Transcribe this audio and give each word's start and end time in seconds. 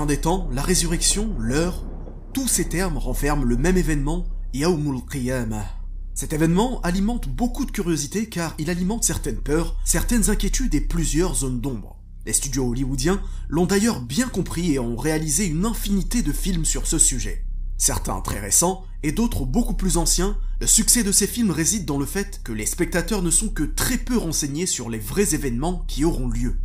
fin 0.00 0.06
des 0.06 0.16
temps, 0.16 0.48
la 0.50 0.62
résurrection, 0.62 1.34
l'heure, 1.38 1.84
tous 2.32 2.48
ces 2.48 2.70
termes 2.70 2.96
renferment 2.96 3.44
le 3.44 3.58
même 3.58 3.76
événement, 3.76 4.24
Yawmul 4.54 5.02
Qiyamah. 5.04 5.66
Cet 6.14 6.32
événement 6.32 6.80
alimente 6.80 7.28
beaucoup 7.28 7.66
de 7.66 7.70
curiosité 7.70 8.26
car 8.26 8.54
il 8.58 8.70
alimente 8.70 9.04
certaines 9.04 9.42
peurs, 9.42 9.76
certaines 9.84 10.30
inquiétudes 10.30 10.74
et 10.74 10.80
plusieurs 10.80 11.34
zones 11.34 11.60
d'ombre. 11.60 11.98
Les 12.24 12.32
studios 12.32 12.66
hollywoodiens 12.66 13.20
l'ont 13.50 13.66
d'ailleurs 13.66 14.00
bien 14.00 14.26
compris 14.26 14.72
et 14.72 14.78
ont 14.78 14.96
réalisé 14.96 15.44
une 15.44 15.66
infinité 15.66 16.22
de 16.22 16.32
films 16.32 16.64
sur 16.64 16.86
ce 16.86 16.96
sujet. 16.96 17.44
Certains 17.76 18.22
très 18.22 18.40
récents 18.40 18.84
et 19.02 19.12
d'autres 19.12 19.44
beaucoup 19.44 19.74
plus 19.74 19.98
anciens, 19.98 20.38
le 20.62 20.66
succès 20.66 21.02
de 21.02 21.12
ces 21.12 21.26
films 21.26 21.50
réside 21.50 21.84
dans 21.84 21.98
le 21.98 22.06
fait 22.06 22.40
que 22.42 22.52
les 22.52 22.64
spectateurs 22.64 23.20
ne 23.20 23.30
sont 23.30 23.50
que 23.50 23.64
très 23.64 23.98
peu 23.98 24.16
renseignés 24.16 24.64
sur 24.64 24.88
les 24.88 24.98
vrais 24.98 25.34
événements 25.34 25.84
qui 25.88 26.06
auront 26.06 26.28
lieu. 26.28 26.56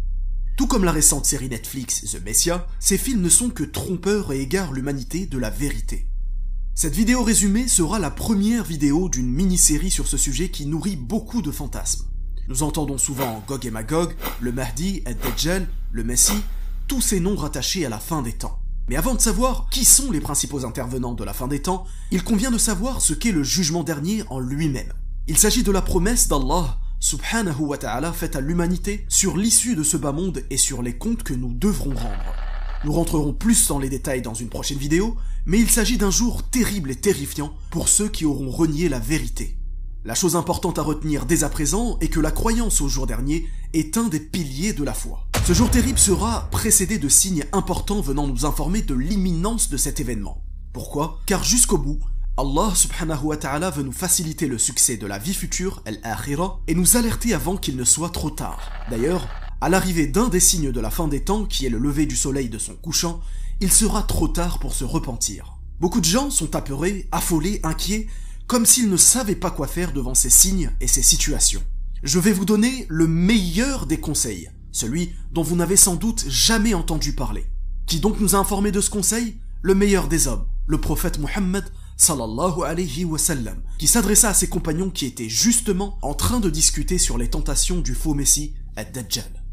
Tout 0.56 0.68
comme 0.68 0.86
la 0.86 0.94
récente 0.94 1.26
série 1.26 1.50
Netflix 1.50 2.06
The 2.10 2.24
Messiah, 2.24 2.66
ces 2.80 2.98
films 2.98 3.22
ne 3.22 3.28
sont 3.28 3.50
que 3.50 3.64
trompeurs 3.64 4.32
et 4.32 4.40
égarent 4.40 4.72
l'humanité 4.72 5.26
de 5.26 5.38
la 5.38 5.50
vérité. 5.50 6.08
Cette 6.74 6.96
vidéo 6.96 7.24
résumée 7.24 7.68
sera 7.68 8.00
la 8.00 8.10
première 8.10 8.64
vidéo 8.64 9.10
d'une 9.10 9.30
mini-série 9.30 9.92
sur 9.92 10.08
ce 10.08 10.16
sujet 10.16 10.50
qui 10.50 10.66
nourrit 10.66 10.96
beaucoup 10.96 11.42
de 11.42 11.52
fantasmes. 11.52 12.06
Nous 12.48 12.64
entendons 12.64 12.98
souvent 12.98 13.44
Gog 13.48 13.66
et 13.66 13.72
Magog, 13.72 14.16
le 14.40 14.54
Mahdi, 14.54 15.04
Dajjal, 15.24 15.68
le 15.92 16.04
Messie, 16.06 16.44
tous 16.88 17.02
ces 17.02 17.20
noms 17.20 17.36
rattachés 17.36 17.86
à 17.86 17.90
la 17.90 18.00
fin 18.00 18.22
des 18.22 18.34
temps. 18.34 18.60
Mais 18.88 18.96
avant 18.96 19.16
de 19.16 19.22
savoir 19.22 19.68
qui 19.72 19.84
sont 19.84 20.10
les 20.10 20.22
principaux 20.22 20.66
intervenants 20.66 21.16
de 21.16 21.24
la 21.26 21.34
fin 21.34 21.50
des 21.50 21.62
temps, 21.62 21.86
il 22.12 22.24
convient 22.24 22.52
de 22.52 22.58
savoir 22.58 23.02
ce 23.02 23.14
qu'est 23.14 23.34
le 23.34 23.44
jugement 23.44 23.84
dernier 23.84 24.24
en 24.30 24.40
lui-même. 24.40 24.94
Il 25.28 25.38
s'agit 25.38 25.64
de 25.64 25.72
la 25.72 25.82
promesse 25.82 26.30
d'Allah 26.30 26.78
subhanahu 27.06 27.68
wa 27.68 27.78
ta'ala 27.78 28.12
faite 28.12 28.36
à 28.36 28.42
l'humanité 28.42 29.06
sur 29.10 29.38
l'issue 29.38 29.76
de 29.76 29.84
ce 29.84 29.96
bas 29.96 30.12
monde 30.12 30.42
et 30.50 30.58
sur 30.58 30.82
les 30.82 30.98
comptes 30.98 31.22
que 31.22 31.36
nous 31.36 31.54
devrons 31.54 31.94
rendre. 31.94 32.34
Nous 32.84 32.92
rentrerons 32.92 33.32
plus 33.32 33.68
dans 33.68 33.78
les 33.78 33.90
détails 33.90 34.24
dans 34.24 34.34
une 34.34 34.50
prochaine 34.50 34.80
vidéo, 34.80 35.16
mais 35.46 35.60
il 35.60 35.70
s'agit 35.70 36.00
d'un 36.00 36.10
jour 36.10 36.42
terrible 36.42 36.90
et 36.90 36.96
terrifiant 36.96 37.54
pour 37.70 37.90
ceux 37.90 38.10
qui 38.10 38.26
auront 38.26 38.50
renié 38.50 38.90
la 38.90 38.98
vérité. 38.98 39.56
La 40.04 40.16
chose 40.16 40.36
importante 40.36 40.80
à 40.80 40.82
retenir 40.82 41.28
dès 41.28 41.44
à 41.44 41.50
présent 41.50 42.00
est 42.02 42.08
que 42.08 42.20
la 42.20 42.32
croyance 42.32 42.82
au 42.82 42.90
jour 42.90 43.06
dernier 43.06 43.48
est 43.74 43.98
un 43.98 44.08
des 44.08 44.20
piliers 44.20 44.74
de 44.74 44.84
la 44.84 44.96
foi. 44.96 45.28
Ce 45.46 45.54
jour 45.54 45.70
terrible 45.70 46.00
sera 46.00 46.50
précédé 46.50 46.98
de 46.98 47.08
signes 47.08 47.46
importants 47.54 48.02
venant 48.02 48.26
nous 48.26 48.48
informer 48.48 48.82
de 48.82 48.96
l'imminence 48.96 49.70
de 49.70 49.78
cet 49.78 50.00
événement. 50.00 50.42
Pourquoi? 50.74 51.20
Car 51.28 51.44
jusqu'au 51.44 51.78
bout, 51.78 52.00
Allah 52.38 52.74
subhanahu 52.76 53.28
wa 53.28 53.38
ta'ala 53.38 53.70
veut 53.70 53.84
nous 53.84 53.94
faciliter 53.94 54.48
le 54.48 54.58
succès 54.58 54.98
de 54.98 55.08
la 55.08 55.18
vie 55.18 55.34
future, 55.34 55.82
al-akhirah, 55.86 56.60
et 56.68 56.76
nous 56.76 56.98
alerter 56.98 57.34
avant 57.34 57.56
qu'il 57.56 57.78
ne 57.78 57.86
soit 57.86 58.10
trop 58.10 58.30
tard. 58.30 58.60
D'ailleurs, 58.92 59.30
à 59.62 59.70
l'arrivée 59.70 60.08
d'un 60.08 60.28
des 60.28 60.42
signes 60.42 60.74
de 60.74 60.82
la 60.82 60.90
fin 60.92 61.08
des 61.08 61.24
temps, 61.24 61.46
qui 61.46 61.66
est 61.66 61.70
le 61.70 61.78
lever 61.78 62.06
du 62.06 62.18
soleil 62.18 62.50
de 62.50 62.58
son 62.58 62.76
couchant, 62.76 63.22
il 63.62 63.72
sera 63.72 64.04
trop 64.04 64.28
tard 64.28 64.60
pour 64.60 64.74
se 64.74 64.84
repentir. 64.84 65.54
Beaucoup 65.80 66.02
de 66.02 66.06
gens 66.06 66.30
sont 66.30 66.58
apeurés, 66.58 67.08
affolés, 67.14 67.62
inquiets, 67.64 68.08
comme 68.48 68.66
s'ils 68.66 68.90
ne 68.90 68.98
savaient 68.98 69.36
pas 69.36 69.52
quoi 69.52 69.68
faire 69.68 69.94
devant 69.94 70.14
ces 70.14 70.30
signes 70.30 70.72
et 70.82 70.88
ces 70.88 71.04
situations. 71.04 71.64
Je 72.04 72.20
vais 72.20 72.34
vous 72.34 72.44
donner 72.44 72.86
le 72.90 73.08
meilleur 73.08 73.86
des 73.86 74.02
conseils, 74.02 74.50
celui 74.74 75.14
dont 75.32 75.42
vous 75.42 75.56
n'avez 75.56 75.78
sans 75.78 75.96
doute 75.96 76.26
jamais 76.28 76.74
entendu 76.74 77.14
parler. 77.14 77.46
Qui 77.86 78.02
donc 78.02 78.20
nous 78.20 78.36
a 78.36 78.40
informé 78.40 78.74
de 78.74 78.82
ce 78.82 78.90
conseil? 78.90 79.38
Le 79.62 79.74
meilleur 79.74 80.10
des 80.10 80.28
hommes, 80.28 80.46
le 80.68 80.82
prophète 80.82 81.18
Mohammed 81.18 81.64
sallallahu 81.98 82.64
alayhi 82.64 83.06
wa 83.06 83.18
sallam, 83.18 83.62
qui 83.78 83.88
s'adressa 83.88 84.30
à 84.30 84.34
ses 84.34 84.48
compagnons 84.48 84.90
qui 84.90 85.06
étaient 85.06 85.30
justement 85.30 85.98
en 86.02 86.14
train 86.14 86.40
de 86.40 86.50
discuter 86.50 86.98
sur 86.98 87.18
les 87.18 87.30
tentations 87.30 87.80
du 87.80 87.96
faux 87.96 88.14
messie, 88.14 88.54
Ad-Dajjal. 88.76 89.44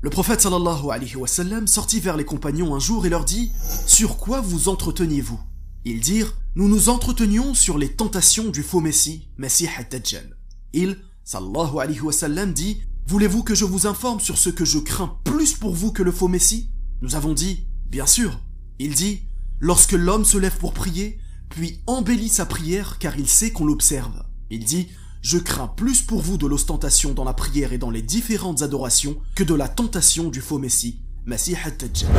Le 0.00 0.10
prophète 0.10 0.40
sallallahu 0.40 0.90
alayhi 0.90 1.16
wa 1.16 1.28
sallam 1.28 1.66
sortit 1.68 2.00
vers 2.00 2.16
les 2.16 2.24
compagnons 2.24 2.74
un 2.74 2.80
jour 2.80 3.06
et 3.06 3.08
leur 3.08 3.24
dit 3.24 3.52
«Sur 3.86 4.16
quoi 4.16 4.40
vous 4.40 4.68
entreteniez-vous» 4.68 5.40
Ils 5.84 6.00
dirent 6.00 6.34
Nous 6.54 6.68
nous 6.68 6.88
entretenions 6.88 7.54
sur 7.54 7.78
les 7.78 7.92
tentations 7.92 8.50
du 8.50 8.62
faux 8.62 8.80
Messie, 8.80 9.28
Messie 9.36 9.68
Ad-Dajjal. 9.78 10.36
Il, 10.72 10.98
sallallahu 11.24 11.78
alayhi 11.80 12.00
wa 12.00 12.12
sallam, 12.12 12.52
dit 12.52 12.82
Voulez-vous 13.06 13.42
que 13.42 13.54
je 13.54 13.64
vous 13.64 13.86
informe 13.86 14.20
sur 14.20 14.38
ce 14.38 14.48
que 14.48 14.64
je 14.64 14.78
crains 14.78 15.18
plus 15.24 15.54
pour 15.54 15.74
vous 15.74 15.92
que 15.92 16.02
le 16.02 16.12
faux 16.12 16.28
Messie? 16.28 16.70
Nous 17.00 17.14
avons 17.14 17.32
dit 17.32 17.66
Bien 17.88 18.06
sûr. 18.06 18.40
Il 18.78 18.94
dit 18.94 19.22
Lorsque 19.60 19.92
l'homme 19.92 20.24
se 20.24 20.38
lève 20.38 20.56
pour 20.58 20.72
prier, 20.72 21.18
puis 21.52 21.80
embellit 21.86 22.30
sa 22.30 22.46
prière 22.46 22.96
car 22.98 23.18
il 23.18 23.28
sait 23.28 23.52
qu'on 23.52 23.66
l'observe. 23.66 24.24
Il 24.48 24.64
dit 24.64 24.88
Je 25.20 25.36
crains 25.36 25.68
plus 25.68 26.00
pour 26.00 26.22
vous 26.22 26.38
de 26.38 26.46
l'ostentation 26.46 27.12
dans 27.12 27.24
la 27.24 27.34
prière 27.34 27.74
et 27.74 27.78
dans 27.78 27.90
les 27.90 28.00
différentes 28.00 28.62
adorations 28.62 29.18
que 29.34 29.44
de 29.44 29.54
la 29.54 29.68
tentation 29.68 30.30
du 30.30 30.40
faux 30.40 30.58
Messie, 30.58 31.02
Messie 31.26 31.54
Ad-Dajjal. 31.62 32.10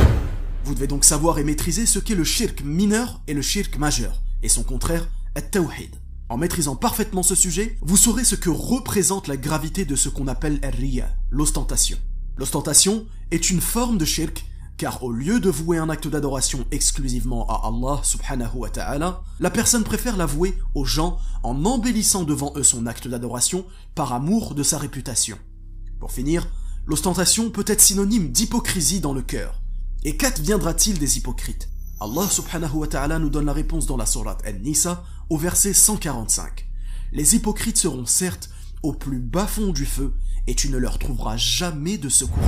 Vous 0.64 0.74
devez 0.74 0.86
donc 0.86 1.04
savoir 1.04 1.40
et 1.40 1.44
maîtriser 1.44 1.84
ce 1.84 1.98
qu'est 1.98 2.14
le 2.14 2.22
shirk 2.22 2.62
mineur 2.62 3.20
et 3.26 3.34
le 3.34 3.42
shirk 3.42 3.76
majeur, 3.76 4.22
et 4.44 4.48
son 4.48 4.62
contraire, 4.62 5.08
at-tawhid. 5.34 5.96
En 6.28 6.38
maîtrisant 6.38 6.76
parfaitement 6.76 7.24
ce 7.24 7.34
sujet, 7.34 7.76
vous 7.82 7.96
saurez 7.96 8.24
ce 8.24 8.36
que 8.36 8.50
représente 8.50 9.26
la 9.26 9.36
gravité 9.36 9.84
de 9.84 9.96
ce 9.96 10.08
qu'on 10.08 10.28
appelle 10.28 10.60
riya, 10.62 11.12
l'ostentation. 11.30 11.98
L'ostentation 12.36 13.04
est 13.32 13.50
une 13.50 13.60
forme 13.60 13.98
de 13.98 14.04
shirk, 14.04 14.44
car 14.76 15.02
au 15.04 15.12
lieu 15.12 15.40
de 15.40 15.50
vouer 15.50 15.78
un 15.78 15.88
acte 15.88 16.08
d'adoration 16.08 16.64
exclusivement 16.70 17.46
à 17.48 17.68
Allah 17.68 18.00
subhanahu 18.02 18.56
wa 18.56 18.70
ta'ala, 18.70 19.22
la 19.38 19.50
personne 19.50 19.84
préfère 19.84 20.16
l'avouer 20.16 20.58
aux 20.74 20.84
gens 20.84 21.18
en 21.42 21.64
embellissant 21.64 22.24
devant 22.24 22.52
eux 22.56 22.64
son 22.64 22.86
acte 22.86 23.06
d'adoration 23.06 23.64
par 23.94 24.12
amour 24.12 24.54
de 24.54 24.62
sa 24.62 24.78
réputation. 24.78 25.38
Pour 26.00 26.12
finir, 26.12 26.48
l'ostentation 26.86 27.50
peut 27.50 27.64
être 27.66 27.80
synonyme 27.80 28.30
d'hypocrisie 28.30 29.00
dans 29.00 29.14
le 29.14 29.22
cœur, 29.22 29.62
et 30.02 30.16
qu'adviendra-t-il 30.16 30.98
des 30.98 31.18
hypocrites? 31.18 31.68
Allah 32.00 32.28
subhanahu 32.28 32.74
wa 32.74 32.86
ta'ala 32.88 33.18
nous 33.18 33.30
donne 33.30 33.46
la 33.46 33.52
réponse 33.52 33.86
dans 33.86 33.96
la 33.96 34.06
sourate 34.06 34.42
An-Nisa 34.46 35.04
au 35.30 35.38
verset 35.38 35.72
145. 35.72 36.66
Les 37.12 37.36
hypocrites 37.36 37.78
seront 37.78 38.06
certes 38.06 38.50
au 38.82 38.92
plus 38.92 39.20
bas 39.20 39.46
fond 39.46 39.70
du 39.70 39.86
feu 39.86 40.12
et 40.46 40.54
tu 40.54 40.68
ne 40.68 40.76
leur 40.76 40.98
trouveras 40.98 41.36
jamais 41.36 41.96
de 41.96 42.08
secours. 42.08 42.42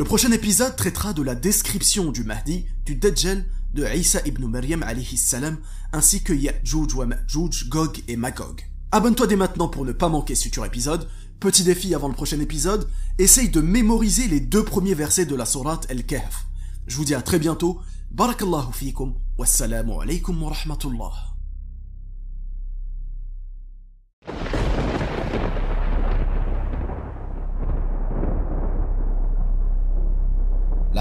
Le 0.00 0.04
prochain 0.04 0.32
épisode 0.32 0.76
traitera 0.76 1.12
de 1.12 1.22
la 1.22 1.34
description 1.34 2.10
du 2.10 2.24
Mahdi, 2.24 2.64
du 2.86 2.94
Dajjal, 2.94 3.44
de 3.74 3.86
Isa 3.94 4.20
ibn 4.24 4.46
Maryam 4.46 4.82
alayhi 4.82 5.18
salam, 5.18 5.58
ainsi 5.92 6.22
que 6.22 6.32
Ya'juj 6.32 6.94
wa 6.94 7.04
Ma'juj, 7.04 7.68
Gog 7.68 8.02
et 8.08 8.16
Magog. 8.16 8.62
Abonne-toi 8.92 9.26
dès 9.26 9.36
maintenant 9.36 9.68
pour 9.68 9.84
ne 9.84 9.92
pas 9.92 10.08
manquer 10.08 10.34
ce 10.34 10.44
futur 10.44 10.64
épisode. 10.64 11.06
Petit 11.38 11.64
défi 11.64 11.94
avant 11.94 12.08
le 12.08 12.14
prochain 12.14 12.40
épisode, 12.40 12.88
essaye 13.18 13.50
de 13.50 13.60
mémoriser 13.60 14.26
les 14.26 14.40
deux 14.40 14.64
premiers 14.64 14.94
versets 14.94 15.26
de 15.26 15.36
la 15.36 15.44
sourate 15.44 15.84
El-Kahf. 15.90 16.46
Je 16.86 16.96
vous 16.96 17.04
dis 17.04 17.14
à 17.14 17.20
très 17.20 17.38
bientôt. 17.38 17.78
Barakallahu 18.10 18.72
fikum. 18.72 19.12
Wassalamu 19.36 20.00
alaikum 20.00 20.42
wa 20.42 20.54
rahmatullah. 20.54 21.29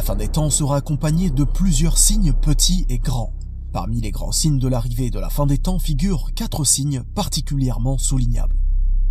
Fin 0.09 0.16
des 0.16 0.28
temps 0.28 0.50
sera 0.50 0.78
accompagnée 0.78 1.30
de 1.30 1.44
plusieurs 1.44 2.00
signes 2.00 2.34
petits 2.34 2.84
et 2.90 2.97
grands. 2.97 3.31
Parmi 3.72 4.02
les 4.02 4.09
grands 4.09 4.31
signes 4.31 4.58
de 4.58 4.68
l'arrivée 4.68 5.12
de 5.12 5.20
la 5.20 5.30
fin 5.30 5.46
des 5.46 5.59
temps 5.59 5.78
figurent 5.78 6.34
quatre 6.34 6.64
signes 6.64 7.03
particulièrement 7.14 8.00
soulignables. 8.00 8.56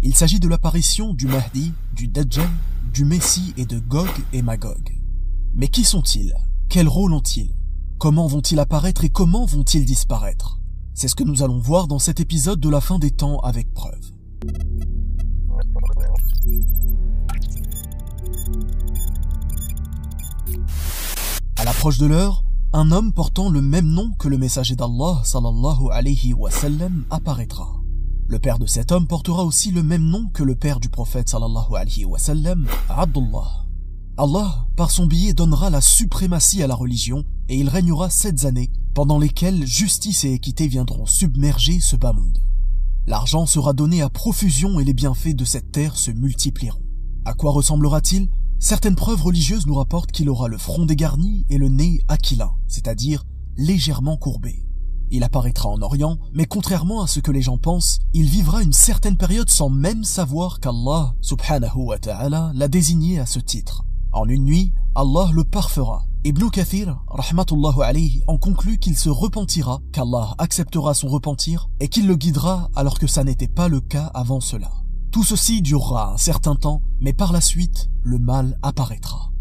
Il 0.03 0.17
s'agit 0.17 0.41
de 0.41 0.49
l'apparition 0.49 1.15
du 1.15 1.29
Mahdi, 1.29 1.73
du 1.95 2.09
Dajjal, 2.09 2.49
du 2.93 3.05
Messie 3.05 3.55
et 3.57 3.65
de 3.65 3.79
Gog 3.79 4.09
et 4.33 4.43
Magog. 4.43 4.93
Mais 5.55 5.69
qui 5.69 5.85
sont-ils? 5.85 6.35
Quel 6.69 6.89
rôle 6.89 7.13
ont-ils? 7.13 7.55
Comment 7.99 8.27
vont-ils 8.27 8.59
apparaître 8.59 9.05
et 9.05 9.09
comment 9.09 9.47
vont-ils 9.47 9.85
disparaître? 9.85 10.59
C'est 10.95 11.07
ce 11.07 11.15
que 11.15 11.23
nous 11.23 11.45
allons 11.45 11.61
voir 11.61 11.87
dans 11.87 12.01
cet 12.01 12.19
épisode 12.19 12.59
de 12.59 12.69
la 12.69 12.81
fin 12.81 12.99
des 12.99 13.13
temps 13.13 13.39
avec 13.39 13.73
preuve. 13.73 14.11
L'approche 21.69 21.99
de 21.99 22.07
l'heure, 22.07 22.45
un 22.73 22.93
homme 22.93 23.13
portant 23.13 23.51
le 23.51 23.61
même 23.61 23.89
nom 23.89 24.11
que 24.19 24.27
le 24.27 24.39
messager 24.39 24.75
d'Allah 24.75 25.21
sallallahu 25.23 25.91
alayhi 25.93 26.33
wa 26.33 26.51
sallam 26.51 27.05
apparaîtra. 27.11 27.83
Le 28.27 28.39
père 28.39 28.59
de 28.59 28.65
cet 28.65 28.91
homme 28.91 29.07
portera 29.07 29.45
aussi 29.45 29.71
le 29.71 29.83
même 29.83 30.05
nom 30.05 30.29
que 30.33 30.43
le 30.43 30.55
père 30.55 30.81
du 30.81 30.89
prophète 30.89 31.29
sallallahu 31.29 31.77
alayhi 31.77 32.07
wa 32.07 32.19
sallam, 32.19 32.67
Abdullah. 32.89 33.67
Allah, 34.17 34.67
par 34.77 34.91
son 34.91 35.07
billet, 35.07 35.35
donnera 35.35 35.69
la 35.69 35.83
suprématie 35.83 36.63
à 36.63 36.67
la 36.67 36.75
religion 36.75 37.25
et 37.51 37.59
il 37.59 37.69
régnera 37.69 38.09
sept 38.09 38.47
années, 38.47 38.71
pendant 38.95 39.19
lesquelles 39.19 39.67
justice 39.67 40.25
et 40.25 40.33
équité 40.33 40.69
viendront 40.69 41.05
submerger 41.05 41.81
ce 41.81 41.97
bas 41.97 42.15
monde. 42.15 42.39
L'argent 43.07 43.45
sera 43.45 43.75
donné 43.75 44.01
à 44.01 44.09
profusion 44.09 44.81
et 44.81 44.85
les 44.85 44.95
bienfaits 44.95 45.37
de 45.37 45.45
cette 45.45 45.71
terre 45.71 45.99
se 45.99 46.13
multiplieront. 46.13 46.81
À 47.27 47.35
quoi 47.35 47.53
ressemblera-t-il? 47.53 48.31
Certaines 48.61 48.97
preuves 48.97 49.23
religieuses 49.23 49.69
nous 49.69 49.77
rapportent 49.77 50.11
qu'il 50.11 50.29
aura 50.29 50.49
le 50.49 50.59
front 50.59 50.85
dégarni 50.85 51.47
et 51.49 51.59
le 51.59 51.69
nez 51.69 52.01
aquilin, 52.09 52.51
c'est-à-dire 52.67 53.25
légèrement 53.57 54.17
courbé. 54.17 54.67
Il 55.13 55.23
apparaîtra 55.23 55.69
en 55.69 55.81
Orient, 55.81 56.19
mais 56.33 56.45
contrairement 56.45 57.03
à 57.03 57.07
ce 57.07 57.21
que 57.21 57.31
les 57.31 57.41
gens 57.41 57.57
pensent, 57.57 58.01
il 58.15 58.27
vivra 58.29 58.63
une 58.63 58.73
certaine 58.73 59.17
période 59.17 59.49
sans 59.49 59.71
même 59.71 60.03
savoir 60.03 60.59
qu'Allah, 60.59 61.15
subhanahu 61.21 61.85
wa 61.85 61.99
ta'ala, 61.99 62.51
l'a 62.53 62.67
désigné 62.67 63.21
à 63.21 63.27
ce 63.27 63.39
titre. 63.39 63.85
En 64.13 64.29
une 64.29 64.45
nuit, 64.45 64.73
Allah 64.97 65.31
le 65.33 65.45
parfera, 65.45 66.05
Ibn 66.25 66.51
Kathir, 66.51 67.01
rahmatullahu 67.07 67.81
alayhi, 67.83 68.23
en 68.27 68.39
conclut 68.39 68.79
qu'il 68.79 68.97
se 68.97 69.09
repentira, 69.09 69.81
qu'Allah 69.93 70.35
acceptera 70.39 70.95
son 70.95 71.07
repentir 71.07 71.71
et 71.79 71.89
qu'il 71.89 72.09
le 72.09 72.17
guidera 72.17 72.71
alors 72.75 72.99
que 72.99 73.07
ça 73.07 73.23
n'était 73.23 73.47
pas 73.47 73.69
le 73.69 73.81
cas 73.81 74.11
avant 74.15 74.41
cela. 74.41 74.73
Tout 75.19 75.25
ceci 75.25 75.63
durera 75.63 76.13
un 76.13 76.17
certain 76.17 76.55
temps, 76.55 76.81
mais 77.01 77.13
par 77.13 77.33
la 77.33 77.41
suite, 77.41 77.91
le 78.05 78.21
mal 78.21 78.57
apparaîtra. 78.63 79.33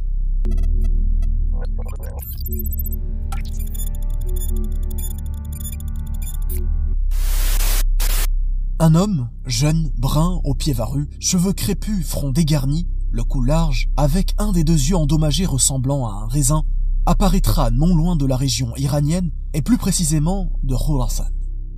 Un 8.79 8.95
homme, 8.95 9.29
jeune, 9.45 9.91
brun, 9.95 10.41
aux 10.43 10.55
pieds 10.55 10.73
varus, 10.73 11.09
cheveux 11.19 11.53
crépus, 11.53 12.03
front 12.07 12.31
dégarni, 12.31 12.87
le 13.11 13.23
cou 13.23 13.43
large, 13.43 13.87
avec 13.97 14.33
un 14.39 14.53
des 14.53 14.63
deux 14.63 14.73
yeux 14.73 14.97
endommagés 14.97 15.45
ressemblant 15.45 16.07
à 16.07 16.23
un 16.23 16.27
raisin, 16.27 16.63
apparaîtra 17.05 17.69
non 17.69 17.95
loin 17.95 18.15
de 18.15 18.25
la 18.25 18.35
région 18.35 18.75
iranienne, 18.77 19.29
et 19.53 19.61
plus 19.61 19.77
précisément 19.77 20.49
de 20.63 20.75
Khurasan. 20.75 21.27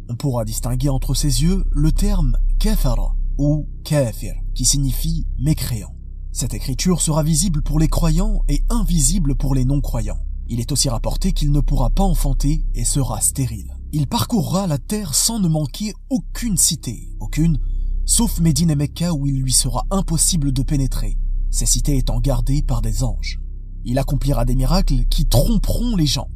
On 0.08 0.16
pourra 0.16 0.46
distinguer 0.46 0.88
entre 0.88 1.16
ses 1.16 1.44
yeux 1.44 1.66
le 1.70 1.92
terme 1.92 2.38
kafara 2.60 3.18
ou 3.40 3.70
kafir, 3.86 4.36
qui 4.54 4.66
signifie 4.66 5.26
mécréant. 5.40 5.96
Cette 6.34 6.54
écriture 6.54 7.02
sera 7.02 7.24
visible 7.24 7.64
pour 7.64 7.80
les 7.80 7.88
croyants 7.88 8.44
et 8.50 8.62
invisible 8.70 9.36
pour 9.36 9.56
les 9.56 9.64
non-croyants. 9.64 10.20
Il 10.50 10.60
est 10.60 10.74
aussi 10.74 10.90
rapporté 10.90 11.32
qu'il 11.32 11.52
ne 11.52 11.62
pourra 11.62 11.90
pas 11.90 12.04
enfanter 12.04 12.66
et 12.76 12.84
sera 12.84 13.22
stérile. 13.22 13.74
Il 13.94 14.08
parcourra 14.08 14.68
la 14.68 14.78
terre 14.78 15.16
sans 15.16 15.40
ne 15.40 15.48
manquer 15.48 15.94
aucune 16.10 16.58
cité, 16.58 17.16
aucune, 17.22 17.60
sauf 18.06 18.42
Médine 18.42 18.72
et 18.72 18.76
Mecca 18.76 19.14
où 19.14 19.26
il 19.26 19.40
lui 19.42 19.54
sera 19.54 19.86
impossible 19.90 20.52
de 20.52 20.62
pénétrer, 20.62 21.18
ces 21.50 21.66
cités 21.66 21.98
étant 21.98 22.20
gardées 22.20 22.62
par 22.62 22.82
des 22.82 23.04
anges. 23.04 23.40
Il 23.86 24.00
accomplira 24.00 24.44
des 24.44 24.56
miracles 24.56 25.06
qui 25.06 25.26
tromperont 25.26 25.96
les 25.96 26.08
gens. 26.08 26.28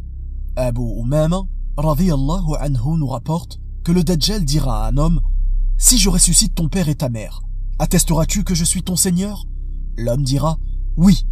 Abu 0.56 0.82
Umama, 1.02 1.42
radiyallahu 1.76 2.56
anhu, 2.62 2.98
nous 2.98 3.08
rapporte 3.08 3.60
que 3.84 3.92
le 3.92 4.06
Dajjal 4.06 4.46
dira 4.46 4.86
à 4.86 4.90
un 4.90 4.98
homme 4.98 5.20
«Si 5.86 5.98
je 5.98 6.08
ressuscite 6.08 6.56
ton 6.56 6.70
père 6.70 6.88
et 6.88 6.96
ta 6.96 7.10
mère, 7.10 7.42
attesteras-tu 7.78 8.46
que 8.46 8.56
je 8.56 8.64
suis 8.64 8.84
ton 8.84 8.96
Seigneur?» 8.96 9.44
L'homme 9.98 10.24
dira 10.24 10.58
«Oui». 10.96 11.26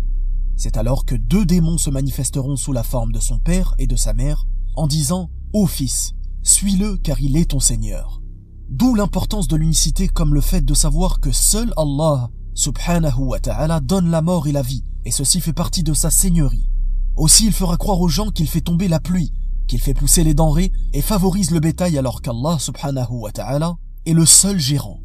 C'est 0.57 0.75
alors 0.75 1.05
que 1.05 1.15
deux 1.15 1.45
démons 1.45 1.77
se 1.77 1.89
manifesteront 1.89 2.57
sous 2.57 2.73
la 2.73 2.83
forme 2.83 3.13
de 3.13 3.21
son 3.21 3.39
père 3.39 3.73
et 3.79 3.87
de 3.87 3.95
sa 3.95 4.11
mère, 4.11 4.47
en 4.75 4.87
disant 4.87 5.29
Ô 5.53 5.67
fils, 5.67 6.15
suis-le 6.43 6.97
car 6.97 7.21
il 7.21 7.37
est 7.37 7.51
ton 7.51 7.61
Seigneur. 7.61 8.21
D'où 8.67 8.93
l'importance 8.93 9.47
de 9.47 9.55
l'unicité 9.55 10.09
comme 10.09 10.33
le 10.33 10.41
fait 10.41 10.65
de 10.65 10.73
savoir 10.73 11.21
que 11.21 11.31
seul 11.31 11.73
Allah 11.77 12.29
subhanahu 12.53 13.19
wa 13.19 13.39
ta'ala 13.39 13.79
donne 13.79 14.11
la 14.11 14.21
mort 14.21 14.47
et 14.47 14.51
la 14.51 14.63
vie, 14.63 14.83
et 15.05 15.11
ceci 15.11 15.39
fait 15.39 15.53
partie 15.53 15.83
de 15.83 15.93
sa 15.93 16.11
seigneurie. 16.11 16.69
Aussi 17.15 17.45
il 17.45 17.53
fera 17.53 17.77
croire 17.77 18.01
aux 18.01 18.09
gens 18.09 18.31
qu'il 18.31 18.49
fait 18.49 18.59
tomber 18.59 18.89
la 18.89 18.99
pluie, 18.99 19.31
qu'il 19.69 19.79
fait 19.79 19.93
pousser 19.93 20.25
les 20.25 20.33
denrées 20.33 20.73
et 20.91 21.01
favorise 21.01 21.51
le 21.51 21.61
bétail 21.61 21.97
alors 21.97 22.21
qu'Allah 22.21 22.59
subhanahu 22.59 23.13
wa 23.13 23.31
ta'ala 23.31 23.77
est 24.05 24.13
le 24.13 24.25
seul 24.25 24.59
gérant. 24.59 25.01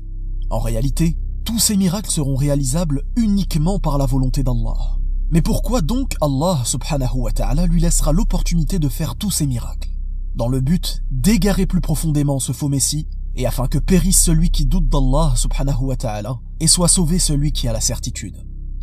En 0.50 0.58
réalité, 0.58 1.18
tous 1.44 1.58
ces 1.58 1.76
miracles 1.76 2.10
seront 2.10 2.36
réalisables 2.36 3.02
uniquement 3.16 3.78
par 3.78 3.98
la 3.98 4.06
volonté 4.06 4.42
d'Allah. 4.42 4.98
Mais 5.30 5.42
pourquoi 5.42 5.80
donc 5.80 6.14
Allah 6.20 6.62
subhanahu 6.64 7.16
wa 7.16 7.32
ta'ala 7.32 7.66
lui 7.66 7.80
laissera 7.80 8.12
l'opportunité 8.12 8.78
de 8.78 8.88
faire 8.88 9.16
tous 9.16 9.30
ces 9.30 9.46
miracles? 9.46 9.90
Dans 10.34 10.48
le 10.48 10.60
but 10.60 11.02
d'égarer 11.10 11.66
plus 11.66 11.80
profondément 11.80 12.38
ce 12.38 12.52
faux 12.52 12.68
messie, 12.68 13.08
et 13.34 13.46
afin 13.46 13.66
que 13.66 13.78
périsse 13.78 14.22
celui 14.22 14.50
qui 14.50 14.66
doute 14.66 14.88
d'Allah 14.88 15.34
subhanahu 15.36 15.86
wa 15.86 15.96
ta'ala, 15.96 16.38
et 16.60 16.66
soit 16.68 16.88
sauvé 16.88 17.18
celui 17.18 17.52
qui 17.52 17.68
a 17.68 17.72
la 17.72 17.80
certitude. 17.80 18.36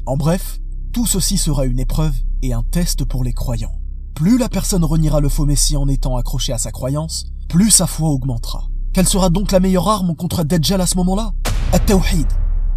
En 0.06 0.18
bref, 0.18 0.60
tout 0.92 1.06
ceci 1.06 1.38
sera 1.38 1.66
une 1.66 1.80
épreuve 1.80 2.16
et 2.42 2.54
un 2.54 2.64
test 2.64 3.06
pour 3.06 3.24
les 3.24 3.34
croyants. 3.34 3.80
Plus 4.14 4.38
la 4.38 4.50
personne 4.50 4.84
reniera 4.84 5.22
le 5.22 5.30
faux 5.30 5.46
messie 5.46 5.76
en 5.76 5.88
étant 5.88 6.18
accroché 6.18 6.54
à 6.54 6.58
sa 6.58 6.72
croyance, 6.72 7.26
plus 7.48 7.72
sa 7.72 7.88
foi 7.88 8.10
augmentera. 8.10 8.70
Quelle 8.94 9.08
sera 9.08 9.32
donc 9.32 9.52
la 9.52 9.60
meilleure 9.60 9.90
arme 9.90 10.16
contre 10.16 10.44
Dajjal 10.44 10.80
à 10.80 10.86
ce 10.86 10.98
moment-là? 10.98 11.34
At-Tawhid, 11.72 12.28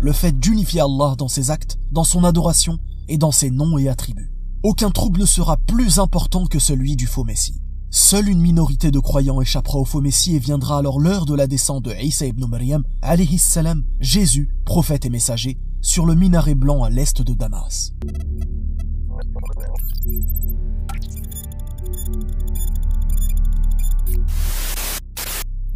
le 0.01 0.13
fait 0.13 0.33
d'unifier 0.33 0.81
Allah 0.81 1.15
dans 1.19 1.29
ses 1.29 1.51
actes, 1.51 1.79
dans 1.93 2.05
son 2.05 2.25
adoration 2.25 2.79
et 3.07 3.19
dans 3.19 3.33
ses 3.33 3.51
noms 3.51 3.77
et 3.77 3.91
attributs. 3.91 4.33
Aucun 4.63 4.91
trouble 4.91 5.21
ne 5.21 5.27
sera 5.27 5.59
plus 5.59 5.99
important 5.99 6.47
que 6.47 6.59
celui 6.59 6.97
du 6.97 7.07
faux 7.07 7.25
messie. 7.25 7.61
Seule 7.91 8.31
une 8.31 8.41
minorité 8.41 8.91
de 8.91 8.99
croyants 8.99 9.43
échappera 9.43 9.79
au 9.79 9.85
faux 9.85 10.01
Messie 10.01 10.35
et 10.37 10.39
viendra 10.39 10.79
alors 10.79 11.01
l'heure 11.01 11.27
de 11.27 11.35
la 11.35 11.47
descente 11.47 11.85
de 11.85 11.95
Isa 12.03 12.25
ibn 12.25 12.47
Maryam, 12.47 12.83
alayhi 13.03 13.37
salam, 13.37 13.85
Jésus, 14.01 14.49
prophète 14.65 15.05
et 15.05 15.11
messager, 15.11 15.59
sur 15.83 16.07
le 16.07 16.15
minaret 16.15 16.55
blanc 16.55 16.83
à 16.83 16.89
l'est 16.89 17.21
de 17.21 17.35
Damas. 17.35 17.93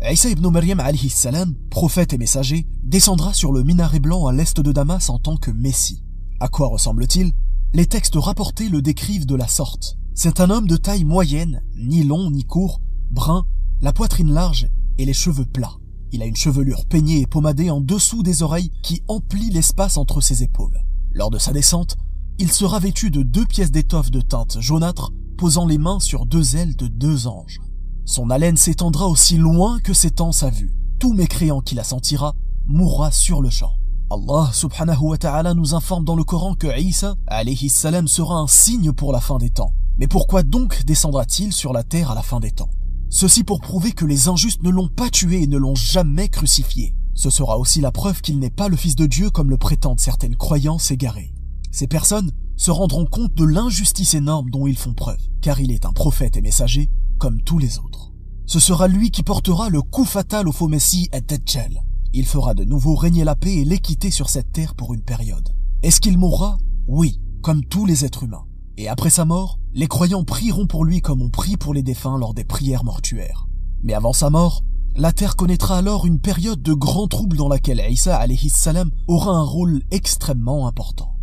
Isa 0.02 0.31
ibn 0.31 0.49
Maryam 0.49 0.81
alayhi 0.81 1.11
salam, 1.11 1.55
prophète 1.69 2.14
et 2.14 2.19
messager, 2.19 2.67
descendra 2.82 3.35
sur 3.35 3.52
le 3.52 3.62
minaret 3.62 4.00
blanc 4.00 4.26
à 4.26 4.32
l'est 4.32 4.58
de 4.58 4.73
Damas 4.73 5.11
en 5.11 5.19
tant 5.19 5.37
que 5.37 5.50
Messie. 5.50 6.02
À 6.41 6.49
quoi 6.49 6.69
ressemble-t-il? 6.69 7.32
Les 7.75 7.85
textes 7.85 8.17
rapportés 8.17 8.70
le 8.70 8.81
décrivent 8.81 9.26
de 9.26 9.35
la 9.35 9.47
sorte. 9.47 9.99
C'est 10.14 10.41
un 10.41 10.49
homme 10.49 10.67
de 10.67 10.79
taille 10.79 11.05
moyenne, 11.05 11.62
ni 11.76 12.02
long 12.02 12.31
ni 12.31 12.44
court, 12.44 12.81
brun, 13.11 13.44
la 13.82 13.93
poitrine 13.93 14.32
large 14.32 14.69
et 14.97 15.05
les 15.05 15.12
cheveux 15.12 15.44
plats. 15.44 15.76
Il 16.12 16.23
a 16.23 16.26
une 16.26 16.35
chevelure 16.35 16.87
peignée 16.87 17.20
et 17.20 17.26
pommadée 17.26 17.70
en 17.70 17.82
dessous 17.82 18.23
des 18.23 18.43
oreilles 18.43 18.73
qui 18.82 19.03
emplit 19.06 19.50
l'espace 19.50 19.99
entre 19.99 20.23
ses 20.23 20.43
épaules. 20.43 20.81
Lors 21.12 21.31
de 21.31 21.38
sa 21.38 21.53
descente, 21.53 21.99
il 22.38 22.50
sera 22.50 22.79
vêtu 22.79 23.11
de 23.11 23.23
deux 23.23 23.44
pièces 23.44 23.70
d'étoffe 23.70 24.11
de 24.11 24.23
teinte 24.23 24.61
jaunâtre, 24.61 25.12
posant 25.37 25.67
les 25.67 25.79
mains 25.79 26.00
sur 26.00 26.25
deux 26.25 26.56
ailes 26.56 26.75
de 26.75 26.87
deux 26.87 27.26
anges. 27.26 27.61
Son 28.10 28.28
haleine 28.28 28.56
s'étendra 28.56 29.06
aussi 29.06 29.36
loin 29.36 29.78
que 29.78 29.94
s'étend 29.94 30.32
sa 30.32 30.50
vue. 30.50 30.74
Tout 30.98 31.12
mécréant 31.12 31.60
qui 31.60 31.76
la 31.76 31.84
sentira 31.84 32.34
mourra 32.66 33.12
sur 33.12 33.40
le 33.40 33.50
champ. 33.50 33.74
Allah 34.10 34.50
subhanahu 34.52 35.10
wa 35.10 35.16
ta'ala 35.16 35.54
nous 35.54 35.76
informe 35.76 36.04
dans 36.04 36.16
le 36.16 36.24
Coran 36.24 36.56
que 36.56 36.76
Isa 36.76 37.14
alayhi 37.28 37.68
salam 37.68 38.08
sera 38.08 38.34
un 38.34 38.48
signe 38.48 38.90
pour 38.90 39.12
la 39.12 39.20
fin 39.20 39.38
des 39.38 39.50
temps. 39.50 39.74
Mais 39.96 40.08
pourquoi 40.08 40.42
donc 40.42 40.84
descendra-t-il 40.84 41.52
sur 41.52 41.72
la 41.72 41.84
terre 41.84 42.10
à 42.10 42.16
la 42.16 42.22
fin 42.22 42.40
des 42.40 42.50
temps? 42.50 42.70
Ceci 43.10 43.44
pour 43.44 43.60
prouver 43.60 43.92
que 43.92 44.04
les 44.04 44.26
injustes 44.26 44.64
ne 44.64 44.70
l'ont 44.70 44.88
pas 44.88 45.08
tué 45.08 45.44
et 45.44 45.46
ne 45.46 45.56
l'ont 45.56 45.76
jamais 45.76 46.28
crucifié. 46.28 46.96
Ce 47.14 47.30
sera 47.30 47.58
aussi 47.58 47.80
la 47.80 47.92
preuve 47.92 48.22
qu'il 48.22 48.40
n'est 48.40 48.50
pas 48.50 48.66
le 48.66 48.76
Fils 48.76 48.96
de 48.96 49.06
Dieu 49.06 49.30
comme 49.30 49.50
le 49.50 49.56
prétendent 49.56 50.00
certaines 50.00 50.34
croyances 50.34 50.90
égarées. 50.90 51.32
Ces 51.70 51.86
personnes 51.86 52.32
se 52.56 52.72
rendront 52.72 53.06
compte 53.06 53.34
de 53.34 53.44
l'injustice 53.44 54.14
énorme 54.14 54.50
dont 54.50 54.67
ils 54.67 54.76
font 54.76 54.94
preuve, 54.94 55.20
car 55.40 55.60
il 55.60 55.70
est 55.70 55.86
un 55.86 55.93
prophète 55.93 56.36
et 56.36 56.43
messager 56.43 56.90
comme 57.20 57.43
tous 57.43 57.58
les 57.58 57.79
autres. 57.79 58.12
Ce 58.46 58.58
sera 58.58 58.89
lui 58.89 59.10
qui 59.10 59.22
portera 59.22 59.69
le 59.69 59.82
coup 59.82 60.06
fatal 60.06 60.48
au 60.48 60.53
faux 60.53 60.69
Messie 60.69 61.08
et. 61.12 61.82
Il 62.15 62.27
fera 62.27 62.55
de 62.55 62.65
nouveau 62.65 62.96
régner 62.96 63.22
la 63.24 63.36
paix 63.36 63.56
et 63.56 63.65
l'équité 63.65 64.10
sur 64.10 64.31
cette 64.31 64.50
terre 64.50 64.74
pour 64.74 64.94
une 64.94 65.03
période. 65.03 65.55
Est-ce 65.82 66.00
qu'il 66.00 66.19
mourra? 66.19 66.56
Oui, 66.89 67.20
comme 67.43 67.62
tous 67.62 67.84
les 67.84 68.05
êtres 68.05 68.24
humains. 68.24 68.46
Et 68.79 68.89
après 68.89 69.10
sa 69.10 69.27
mort, 69.27 69.58
les 69.74 69.86
croyants 69.86 70.24
prieront 70.24 70.67
pour 70.67 70.84
lui 70.84 71.03
comme 71.03 71.20
on 71.20 71.29
prie 71.29 71.58
pour 71.58 71.74
les 71.74 71.82
défunts 71.82 72.19
lors 72.19 72.32
des 72.32 72.44
prières 72.44 72.84
mortuaires. 72.84 73.46
Mais 73.82 73.93
avant 73.93 74.15
sa 74.15 74.31
mort, 74.31 74.65
la 74.96 75.12
terre 75.12 75.36
connaîtra 75.36 75.77
alors 75.77 76.06
une 76.06 76.20
période 76.20 76.62
de 76.62 76.72
grand 76.72 77.06
trouble 77.06 77.36
dans 77.36 77.48
laquelle 77.48 77.84
Isa 77.89 78.27
salam 78.48 78.91
aura 79.06 79.32
un 79.32 79.44
rôle 79.44 79.82
extrêmement 79.91 80.67
important. 80.67 81.15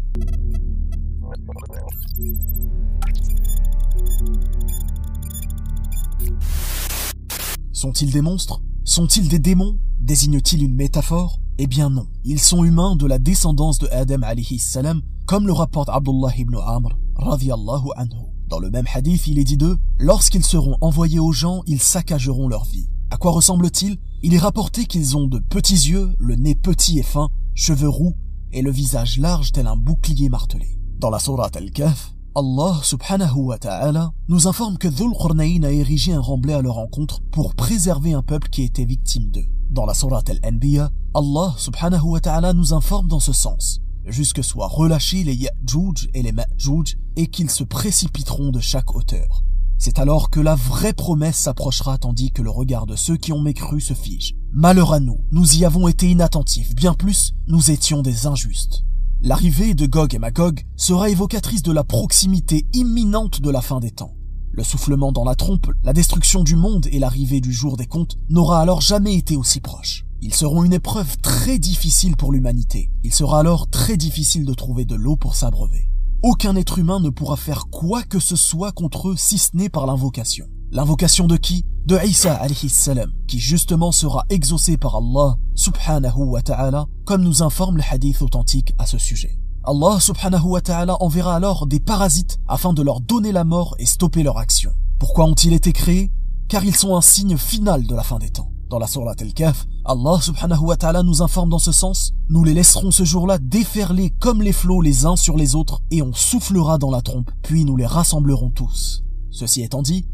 Sont-ils 7.78 8.10
des 8.12 8.24
monstres? 8.24 8.60
Sont-ils 8.86 9.30
des 9.30 9.38
démons? 9.38 9.78
Désigne-t-il 10.00 10.64
une 10.64 10.74
métaphore? 10.74 11.40
Eh 11.60 11.68
bien 11.68 11.92
non. 11.92 12.08
Ils 12.24 12.40
sont 12.40 12.64
humains 12.64 12.96
de 12.96 13.06
la 13.06 13.20
descendance 13.20 13.78
de 13.78 13.88
Adam 13.90 14.24
alayhi 14.24 14.58
salam, 14.58 15.04
comme 15.28 15.46
le 15.46 15.54
rapporte 15.54 15.88
Abdullah 15.90 16.36
ibn 16.36 16.56
Amr 16.56 16.98
anhu. 17.18 18.16
Dans 18.48 18.58
le 18.58 18.72
même 18.72 18.88
hadith, 18.92 19.28
il 19.28 19.38
est 19.38 19.44
dit 19.44 19.58
d'eux, 19.58 19.78
lorsqu'ils 20.00 20.44
seront 20.44 20.76
envoyés 20.82 21.20
aux 21.20 21.32
gens, 21.32 21.62
ils 21.68 21.80
saccageront 21.80 22.48
leur 22.48 22.66
vie. 22.66 22.90
À 23.12 23.18
quoi 23.18 23.30
ressemble-t-il? 23.30 24.00
Il 24.24 24.34
est 24.34 24.40
rapporté 24.40 24.88
qu'ils 24.88 25.16
ont 25.16 25.28
de 25.28 25.38
petits 25.38 25.92
yeux, 25.92 26.16
le 26.18 26.34
nez 26.34 26.56
petit 26.56 26.98
et 26.98 27.04
fin, 27.04 27.30
cheveux 27.54 27.90
roux, 27.90 28.16
et 28.54 28.64
le 28.64 28.72
visage 28.72 29.20
large 29.20 29.52
tel 29.52 29.68
un 29.68 29.78
bouclier 29.78 30.30
martelé. 30.30 30.80
Dans 30.98 31.12
la 31.12 31.20
sourate 31.20 31.56
Al-Kahf, 31.56 32.16
Allah 32.40 32.80
subhanahu 32.84 33.48
wa 33.48 33.58
ta'ala 33.58 34.12
nous 34.28 34.46
informe 34.46 34.78
que 34.78 34.88
Dhul 34.88 35.12
Qurnayn 35.12 35.64
a 35.64 35.72
érigé 35.72 36.14
un 36.14 36.20
remblai 36.20 36.54
à 36.54 36.62
leur 36.62 36.76
rencontre 36.76 37.20
pour 37.32 37.56
préserver 37.56 38.14
un 38.14 38.22
peuple 38.22 38.50
qui 38.50 38.62
était 38.62 38.86
victime 38.86 39.32
d'eux. 39.32 39.48
Dans 39.72 39.88
la 39.88 39.96
sourate 39.96 40.30
Al-Anbiya, 40.30 40.92
Allah 41.16 41.56
subhanahu 41.58 42.04
wa 42.04 42.20
ta'ala 42.20 42.54
nous 42.54 42.76
informe 42.76 43.08
dans 43.08 43.20
ce 43.20 43.34
sens 43.34 43.82
jusque 44.06 44.44
soient 44.44 44.68
relâchés 44.68 45.24
les 45.24 45.34
Ya'juj 45.34 46.10
et 46.14 46.22
les 46.22 46.32
Ma'juj 46.32 47.00
et 47.16 47.26
qu'ils 47.26 47.50
se 47.50 47.64
précipiteront 47.64 48.52
de 48.52 48.60
chaque 48.60 48.94
hauteur. 48.96 49.44
C'est 49.80 49.98
alors 49.98 50.30
que 50.30 50.40
la 50.40 50.54
vraie 50.54 50.94
promesse 50.94 51.38
s'approchera 51.38 51.98
tandis 51.98 52.30
que 52.32 52.44
le 52.44 52.52
regard 52.52 52.86
de 52.86 52.96
ceux 52.96 53.18
qui 53.18 53.34
ont 53.34 53.42
mécru 53.42 53.82
se 53.82 53.96
fige. 53.96 54.36
Malheur 54.54 54.94
à 54.94 55.00
nous, 55.00 55.18
nous 55.32 55.56
y 55.56 55.66
avons 55.66 55.88
été 55.88 56.08
inattentifs, 56.12 56.76
bien 56.76 56.94
plus, 56.94 57.34
nous 57.48 57.72
étions 57.72 58.04
des 58.04 58.28
injustes. 58.28 58.84
L'arrivée 59.22 59.74
de 59.74 59.88
Gog 59.88 60.14
et 60.14 60.20
Magog 60.20 60.64
sera 60.76 61.10
évocatrice 61.10 61.64
de 61.64 61.72
la 61.72 61.84
proximité 61.84 62.68
imminente 62.74 63.42
de 63.42 63.50
la 63.50 63.62
fin 63.62 63.80
des 63.80 63.90
temps. 63.90 64.14
Le 64.52 64.64
soufflement 64.64 65.12
dans 65.12 65.24
la 65.24 65.34
trompe, 65.34 65.72
la 65.84 65.92
destruction 65.92 66.44
du 66.44 66.56
monde 66.56 66.88
et 66.92 67.00
l'arrivée 67.00 67.42
du 67.42 67.52
jour 67.52 67.78
des 67.78 67.88
comptes 67.88 68.18
n'aura 68.30 68.62
alors 68.62 68.80
jamais 68.80 69.16
été 69.16 69.36
aussi 69.36 69.60
proche. 69.60 70.06
Ils 70.22 70.36
seront 70.36 70.64
une 70.64 70.74
épreuve 70.74 71.18
très 71.18 71.58
difficile 71.58 72.16
pour 72.16 72.32
l'humanité. 72.32 72.92
Il 73.04 73.12
sera 73.12 73.40
alors 73.40 73.68
très 73.70 73.98
difficile 73.98 74.46
de 74.46 74.54
trouver 74.54 74.86
de 74.86 74.96
l'eau 74.96 75.16
pour 75.16 75.36
s'abreuver. 75.36 75.90
Aucun 76.22 76.56
être 76.56 76.78
humain 76.78 77.00
ne 77.00 77.10
pourra 77.10 77.38
faire 77.38 77.68
quoi 77.72 78.04
que 78.04 78.20
ce 78.20 78.36
soit 78.36 78.72
contre 78.72 79.10
eux 79.10 79.16
si 79.18 79.40
ce 79.40 79.50
n'est 79.56 79.70
par 79.70 79.88
l'invocation. 79.88 80.46
L'invocation 80.70 81.28
de 81.28 81.38
qui? 81.38 81.66
De 81.86 81.98
Isa 82.06 82.36
alayhi 82.36 82.68
salam, 82.68 83.14
qui 83.26 83.40
justement 83.40 83.94
sera 83.94 84.26
exaucé 84.30 84.76
par 84.76 84.98
Allah 84.98 85.38
subhanahu 85.56 86.26
wa 86.26 86.42
ta'ala, 86.42 86.88
comme 87.06 87.24
nous 87.24 87.42
informe 87.42 87.78
le 87.78 87.84
hadith 87.90 88.22
authentique 88.22 88.74
à 88.78 88.86
ce 88.86 88.98
sujet. 88.98 89.40
Allah 89.64 89.98
subhanahu 90.02 90.44
wa 90.44 90.60
ta'ala 90.62 91.02
enverra 91.02 91.38
alors 91.38 91.68
des 91.68 91.80
parasites 91.80 92.40
afin 92.50 92.74
de 92.74 92.82
leur 92.82 93.00
donner 93.00 93.32
la 93.32 93.46
mort 93.46 93.76
et 93.80 93.86
stopper 93.86 94.24
leur 94.24 94.38
action. 94.38 94.72
Pourquoi 95.00 95.26
ont-ils 95.26 95.54
été 95.54 95.72
créés? 95.72 96.12
Car 96.50 96.66
ils 96.66 96.76
sont 96.76 96.98
un 96.98 97.02
signe 97.02 97.38
final 97.38 97.88
de 97.88 97.96
la 97.96 98.04
fin 98.04 98.20
des 98.20 98.30
temps. 98.30 98.52
Dans 98.70 98.80
la 98.80 98.88
Surat 98.88 99.16
al-Kaf, 99.18 99.66
Allah 99.86 100.20
subhanahu 100.22 100.66
wa 100.66 100.76
ta'ala 100.76 101.02
nous 101.02 101.22
informe 101.22 101.50
dans 101.50 101.60
ce 101.60 101.72
sens, 101.72 102.12
nous 102.28 102.44
les 102.44 102.54
laisserons 102.54 102.92
ce 102.92 103.06
jour-là 103.06 103.38
déferler 103.38 104.10
comme 104.20 104.42
les 104.42 104.52
flots 104.52 104.82
les 104.82 105.06
uns 105.06 105.16
sur 105.16 105.38
les 105.38 105.56
autres 105.56 105.82
et 105.92 106.02
on 106.02 106.14
soufflera 106.14 106.78
dans 106.78 106.92
la 106.92 107.02
trompe, 107.02 107.32
puis 107.42 107.64
nous 107.64 107.78
les 107.78 107.86
rassemblerons 107.86 108.50
tous. 108.50 109.06
Ceci 109.30 109.62
étant 109.62 109.82
dit, 109.82 110.06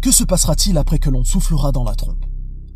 que 0.00 0.12
se 0.12 0.24
passera-t-il 0.24 0.78
après 0.78 0.98
que 0.98 1.10
l'on 1.10 1.24
soufflera 1.24 1.72
dans 1.72 1.84
la 1.84 1.94
trompe? 1.94 2.24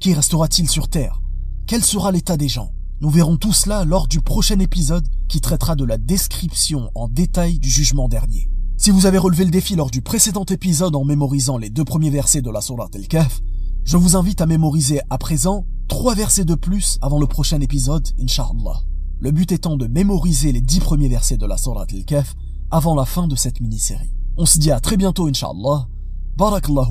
Qui 0.00 0.12
restera-t-il 0.12 0.69
sur 0.69 0.88
terre? 0.88 1.23
Quel 1.67 1.85
sera 1.85 2.11
l'état 2.11 2.37
des 2.37 2.49
gens? 2.49 2.73
Nous 3.00 3.11
verrons 3.11 3.37
tout 3.37 3.52
cela 3.52 3.85
lors 3.85 4.09
du 4.09 4.21
prochain 4.21 4.59
épisode 4.59 5.07
qui 5.29 5.41
traitera 5.41 5.76
de 5.76 5.85
la 5.85 5.99
description 5.99 6.91
en 6.95 7.09
détail 7.09 7.59
du 7.59 7.69
jugement 7.69 8.09
dernier. 8.09 8.50
Si 8.76 8.91
vous 8.91 9.07
avez 9.07 9.19
relevé 9.19 9.45
le 9.45 9.52
défi 9.52 9.76
lors 9.76 9.91
du 9.91 10.02
précédent 10.02 10.45
épisode 10.45 10.97
en 10.97 11.05
mémorisant 11.05 11.59
les 11.59 11.71
deux 11.71 11.85
premiers 11.85 12.11
versets 12.11 12.43
de 12.43 12.50
la 12.50 12.61
Surat 12.61 12.88
al-Kaf, 12.93 13.41
je 13.85 13.97
vous 13.97 14.17
invite 14.17 14.41
à 14.41 14.47
mémoriser 14.47 15.00
à 15.09 15.19
présent 15.19 15.64
trois 15.87 16.17
versets 16.17 16.45
de 16.45 16.57
plus 16.57 16.99
avant 17.02 17.21
le 17.21 17.26
prochain 17.29 17.61
épisode, 17.61 18.09
Inch'Allah. 18.21 18.83
Le 19.21 19.31
but 19.31 19.52
étant 19.52 19.76
de 19.76 19.87
mémoriser 19.87 20.50
les 20.50 20.61
dix 20.61 20.81
premiers 20.81 21.09
versets 21.09 21.37
de 21.37 21.47
la 21.47 21.57
Surat 21.57 21.87
al-Kaf 21.93 22.35
avant 22.73 22.97
la 22.97 23.05
fin 23.05 23.29
de 23.29 23.37
cette 23.37 23.61
mini-série. 23.61 24.12
On 24.37 24.47
se 24.47 24.59
dit 24.59 24.73
à 24.73 24.81
très 24.81 24.97
bientôt, 24.97 25.29
Inch'Allah. 25.29 25.87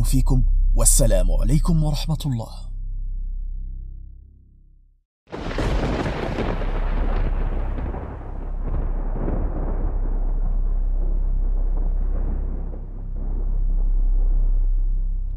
Fikum. 0.05 0.43
Wassalamu 0.75 1.33
alaikum 1.41 1.83
wa 1.83 1.91
rahmatullah. 1.91 2.69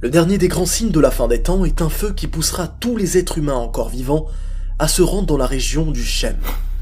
Le 0.00 0.10
dernier 0.10 0.36
des 0.36 0.48
grands 0.48 0.66
signes 0.66 0.90
de 0.90 1.00
la 1.00 1.10
fin 1.10 1.26
des 1.26 1.42
temps 1.42 1.64
est 1.64 1.80
un 1.80 1.88
feu 1.88 2.12
qui 2.12 2.26
poussera 2.28 2.68
tous 2.68 2.96
les 2.96 3.16
êtres 3.16 3.38
humains 3.38 3.54
encore 3.54 3.88
vivants 3.88 4.26
à 4.78 4.86
se 4.86 5.00
rendre 5.00 5.26
dans 5.26 5.38
la 5.38 5.46
région 5.46 5.90
du 5.90 6.04
Shem. 6.04 6.36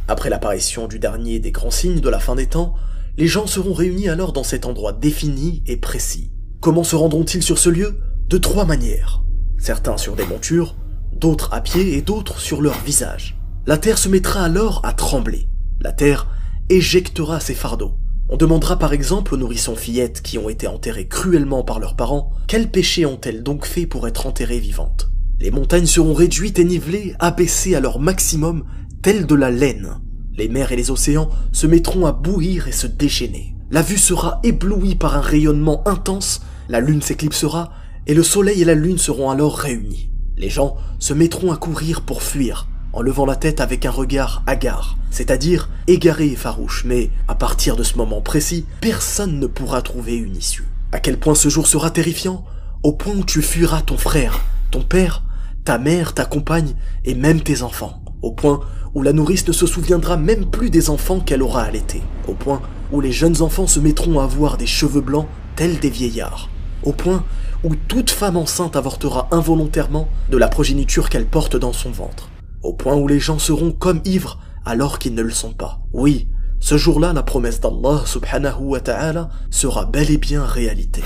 Après 0.08 0.28
l'apparition 0.28 0.88
du 0.88 0.98
dernier 0.98 1.38
des 1.38 1.52
grands 1.52 1.70
signes 1.70 2.00
de 2.00 2.08
la 2.08 2.18
fin 2.18 2.34
des 2.34 2.48
temps, 2.48 2.74
les 3.16 3.28
gens 3.28 3.46
seront 3.46 3.74
réunis 3.74 4.08
alors 4.08 4.32
dans 4.32 4.42
cet 4.42 4.66
endroit 4.66 4.92
défini 4.92 5.62
et 5.66 5.76
précis. 5.76 6.32
Comment 6.62 6.84
se 6.84 6.94
rendront-ils 6.94 7.42
sur 7.42 7.58
ce 7.58 7.68
lieu? 7.68 7.98
De 8.28 8.38
trois 8.38 8.64
manières. 8.64 9.24
Certains 9.58 9.96
sur 9.96 10.14
des 10.14 10.24
montures, 10.24 10.76
d'autres 11.12 11.52
à 11.52 11.60
pied 11.60 11.96
et 11.96 12.02
d'autres 12.02 12.38
sur 12.38 12.62
leur 12.62 12.78
visage. 12.84 13.36
La 13.66 13.78
terre 13.78 13.98
se 13.98 14.08
mettra 14.08 14.44
alors 14.44 14.80
à 14.84 14.92
trembler. 14.92 15.48
La 15.80 15.90
terre 15.90 16.28
éjectera 16.68 17.40
ses 17.40 17.54
fardeaux. 17.54 17.96
On 18.28 18.36
demandera 18.36 18.78
par 18.78 18.92
exemple 18.92 19.34
aux 19.34 19.38
nourrissons 19.38 19.74
fillettes 19.74 20.22
qui 20.22 20.38
ont 20.38 20.48
été 20.48 20.68
enterrées 20.68 21.08
cruellement 21.08 21.64
par 21.64 21.80
leurs 21.80 21.96
parents, 21.96 22.30
quel 22.46 22.70
péché 22.70 23.06
ont-elles 23.06 23.42
donc 23.42 23.66
fait 23.66 23.86
pour 23.86 24.06
être 24.06 24.28
enterrées 24.28 24.60
vivantes? 24.60 25.10
Les 25.40 25.50
montagnes 25.50 25.86
seront 25.86 26.14
réduites 26.14 26.60
et 26.60 26.64
nivelées, 26.64 27.16
abaissées 27.18 27.74
à 27.74 27.80
leur 27.80 27.98
maximum, 27.98 28.66
telles 29.02 29.26
de 29.26 29.34
la 29.34 29.50
laine. 29.50 30.00
Les 30.36 30.48
mers 30.48 30.70
et 30.70 30.76
les 30.76 30.92
océans 30.92 31.28
se 31.50 31.66
mettront 31.66 32.06
à 32.06 32.12
bouillir 32.12 32.68
et 32.68 32.72
se 32.72 32.86
déchaîner. 32.86 33.56
La 33.72 33.82
vue 33.82 33.98
sera 33.98 34.38
éblouie 34.44 34.94
par 34.94 35.16
un 35.16 35.20
rayonnement 35.20 35.82
intense, 35.88 36.42
la 36.68 36.80
lune 36.80 37.02
s'éclipsera, 37.02 37.72
et 38.06 38.14
le 38.14 38.22
soleil 38.22 38.62
et 38.62 38.64
la 38.64 38.74
lune 38.74 38.98
seront 38.98 39.30
alors 39.30 39.56
réunis. 39.56 40.10
Les 40.36 40.50
gens 40.50 40.76
se 40.98 41.14
mettront 41.14 41.52
à 41.52 41.56
courir 41.56 42.02
pour 42.02 42.22
fuir, 42.22 42.68
en 42.92 43.00
levant 43.00 43.26
la 43.26 43.36
tête 43.36 43.60
avec 43.60 43.86
un 43.86 43.90
regard 43.90 44.42
hagard, 44.46 44.96
c'est-à-dire 45.10 45.68
égaré 45.86 46.26
et 46.26 46.36
farouche, 46.36 46.84
mais 46.84 47.10
à 47.28 47.34
partir 47.34 47.76
de 47.76 47.82
ce 47.82 47.96
moment 47.96 48.20
précis, 48.20 48.66
personne 48.80 49.38
ne 49.38 49.46
pourra 49.46 49.82
trouver 49.82 50.16
une 50.16 50.36
issue. 50.36 50.66
À 50.90 51.00
quel 51.00 51.18
point 51.18 51.34
ce 51.34 51.48
jour 51.48 51.66
sera 51.66 51.90
terrifiant 51.90 52.44
Au 52.82 52.92
point 52.92 53.14
où 53.14 53.24
tu 53.24 53.40
fuiras 53.40 53.82
ton 53.82 53.96
frère, 53.96 54.40
ton 54.70 54.82
père, 54.82 55.22
ta 55.64 55.78
mère, 55.78 56.12
ta 56.12 56.24
compagne 56.24 56.74
et 57.04 57.14
même 57.14 57.40
tes 57.40 57.62
enfants. 57.62 58.02
Au 58.20 58.32
point 58.32 58.60
où 58.94 59.02
la 59.02 59.12
nourrice 59.12 59.46
ne 59.48 59.52
se 59.52 59.66
souviendra 59.66 60.16
même 60.16 60.46
plus 60.46 60.70
des 60.70 60.90
enfants 60.90 61.20
qu'elle 61.20 61.42
aura 61.42 61.62
allaités. 61.62 62.02
Au 62.28 62.34
point 62.34 62.60
où 62.92 63.00
les 63.00 63.12
jeunes 63.12 63.40
enfants 63.42 63.66
se 63.66 63.80
mettront 63.80 64.20
à 64.20 64.24
avoir 64.24 64.58
des 64.58 64.66
cheveux 64.66 65.00
blancs 65.00 65.26
tels 65.56 65.78
des 65.78 65.90
vieillards. 65.90 66.50
Au 66.84 66.92
point 66.92 67.24
où 67.64 67.74
toute 67.76 68.10
femme 68.10 68.36
enceinte 68.36 68.76
avortera 68.76 69.28
involontairement 69.30 70.08
de 70.30 70.36
la 70.36 70.48
progéniture 70.48 71.08
qu'elle 71.08 71.26
porte 71.26 71.56
dans 71.56 71.72
son 71.72 71.90
ventre 71.90 72.28
au 72.62 72.72
point 72.72 72.94
où 72.94 73.08
les 73.08 73.20
gens 73.20 73.38
seront 73.38 73.72
comme 73.72 74.00
ivres 74.04 74.38
alors 74.64 74.98
qu'ils 74.98 75.14
ne 75.14 75.22
le 75.22 75.30
sont 75.30 75.52
pas. 75.52 75.80
Oui, 75.92 76.28
ce 76.60 76.76
jour-là, 76.76 77.12
la 77.12 77.22
promesse 77.22 77.60
d'Allah 77.60 78.02
subhanahu 78.06 78.60
wa 78.60 78.80
ta'ala 78.80 79.28
sera 79.50 79.84
bel 79.84 80.10
et 80.10 80.18
bien 80.18 80.44
réalité. 80.44 81.02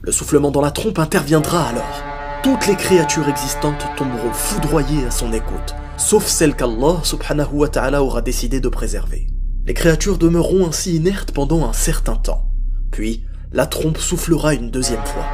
Le 0.00 0.12
soufflement 0.12 0.50
dans 0.50 0.62
la 0.62 0.70
trompe 0.70 0.98
interviendra 0.98 1.68
alors. 1.68 2.02
Toutes 2.42 2.66
les 2.66 2.76
créatures 2.76 3.28
existantes 3.28 3.86
tomberont 3.96 4.32
foudroyées 4.32 5.04
à 5.06 5.10
son 5.10 5.32
écoute, 5.32 5.74
sauf 5.96 6.26
celles 6.26 6.56
qu'Allah 6.56 7.00
subhanahu 7.02 7.52
wa 7.52 7.68
ta'ala 7.68 8.02
aura 8.02 8.22
décidé 8.22 8.60
de 8.60 8.68
préserver. 8.68 9.26
Les 9.66 9.74
créatures 9.74 10.18
demeureront 10.18 10.68
ainsi 10.68 10.96
inertes 10.96 11.32
pendant 11.32 11.68
un 11.68 11.72
certain 11.72 12.16
temps. 12.16 12.50
Puis, 12.90 13.24
la 13.52 13.66
trompe 13.66 13.98
soufflera 13.98 14.54
une 14.54 14.70
deuxième 14.70 15.04
fois. 15.04 15.24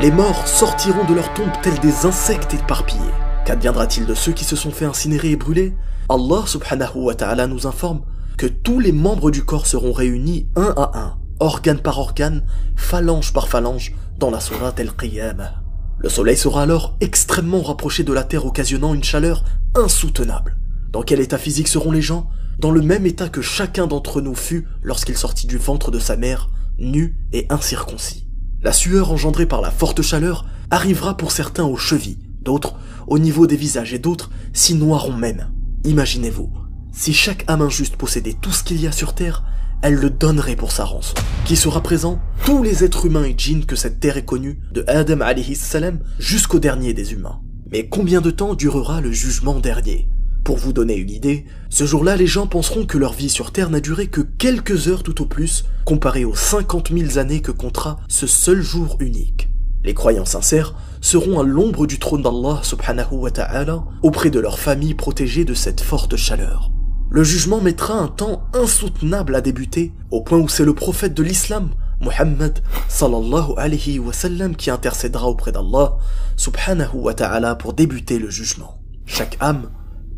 Les 0.00 0.10
morts 0.10 0.46
sortiront 0.46 1.04
de 1.04 1.14
leur 1.14 1.32
tombe 1.34 1.50
tels 1.62 1.78
des 1.80 2.06
insectes 2.06 2.54
éparpillés. 2.54 3.00
Qu'adviendra-t-il 3.44 4.06
de 4.06 4.14
ceux 4.14 4.32
qui 4.32 4.44
se 4.44 4.56
sont 4.56 4.70
fait 4.70 4.84
incinérer 4.84 5.30
et 5.30 5.36
brûler 5.36 5.74
Allah 6.08 6.44
subhanahu 6.46 6.96
wa 6.96 7.14
ta'ala 7.14 7.46
nous 7.46 7.66
informe 7.66 8.02
que 8.36 8.46
tous 8.46 8.80
les 8.80 8.92
membres 8.92 9.30
du 9.30 9.44
corps 9.44 9.66
seront 9.66 9.92
réunis 9.92 10.48
un 10.54 10.72
à 10.76 10.98
un, 10.98 11.18
organe 11.40 11.80
par 11.80 11.98
organe, 11.98 12.46
phalange 12.76 13.32
par 13.32 13.48
phalange, 13.48 13.92
dans 14.18 14.30
la 14.30 14.40
sourate 14.40 14.80
al-Qiyamah. 14.80 15.62
Le 15.98 16.08
soleil 16.08 16.36
sera 16.36 16.62
alors 16.62 16.96
extrêmement 17.00 17.62
rapproché 17.62 18.04
de 18.04 18.12
la 18.12 18.22
terre 18.22 18.46
occasionnant 18.46 18.94
une 18.94 19.02
chaleur 19.02 19.44
insoutenable. 19.74 20.56
Dans 20.92 21.02
quel 21.02 21.20
état 21.20 21.38
physique 21.38 21.68
seront 21.68 21.90
les 21.90 22.02
gens? 22.02 22.30
Dans 22.58 22.70
le 22.70 22.82
même 22.82 23.06
état 23.06 23.28
que 23.28 23.42
chacun 23.42 23.86
d'entre 23.86 24.20
nous 24.20 24.34
fut 24.34 24.66
lorsqu'il 24.82 25.16
sortit 25.16 25.46
du 25.46 25.58
ventre 25.58 25.90
de 25.90 25.98
sa 25.98 26.16
mère, 26.16 26.48
nu 26.78 27.16
et 27.32 27.46
incirconcis. 27.50 28.26
La 28.62 28.72
sueur 28.72 29.12
engendrée 29.12 29.46
par 29.46 29.60
la 29.60 29.70
forte 29.70 30.02
chaleur 30.02 30.46
arrivera 30.70 31.16
pour 31.16 31.32
certains 31.32 31.64
aux 31.64 31.76
chevilles, 31.76 32.18
d'autres 32.42 32.74
au 33.06 33.18
niveau 33.18 33.46
des 33.46 33.56
visages 33.56 33.94
et 33.94 33.98
d'autres 33.98 34.30
s'y 34.52 34.74
noieront 34.74 35.16
même. 35.16 35.50
Imaginez-vous, 35.84 36.50
si 36.92 37.12
chaque 37.12 37.44
âme 37.48 37.62
injuste 37.62 37.96
possédait 37.96 38.36
tout 38.40 38.52
ce 38.52 38.64
qu'il 38.64 38.80
y 38.80 38.86
a 38.86 38.92
sur 38.92 39.14
Terre, 39.14 39.44
elle 39.80 39.94
le 39.94 40.10
donnerait 40.10 40.56
pour 40.56 40.72
sa 40.72 40.84
rançon. 40.84 41.14
Qui 41.44 41.54
sera 41.56 41.82
présent? 41.82 42.20
Tous 42.44 42.62
les 42.62 42.82
êtres 42.82 43.06
humains 43.06 43.24
et 43.24 43.34
djinns 43.36 43.64
que 43.64 43.76
cette 43.76 44.00
terre 44.00 44.16
ait 44.16 44.24
connus, 44.24 44.58
de 44.72 44.84
Adam 44.88 45.24
salam 45.54 46.00
jusqu'au 46.18 46.58
dernier 46.58 46.94
des 46.94 47.12
humains. 47.12 47.40
Mais 47.70 47.88
combien 47.88 48.20
de 48.20 48.30
temps 48.30 48.54
durera 48.54 49.00
le 49.00 49.12
jugement 49.12 49.60
dernier? 49.60 50.08
Pour 50.48 50.56
vous 50.56 50.72
donner 50.72 50.96
une 50.96 51.10
idée, 51.10 51.44
ce 51.68 51.84
jour-là, 51.84 52.16
les 52.16 52.26
gens 52.26 52.46
penseront 52.46 52.86
que 52.86 52.96
leur 52.96 53.12
vie 53.12 53.28
sur 53.28 53.52
Terre 53.52 53.68
n'a 53.68 53.80
duré 53.80 54.06
que 54.06 54.22
quelques 54.22 54.88
heures 54.88 55.02
tout 55.02 55.20
au 55.20 55.26
plus, 55.26 55.66
comparé 55.84 56.24
aux 56.24 56.34
50 56.34 56.88
000 56.90 57.18
années 57.18 57.42
que 57.42 57.52
comptera 57.52 57.98
ce 58.08 58.26
seul 58.26 58.62
jour 58.62 58.96
unique. 58.98 59.50
Les 59.84 59.92
croyants 59.92 60.24
sincères 60.24 60.74
seront 61.02 61.38
à 61.38 61.42
l'ombre 61.42 61.86
du 61.86 61.98
trône 61.98 62.22
d'Allah 62.22 62.60
subhanahu 62.62 63.16
wa 63.16 63.30
ta'ala 63.30 63.84
auprès 64.02 64.30
de 64.30 64.40
leur 64.40 64.58
famille 64.58 64.94
protégée 64.94 65.44
de 65.44 65.52
cette 65.52 65.82
forte 65.82 66.16
chaleur. 66.16 66.70
Le 67.10 67.24
jugement 67.24 67.60
mettra 67.60 67.92
un 67.92 68.08
temps 68.08 68.44
insoutenable 68.54 69.34
à 69.34 69.42
débuter, 69.42 69.92
au 70.10 70.22
point 70.22 70.38
où 70.38 70.48
c'est 70.48 70.64
le 70.64 70.72
prophète 70.74 71.12
de 71.12 71.22
l'islam, 71.22 71.72
Muhammad 72.00 72.60
sallallahu 72.88 73.52
alayhi 73.58 73.98
wa 73.98 74.14
sallam, 74.14 74.56
qui 74.56 74.70
intercédera 74.70 75.26
auprès 75.26 75.52
d'Allah 75.52 75.98
subhanahu 76.38 76.94
wa 76.94 77.12
ta'ala 77.12 77.54
pour 77.54 77.74
débuter 77.74 78.18
le 78.18 78.30
jugement. 78.30 78.80
Chaque 79.04 79.36
âme, 79.40 79.68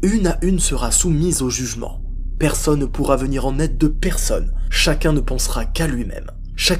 une 0.02 0.26
à 0.26 0.38
une 0.42 0.60
sera 0.60 0.90
soumise 0.90 1.42
au 1.42 1.50
jugement. 1.50 2.00
Personne 2.38 2.80
ne 2.80 2.86
pourra 2.86 3.16
venir 3.16 3.46
en 3.46 3.58
aide 3.58 3.76
de 3.76 3.88
personne, 3.88 4.52
chacun 4.70 5.12
ne 5.12 5.20
pensera 5.20 5.64
qu'à 5.64 5.86
lui-même. 5.86 6.30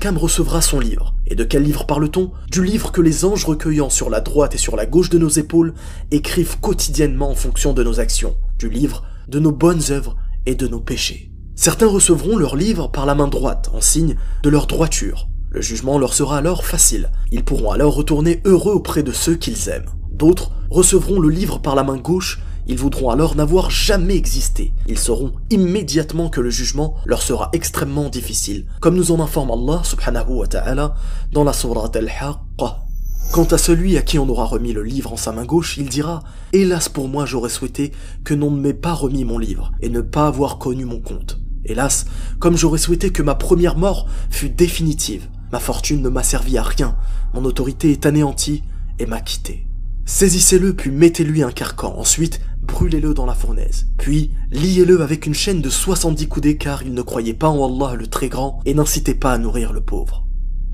Âme 0.04 0.18
recevra 0.18 0.60
son 0.60 0.78
livre. 0.78 1.14
Et 1.26 1.34
de 1.34 1.44
quel 1.44 1.62
livre 1.62 1.86
parle-t-on? 1.86 2.30
Du 2.50 2.64
livre 2.64 2.92
que 2.92 3.00
les 3.00 3.24
anges 3.24 3.44
recueillant 3.44 3.90
sur 3.90 4.10
la 4.10 4.20
droite 4.20 4.54
et 4.54 4.58
sur 4.58 4.76
la 4.76 4.86
gauche 4.86 5.10
de 5.10 5.18
nos 5.18 5.28
épaules 5.28 5.74
écrivent 6.10 6.60
quotidiennement 6.60 7.30
en 7.30 7.34
fonction 7.34 7.72
de 7.72 7.82
nos 7.82 7.98
actions. 7.98 8.36
Du 8.58 8.68
livre 8.68 9.04
de 9.28 9.38
nos 9.38 9.52
bonnes 9.52 9.82
œuvres 9.90 10.16
et 10.46 10.54
de 10.54 10.66
nos 10.66 10.80
péchés. 10.80 11.32
Certains 11.56 11.88
recevront 11.88 12.36
leur 12.36 12.56
livre 12.56 12.88
par 12.88 13.06
la 13.06 13.14
main 13.14 13.28
droite, 13.28 13.70
en 13.72 13.80
signe 13.80 14.16
de 14.42 14.50
leur 14.50 14.66
droiture. 14.66 15.28
Le 15.50 15.60
jugement 15.60 15.98
leur 15.98 16.14
sera 16.14 16.38
alors 16.38 16.64
facile. 16.64 17.10
Ils 17.32 17.44
pourront 17.44 17.72
alors 17.72 17.94
retourner 17.94 18.40
heureux 18.44 18.72
auprès 18.72 19.02
de 19.02 19.12
ceux 19.12 19.34
qu'ils 19.34 19.68
aiment. 19.68 19.90
D'autres 20.12 20.52
recevront 20.70 21.20
le 21.20 21.28
livre 21.28 21.58
par 21.58 21.74
la 21.74 21.82
main 21.82 21.96
gauche, 21.96 22.40
ils 22.70 22.78
voudront 22.78 23.10
alors 23.10 23.34
n'avoir 23.34 23.68
jamais 23.68 24.14
existé. 24.14 24.72
Ils 24.86 24.96
sauront 24.96 25.32
immédiatement 25.50 26.28
que 26.28 26.40
le 26.40 26.50
jugement 26.50 26.94
leur 27.04 27.20
sera 27.20 27.50
extrêmement 27.52 28.08
difficile, 28.08 28.64
comme 28.80 28.94
nous 28.94 29.10
en 29.10 29.18
informe 29.18 29.50
Allah 29.50 29.82
subhanahu 29.82 30.34
wa 30.34 30.46
ta'ala 30.46 30.94
dans 31.32 31.42
la 31.42 31.52
sourate 31.52 31.96
Al-Haqqa. 31.96 32.84
Quant 33.32 33.44
à 33.50 33.58
celui 33.58 33.98
à 33.98 34.02
qui 34.02 34.20
on 34.20 34.28
aura 34.28 34.44
remis 34.44 34.72
le 34.72 34.84
livre 34.84 35.12
en 35.12 35.16
sa 35.16 35.32
main 35.32 35.44
gauche, 35.44 35.78
il 35.78 35.88
dira 35.88 36.22
«Hélas 36.52 36.88
pour 36.88 37.08
moi 37.08 37.26
j'aurais 37.26 37.48
souhaité 37.48 37.90
que 38.22 38.34
l'on 38.34 38.52
ne 38.52 38.60
m'ait 38.60 38.72
pas 38.72 38.94
remis 38.94 39.24
mon 39.24 39.38
livre 39.38 39.72
et 39.80 39.88
ne 39.88 40.00
pas 40.00 40.28
avoir 40.28 40.58
connu 40.58 40.84
mon 40.84 41.00
compte. 41.00 41.40
Hélas, 41.64 42.06
comme 42.38 42.56
j'aurais 42.56 42.78
souhaité 42.78 43.10
que 43.10 43.24
ma 43.24 43.34
première 43.34 43.76
mort 43.76 44.06
fût 44.30 44.48
définitive, 44.48 45.28
ma 45.50 45.58
fortune 45.58 46.02
ne 46.02 46.08
m'a 46.08 46.22
servi 46.22 46.56
à 46.56 46.62
rien, 46.62 46.96
mon 47.34 47.44
autorité 47.44 47.90
est 47.90 48.06
anéantie 48.06 48.62
et 49.00 49.06
m'a 49.06 49.20
quitté. 49.20 49.66
Saisissez-le 50.06 50.74
puis 50.74 50.90
mettez-lui 50.90 51.44
un 51.44 51.52
carcan, 51.52 51.94
ensuite 51.96 52.40
brûlez-le 52.70 53.14
dans 53.14 53.26
la 53.26 53.34
fournaise, 53.34 53.86
puis 53.98 54.30
liez-le 54.50 55.02
avec 55.02 55.26
une 55.26 55.34
chaîne 55.34 55.60
de 55.60 55.68
70 55.68 56.28
coudées 56.28 56.56
car 56.56 56.82
il 56.82 56.94
ne 56.94 57.02
croyait 57.02 57.34
pas 57.34 57.48
en 57.48 57.66
Allah 57.66 57.96
le 57.96 58.06
très 58.06 58.28
grand 58.28 58.60
et 58.64 58.74
n'incitait 58.74 59.14
pas 59.14 59.32
à 59.32 59.38
nourrir 59.38 59.72
le 59.72 59.80
pauvre. 59.80 60.26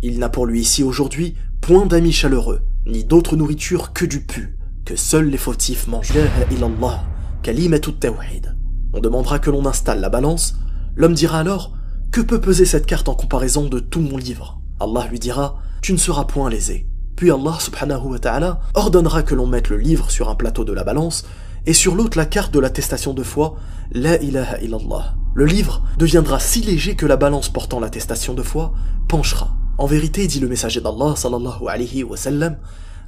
Il 0.02 0.18
n'a 0.18 0.28
pour 0.28 0.46
lui 0.46 0.60
ici 0.60 0.82
aujourd'hui 0.82 1.34
point 1.60 1.86
d'amis 1.86 2.12
chaleureux, 2.12 2.60
ni 2.86 3.04
d'autre 3.04 3.36
nourriture 3.36 3.92
que 3.92 4.04
du 4.04 4.20
pu, 4.20 4.56
que 4.84 4.94
seuls 4.94 5.28
les 5.28 5.38
fautifs 5.38 5.88
mangent. 5.88 6.12
illallah, 6.50 7.02
tawhid. 7.42 8.56
On 8.92 9.00
demandera 9.00 9.38
que 9.38 9.50
l'on 9.50 9.66
installe 9.66 10.00
la 10.00 10.08
balance, 10.08 10.56
l'homme 10.94 11.14
dira 11.14 11.40
alors, 11.40 11.72
que 12.12 12.20
peut 12.20 12.40
peser 12.40 12.64
cette 12.64 12.86
carte 12.86 13.08
en 13.08 13.14
comparaison 13.14 13.68
de 13.68 13.80
tout 13.80 14.00
mon 14.00 14.16
livre? 14.16 14.60
Allah 14.80 15.06
lui 15.10 15.18
dira, 15.18 15.58
tu 15.82 15.92
ne 15.92 15.98
seras 15.98 16.24
point 16.24 16.50
lésé. 16.50 16.86
Puis 17.16 17.30
Allah 17.30 17.56
subhanahu 17.58 18.12
wa 18.12 18.18
ta'ala 18.18 18.60
ordonnera 18.74 19.22
que 19.22 19.34
l'on 19.34 19.46
mette 19.46 19.70
le 19.70 19.78
livre 19.78 20.10
sur 20.10 20.28
un 20.28 20.34
plateau 20.34 20.64
de 20.64 20.72
la 20.72 20.84
balance, 20.84 21.24
et 21.66 21.72
sur 21.72 21.94
l'autre 21.94 22.16
la 22.16 22.26
carte 22.26 22.54
de 22.54 22.60
l'attestation 22.60 23.12
de 23.12 23.22
foi, 23.22 23.56
La 23.92 24.20
ilaha 24.22 24.58
illallah. 24.60 25.14
Le 25.34 25.44
livre 25.44 25.82
deviendra 25.98 26.40
si 26.40 26.62
léger 26.62 26.96
que 26.96 27.06
la 27.06 27.16
balance 27.16 27.48
portant 27.48 27.80
l'attestation 27.80 28.34
de 28.34 28.42
foi 28.42 28.72
penchera. 29.08 29.56
En 29.78 29.86
vérité, 29.86 30.26
dit 30.26 30.40
le 30.40 30.48
messager 30.48 30.80
d'Allah 30.80 31.14
sallallahu 31.16 31.68
alayhi 31.68 32.02
wa 32.02 32.16
sallam, 32.16 32.56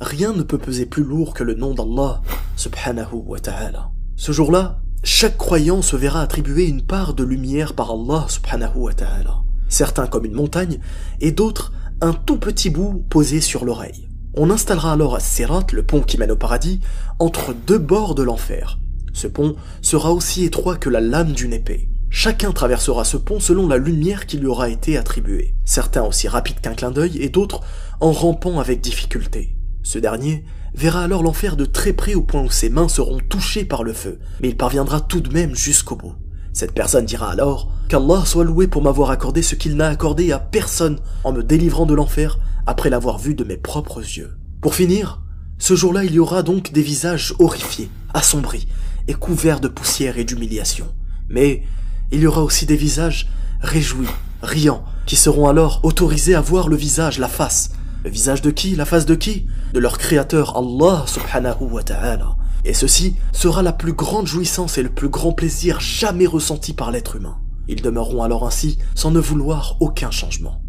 rien 0.00 0.32
ne 0.32 0.42
peut 0.42 0.58
peser 0.58 0.86
plus 0.86 1.02
lourd 1.02 1.32
que 1.32 1.42
le 1.42 1.54
nom 1.54 1.72
d'Allah 1.72 2.20
subhanahu 2.56 3.22
wa 3.26 3.40
ta'ala. 3.40 3.90
Ce 4.16 4.32
jour-là, 4.32 4.80
chaque 5.02 5.38
croyant 5.38 5.80
se 5.80 5.96
verra 5.96 6.20
attribuer 6.20 6.66
une 6.66 6.82
part 6.82 7.14
de 7.14 7.24
lumière 7.24 7.74
par 7.74 7.92
Allah 7.92 8.26
subhanahu 8.28 8.76
wa 8.76 8.92
ta'ala. 8.92 9.42
Certains 9.68 10.06
comme 10.06 10.24
une 10.24 10.34
montagne, 10.34 10.80
et 11.20 11.32
d'autres 11.32 11.72
un 12.00 12.12
tout 12.12 12.38
petit 12.38 12.70
bout 12.70 13.04
posé 13.08 13.40
sur 13.40 13.64
l'oreille. 13.64 14.07
On 14.40 14.50
installera 14.50 14.92
alors 14.92 15.16
à 15.16 15.20
Sirat, 15.20 15.66
le 15.72 15.82
pont 15.82 16.00
qui 16.00 16.16
mène 16.16 16.30
au 16.30 16.36
paradis, 16.36 16.78
entre 17.18 17.52
deux 17.52 17.78
bords 17.78 18.14
de 18.14 18.22
l'enfer. 18.22 18.78
Ce 19.12 19.26
pont 19.26 19.56
sera 19.82 20.12
aussi 20.12 20.44
étroit 20.44 20.76
que 20.76 20.88
la 20.88 21.00
lame 21.00 21.32
d'une 21.32 21.52
épée. 21.52 21.88
Chacun 22.08 22.52
traversera 22.52 23.04
ce 23.04 23.16
pont 23.16 23.40
selon 23.40 23.66
la 23.66 23.78
lumière 23.78 24.26
qui 24.26 24.38
lui 24.38 24.46
aura 24.46 24.68
été 24.68 24.96
attribuée, 24.96 25.54
certains 25.64 26.04
aussi 26.04 26.28
rapides 26.28 26.60
qu'un 26.60 26.74
clin 26.74 26.92
d'œil 26.92 27.18
et 27.20 27.30
d'autres 27.30 27.62
en 27.98 28.12
rampant 28.12 28.60
avec 28.60 28.80
difficulté. 28.80 29.56
Ce 29.82 29.98
dernier 29.98 30.44
verra 30.72 31.02
alors 31.02 31.24
l'enfer 31.24 31.56
de 31.56 31.64
très 31.64 31.92
près 31.92 32.14
au 32.14 32.22
point 32.22 32.42
où 32.42 32.50
ses 32.50 32.70
mains 32.70 32.88
seront 32.88 33.18
touchées 33.18 33.64
par 33.64 33.82
le 33.82 33.92
feu, 33.92 34.20
mais 34.40 34.50
il 34.50 34.56
parviendra 34.56 35.00
tout 35.00 35.20
de 35.20 35.32
même 35.32 35.56
jusqu'au 35.56 35.96
bout. 35.96 36.14
Cette 36.58 36.74
personne 36.74 37.04
dira 37.04 37.30
alors 37.30 37.68
qu'Allah 37.88 38.24
soit 38.24 38.42
loué 38.42 38.66
pour 38.66 38.82
m'avoir 38.82 39.12
accordé 39.12 39.42
ce 39.42 39.54
qu'il 39.54 39.76
n'a 39.76 39.86
accordé 39.86 40.32
à 40.32 40.40
personne 40.40 40.98
en 41.22 41.30
me 41.30 41.44
délivrant 41.44 41.86
de 41.86 41.94
l'enfer 41.94 42.40
après 42.66 42.90
l'avoir 42.90 43.18
vu 43.18 43.36
de 43.36 43.44
mes 43.44 43.56
propres 43.56 44.00
yeux. 44.00 44.36
Pour 44.60 44.74
finir, 44.74 45.22
ce 45.60 45.76
jour-là 45.76 46.02
il 46.02 46.14
y 46.14 46.18
aura 46.18 46.42
donc 46.42 46.72
des 46.72 46.82
visages 46.82 47.32
horrifiés, 47.38 47.88
assombris 48.12 48.66
et 49.06 49.14
couverts 49.14 49.60
de 49.60 49.68
poussière 49.68 50.18
et 50.18 50.24
d'humiliation. 50.24 50.86
Mais 51.28 51.62
il 52.10 52.22
y 52.22 52.26
aura 52.26 52.42
aussi 52.42 52.66
des 52.66 52.74
visages 52.74 53.28
réjouis, 53.60 54.08
riants, 54.42 54.82
qui 55.06 55.14
seront 55.14 55.46
alors 55.46 55.78
autorisés 55.84 56.34
à 56.34 56.40
voir 56.40 56.66
le 56.66 56.74
visage, 56.74 57.20
la 57.20 57.28
face. 57.28 57.70
Le 58.02 58.10
visage 58.10 58.42
de 58.42 58.50
qui? 58.50 58.74
La 58.74 58.84
face 58.84 59.06
de 59.06 59.14
qui? 59.14 59.46
De 59.74 59.78
leur 59.78 59.96
créateur 59.96 60.56
Allah 60.56 61.04
subhanahu 61.06 61.68
wa 61.70 61.84
ta'ala. 61.84 62.37
Et 62.64 62.74
ceci 62.74 63.16
sera 63.32 63.62
la 63.62 63.72
plus 63.72 63.92
grande 63.92 64.26
jouissance 64.26 64.78
et 64.78 64.82
le 64.82 64.90
plus 64.90 65.08
grand 65.08 65.32
plaisir 65.32 65.80
jamais 65.80 66.26
ressenti 66.26 66.72
par 66.72 66.90
l'être 66.90 67.16
humain. 67.16 67.38
Ils 67.68 67.82
demeureront 67.82 68.22
alors 68.22 68.46
ainsi 68.46 68.78
sans 68.94 69.10
ne 69.10 69.20
vouloir 69.20 69.76
aucun 69.80 70.10
changement. 70.10 70.60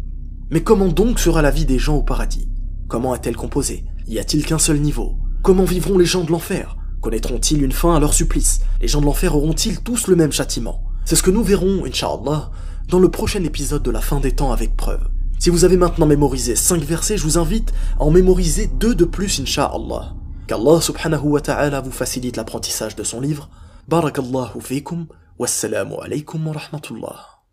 Mais 0.50 0.62
comment 0.62 0.88
donc 0.88 1.18
sera 1.18 1.42
la 1.42 1.50
vie 1.50 1.66
des 1.66 1.78
gens 1.78 1.96
au 1.96 2.02
paradis? 2.02 2.48
Comment 2.88 3.14
est-elle 3.14 3.36
composée? 3.36 3.84
Y 4.06 4.18
a-t-il 4.18 4.44
qu'un 4.44 4.58
seul 4.58 4.80
niveau? 4.80 5.16
Comment 5.42 5.64
vivront 5.64 5.96
les 5.96 6.06
gens 6.06 6.24
de 6.24 6.32
l'enfer? 6.32 6.76
Connaîtront-ils 7.00 7.62
une 7.62 7.72
fin 7.72 7.94
à 7.94 8.00
leur 8.00 8.12
supplice? 8.12 8.60
Les 8.80 8.88
gens 8.88 9.00
de 9.00 9.06
l'enfer 9.06 9.34
auront-ils 9.34 9.80
tous 9.80 10.08
le 10.08 10.16
même 10.16 10.32
châtiment? 10.32 10.82
C'est 11.04 11.16
ce 11.16 11.22
que 11.22 11.30
nous 11.30 11.42
verrons, 11.42 11.84
Inch'Allah, 11.86 12.50
dans 12.88 12.98
le 12.98 13.10
prochain 13.10 13.42
épisode 13.44 13.82
de 13.82 13.90
la 13.90 14.00
fin 14.00 14.20
des 14.20 14.32
temps 14.32 14.52
avec 14.52 14.76
preuve. 14.76 15.08
Si 15.38 15.48
vous 15.48 15.64
avez 15.64 15.78
maintenant 15.78 16.06
mémorisé 16.06 16.56
5 16.56 16.82
versets, 16.82 17.16
je 17.16 17.22
vous 17.22 17.38
invite 17.38 17.72
à 17.98 18.02
en 18.02 18.10
mémoriser 18.10 18.66
deux 18.66 18.94
de 18.94 19.06
plus, 19.06 19.40
Inch'Allah. 19.40 20.14
Qu'Allah 20.50 20.80
subhanahu 20.80 21.28
wa 21.28 21.40
ta'ala 21.40 21.80
vous 21.80 21.92
facilite 21.92 22.36
l'apprentissage 22.36 22.96
de 22.96 23.04
son 23.04 23.20
livre. 23.20 23.48
Barakallahu 23.86 24.60
fikum, 24.60 25.06
wassalamu 25.38 25.94
alaykum 26.02 26.44
wa 26.44 26.54
rahmatullah. 26.54 27.44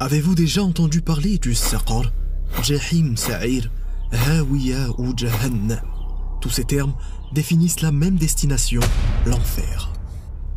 Avez-vous 0.00 0.34
déjà 0.34 0.64
entendu 0.64 1.02
parler 1.02 1.38
du 1.38 1.54
Saqar? 1.54 2.10
Jahim 2.64 3.16
Sa'ir, 3.16 3.70
Hawiya 4.10 4.88
ou 4.98 5.16
Jahannam? 5.16 5.80
Tous 6.40 6.50
ces 6.50 6.64
termes 6.64 6.94
définissent 7.32 7.80
la 7.80 7.92
même 7.92 8.16
destination, 8.16 8.80
l'enfer. 9.24 9.92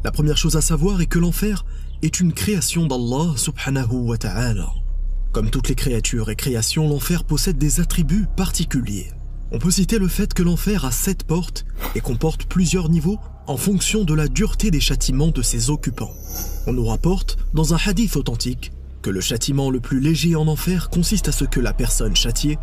La 0.04 0.12
première 0.12 0.38
chose 0.38 0.56
à 0.56 0.62
savoir 0.62 1.00
est 1.02 1.06
que 1.06 1.20
l'enfer 1.20 1.64
est 2.02 2.20
une 2.20 2.34
création 2.34 2.88
d'Allah 2.88 3.34
subhanahu 3.36 4.08
wa 4.08 4.18
ta'ala. 4.18 4.70
Comme 5.32 5.52
toutes 5.52 5.70
les 5.70 5.76
créatures 5.76 6.32
et 6.32 6.36
créations, 6.36 6.90
l'enfer 6.90 7.24
possède 7.24 7.60
des 7.60 7.80
attributs 7.80 8.26
particuliers. 8.36 9.12
On 9.52 9.60
peut 9.60 9.70
citer 9.70 10.00
le 10.00 10.08
fait 10.08 10.34
que 10.34 10.42
l'enfer 10.42 10.86
a 10.86 10.92
sept 10.92 11.24
portes 11.24 11.66
et 11.94 12.00
comporte 12.00 12.46
plusieurs 12.46 12.90
niveaux 12.90 13.20
en 13.46 13.58
fonction 13.58 14.04
de 14.04 14.16
la 14.16 14.28
dureté 14.28 14.72
des 14.72 14.80
châtiments 14.80 15.28
de 15.28 15.44
ses 15.44 15.70
occupants. 15.70 16.16
On 16.66 16.74
nous 16.74 16.86
rapporte, 16.86 17.38
dans 17.54 17.76
un 17.76 17.78
hadith 17.86 18.16
authentique, 18.16 18.72
que 19.04 19.12
le 19.12 19.22
châtiment 19.22 19.70
le 19.70 19.82
plus 19.82 20.00
léger 20.00 20.36
en 20.36 20.48
enfer 20.48 20.90
consiste 20.90 21.28
à 21.28 21.32
ce 21.32 21.46
que 21.46 21.60
la 21.60 21.74
personne 21.74 22.16
châtiée 22.16 22.58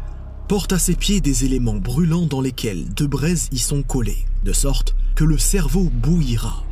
porte 0.48 0.72
à 0.72 0.78
ses 0.78 0.96
pieds 0.96 1.20
des 1.20 1.44
éléments 1.44 1.76
brûlants 1.76 2.26
dans 2.26 2.40
lesquels 2.40 2.88
deux 2.94 3.06
braises 3.06 3.48
y 3.52 3.58
sont 3.58 3.82
collées, 3.82 4.24
de 4.44 4.52
sorte 4.52 4.96
que 5.14 5.24
le 5.24 5.38
cerveau 5.38 5.90
bouillira. 5.92 6.64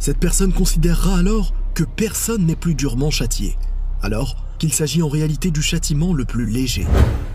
Cette 0.00 0.18
personne 0.18 0.54
considérera 0.54 1.18
alors 1.18 1.52
que 1.74 1.84
personne 1.84 2.46
n'est 2.46 2.56
plus 2.56 2.74
durement 2.74 3.10
châtié, 3.10 3.56
alors 4.02 4.34
qu'il 4.58 4.72
s'agit 4.72 5.02
en 5.02 5.08
réalité 5.08 5.50
du 5.50 5.60
châtiment 5.60 6.14
le 6.14 6.24
plus 6.24 6.46
léger. 6.46 6.86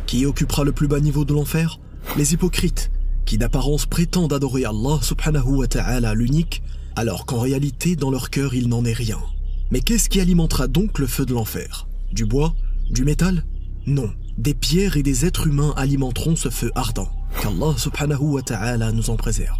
Qui 0.07 0.25
occupera 0.25 0.63
le 0.63 0.71
plus 0.71 0.87
bas 0.87 0.99
niveau 0.99 1.25
de 1.25 1.33
l'enfer? 1.33 1.79
Les 2.17 2.33
hypocrites, 2.33 2.89
qui 3.25 3.37
d'apparence 3.37 3.85
prétendent 3.85 4.33
adorer 4.33 4.65
Allah 4.65 4.99
subhanahu 5.01 5.57
wa 5.57 5.67
ta'ala 5.67 6.15
l'unique, 6.15 6.63
alors 6.95 7.27
qu'en 7.27 7.39
réalité 7.39 7.95
dans 7.95 8.09
leur 8.09 8.31
cœur 8.31 8.55
il 8.55 8.67
n'en 8.67 8.83
est 8.83 8.93
rien. 8.93 9.19
Mais 9.69 9.81
qu'est-ce 9.81 10.09
qui 10.09 10.19
alimentera 10.19 10.67
donc 10.67 10.97
le 10.97 11.07
feu 11.07 11.25
de 11.25 11.33
l'enfer? 11.33 11.87
Du 12.13 12.25
bois? 12.25 12.55
Du 12.89 13.03
métal? 13.03 13.45
Non. 13.85 14.11
Des 14.39 14.55
pierres 14.55 14.97
et 14.97 15.03
des 15.03 15.25
êtres 15.25 15.47
humains 15.47 15.73
alimenteront 15.77 16.35
ce 16.35 16.49
feu 16.49 16.71
ardent. 16.73 17.11
Qu'Allah 17.41 17.77
subhanahu 17.77 18.23
wa 18.23 18.41
ta'ala 18.41 18.91
nous 18.91 19.11
en 19.11 19.17
préserve. 19.17 19.57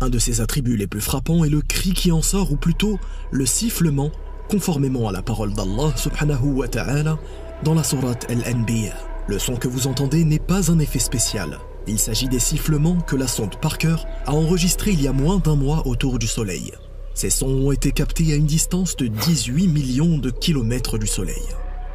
Un 0.00 0.10
de 0.10 0.18
ses 0.18 0.42
attributs 0.42 0.76
les 0.76 0.86
plus 0.86 1.00
frappants 1.00 1.44
est 1.44 1.48
le 1.48 1.62
cri 1.62 1.92
qui 1.92 2.12
en 2.12 2.20
sort, 2.20 2.52
ou 2.52 2.56
plutôt 2.56 2.98
le 3.30 3.46
sifflement, 3.46 4.10
conformément 4.50 5.08
à 5.08 5.12
la 5.12 5.22
parole 5.22 5.54
d'Allah 5.54 5.96
subhanahu 5.96 6.52
wa 6.52 6.68
ta'ala 6.68 7.18
dans 7.64 7.72
la 7.72 7.82
sourate 7.82 8.30
Al-Anbiya. 8.30 8.94
Le 9.26 9.38
son 9.38 9.56
que 9.56 9.68
vous 9.68 9.86
entendez 9.86 10.24
n'est 10.24 10.38
pas 10.38 10.70
un 10.70 10.78
effet 10.78 10.98
spécial. 10.98 11.58
Il 11.86 11.98
s'agit 11.98 12.28
des 12.28 12.38
sifflements 12.38 13.00
que 13.00 13.16
la 13.16 13.26
sonde 13.26 13.56
Parker 13.56 13.96
a 14.26 14.34
enregistrés 14.34 14.92
il 14.92 15.00
y 15.00 15.08
a 15.08 15.12
moins 15.12 15.38
d'un 15.38 15.56
mois 15.56 15.86
autour 15.86 16.18
du 16.18 16.26
Soleil. 16.26 16.72
Ces 17.14 17.30
sons 17.30 17.46
ont 17.46 17.72
été 17.72 17.90
captés 17.92 18.34
à 18.34 18.36
une 18.36 18.44
distance 18.44 18.96
de 18.96 19.06
18 19.06 19.68
millions 19.68 20.18
de 20.18 20.30
kilomètres 20.30 20.98
du 20.98 21.06
Soleil. 21.06 21.42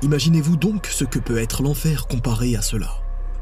Imaginez-vous 0.01 0.57
donc 0.57 0.87
ce 0.87 1.03
que 1.03 1.19
peut 1.19 1.37
être 1.37 1.61
l'enfer 1.61 2.07
comparé 2.07 2.55
à 2.55 2.63
cela. 2.63 2.89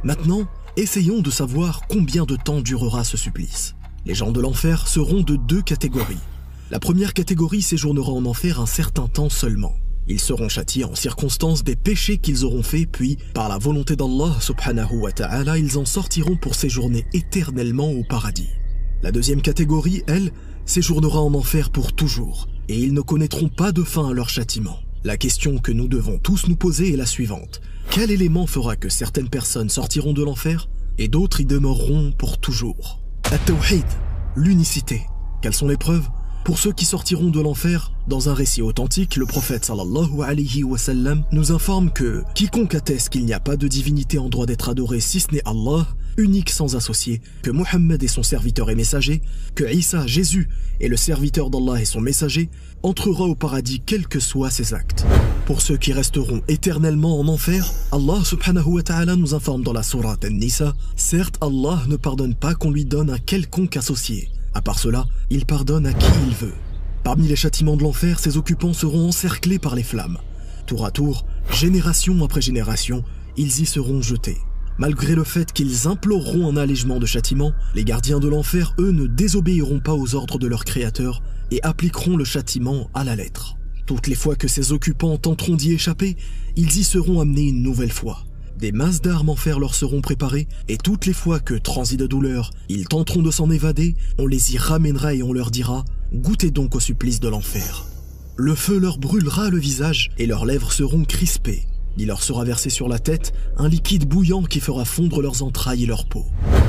Maintenant, 0.04 0.48
essayons 0.76 1.22
de 1.22 1.32
savoir 1.32 1.82
combien 1.88 2.26
de 2.26 2.36
temps 2.36 2.60
durera 2.60 3.06
ce 3.06 3.16
supplice. 3.16 3.76
Les 4.10 4.16
gens 4.16 4.32
de 4.32 4.42
l'enfer 4.42 4.88
seront 4.88 5.22
de 5.22 5.36
deux 5.36 5.62
catégories. 5.62 6.18
La 6.72 6.80
première 6.80 7.14
catégorie 7.14 7.62
séjournera 7.62 8.12
en 8.12 8.26
enfer 8.26 8.60
un 8.60 8.66
certain 8.66 9.08
temps 9.08 9.30
seulement. 9.30 9.76
Ils 10.08 10.20
seront 10.20 10.50
châtiés 10.50 10.84
en 10.84 10.96
circonstance 10.96 11.64
des 11.64 11.76
péchés 11.76 12.18
qu'ils 12.18 12.44
auront 12.44 12.64
faits, 12.64 12.90
puis, 12.92 13.20
par 13.36 13.50
la 13.50 13.60
volonté 13.60 13.96
d'Allah 13.96 14.36
subhanahu 14.42 14.96
wa 14.96 15.12
ta'ala, 15.12 15.60
ils 15.60 15.78
en 15.78 15.86
sortiront 15.86 16.38
pour 16.38 16.56
séjourner 16.56 17.06
éternellement 17.14 17.92
au 17.92 18.04
paradis. 18.04 18.50
La 19.04 19.12
deuxième 19.12 19.44
catégorie, 19.44 20.02
elle, 20.08 20.32
séjournera 20.66 21.22
en 21.22 21.36
enfer 21.36 21.70
pour 21.70 21.94
toujours, 21.94 22.48
et 22.68 22.80
ils 22.80 22.96
ne 22.96 23.02
connaîtront 23.02 23.50
pas 23.50 23.72
de 23.72 23.84
fin 23.84 24.10
à 24.10 24.14
leur 24.14 24.30
châtiment. 24.30 24.80
La 25.04 25.18
question 25.18 25.60
que 25.60 25.72
nous 25.72 25.88
devons 25.88 26.18
tous 26.18 26.48
nous 26.48 26.56
poser 26.56 26.94
est 26.94 26.98
la 26.98 27.06
suivante. 27.06 27.62
Quel 27.92 28.10
élément 28.10 28.48
fera 28.48 28.76
que 28.76 28.90
certaines 28.90 29.30
personnes 29.30 29.70
sortiront 29.70 30.14
de 30.14 30.24
l'enfer 30.24 30.68
et 30.98 31.10
d'autres 31.10 31.42
y 31.42 31.46
demeureront 31.46 32.12
pour 32.18 32.40
toujours? 32.40 33.00
At-Tawhid, 33.32 33.86
l'unicité. 34.36 35.06
Quelles 35.44 35.54
sont 35.54 35.68
les 35.68 35.78
preuves? 35.78 36.10
Pour 36.44 36.58
ceux 36.58 36.72
qui 36.72 36.84
sortiront 36.84 37.30
de 37.30 37.40
l'enfer, 37.40 37.92
dans 38.08 38.28
un 38.28 38.34
récit 38.34 38.64
authentique, 38.64 39.18
le 39.18 39.28
prophète 39.28 39.66
sallallahu 39.66 40.24
alayhi 40.24 40.64
wa 40.64 40.80
sallam 40.80 41.24
nous 41.32 41.52
informe 41.52 41.92
que 41.92 42.24
quiconque 42.34 42.74
atteste 42.74 43.10
qu'il 43.10 43.26
n'y 43.26 43.34
a 43.34 43.40
pas 43.40 43.56
de 43.56 43.68
divinité 43.68 44.18
en 44.18 44.30
droit 44.30 44.48
d'être 44.48 44.70
adoré 44.70 45.00
si 45.00 45.20
ce 45.20 45.32
n'est 45.32 45.48
Allah, 45.48 45.86
unique 46.20 46.50
sans 46.50 46.76
associé, 46.76 47.22
que 47.42 47.50
Mohammed 47.50 48.04
est 48.04 48.08
son 48.08 48.24
serviteur 48.24 48.70
et 48.70 48.76
messager, 48.76 49.22
que 49.56 49.64
Isa, 49.64 50.06
Jésus, 50.06 50.50
est 50.80 50.88
le 50.88 50.98
serviteur 50.98 51.50
d'Allah 51.50 51.82
et 51.82 51.86
son 51.86 52.02
messager, 52.02 52.50
entrera 52.84 53.24
au 53.24 53.36
paradis 53.36 53.82
quels 53.86 54.08
que 54.08 54.20
soient 54.20 54.50
ses 54.50 54.74
actes. 54.74 55.06
Pour 55.46 55.62
ceux 55.62 55.78
qui 55.78 55.94
resteront 55.94 56.42
éternellement 56.48 57.20
en 57.20 57.28
enfer, 57.28 57.72
Allah 57.92 58.24
subhanahu 58.24 58.68
wa 58.68 58.84
ta'ala 58.84 59.16
nous 59.16 59.34
informe 59.34 59.64
dans 59.64 59.74
la 59.74 59.84
sourate 59.84 60.26
An-Nisa, 60.26 60.76
certes 60.96 61.38
Allah 61.42 61.82
ne 61.88 61.96
pardonne 61.96 62.36
pas 62.36 62.54
qu'on 62.54 62.72
lui 62.72 62.86
donne 62.86 63.10
un 63.10 63.18
quelconque 63.18 63.78
associé, 63.78 64.30
à 64.54 64.62
part 64.62 64.80
cela, 64.80 65.06
il 65.30 65.46
pardonne 65.46 65.88
à 65.88 65.94
qui 65.94 66.12
il 66.28 66.36
veut. 66.36 66.54
Parmi 67.04 67.28
les 67.28 67.36
châtiments 67.36 67.78
de 67.78 67.84
l'enfer, 67.84 68.20
ses 68.20 68.38
occupants 68.38 68.74
seront 68.74 69.08
encerclés 69.08 69.60
par 69.60 69.76
les 69.76 69.84
flammes. 69.84 70.18
Tour 70.68 70.86
à 70.86 70.92
tour, 70.92 71.26
génération 71.52 72.24
après 72.24 72.42
génération, 72.42 73.04
ils 73.38 73.62
y 73.62 73.66
seront 73.66 74.02
jetés. 74.02 74.38
Malgré 74.80 75.14
le 75.14 75.26
fait 75.26 75.52
qu'ils 75.52 75.90
imploreront 75.90 76.50
un 76.50 76.56
allègement 76.56 77.00
de 77.00 77.06
châtiment, 77.06 77.52
les 77.76 77.84
gardiens 77.84 78.22
de 78.22 78.30
l'enfer, 78.30 78.74
eux, 78.80 78.92
ne 78.92 79.08
désobéiront 79.08 79.82
pas 79.82 79.94
aux 79.94 80.16
ordres 80.16 80.40
de 80.40 80.48
leur 80.48 80.64
créateur 80.64 81.22
et 81.52 81.62
appliqueront 81.64 82.16
le 82.16 82.24
châtiment 82.24 82.90
à 82.94 83.04
la 83.04 83.18
lettre. 83.18 83.58
Toutes 83.86 84.08
les 84.08 84.16
fois 84.16 84.38
que 84.38 84.48
ces 84.48 84.72
occupants 84.72 85.18
tenteront 85.18 85.58
d'y 85.58 85.74
échapper, 85.74 86.16
ils 86.56 86.78
y 86.78 86.86
seront 86.86 87.20
amenés 87.20 87.50
une 87.50 87.62
nouvelle 87.62 87.92
fois. 87.92 88.24
Des 88.58 88.72
masses 88.72 89.02
d'armes 89.02 89.30
en 89.30 89.36
fer 89.36 89.60
leur 89.60 89.76
seront 89.76 90.00
préparées, 90.00 90.48
et 90.70 90.78
toutes 90.78 91.06
les 91.06 91.14
fois 91.14 91.42
que, 91.42 91.56
transis 91.56 91.98
de 91.98 92.08
douleur, 92.08 92.52
ils 92.70 92.88
tenteront 92.88 93.22
de 93.22 93.32
s'en 93.32 93.52
évader, 93.52 93.96
on 94.18 94.28
les 94.28 94.54
y 94.54 94.58
ramènera 94.58 95.14
et 95.14 95.24
on 95.24 95.34
leur 95.34 95.52
dira 95.52 95.84
Goûtez 96.14 96.52
donc 96.52 96.76
au 96.76 96.80
supplice 96.80 97.20
de 97.20 97.28
l'enfer. 97.28 97.86
Le 98.38 98.56
feu 98.56 98.80
leur 98.80 98.98
brûlera 98.98 99.50
le 99.50 99.60
visage 99.60 100.12
et 100.18 100.26
leurs 100.26 100.46
lèvres 100.46 100.72
seront 100.72 101.04
crispées. 101.04 101.69
Il 101.98 102.08
leur 102.08 102.24
sera 102.24 102.44
versé 102.44 102.70
sur 102.70 102.88
la 102.88 103.00
tête 103.00 103.34
un 103.58 103.68
liquide 103.68 104.08
bouillant 104.08 104.44
qui 104.44 104.60
fera 104.60 104.86
fondre 104.86 105.22
leurs 105.22 105.44
entrailles 105.44 105.84
et 105.84 105.88
leur 105.88 106.06
peau. 106.06 106.26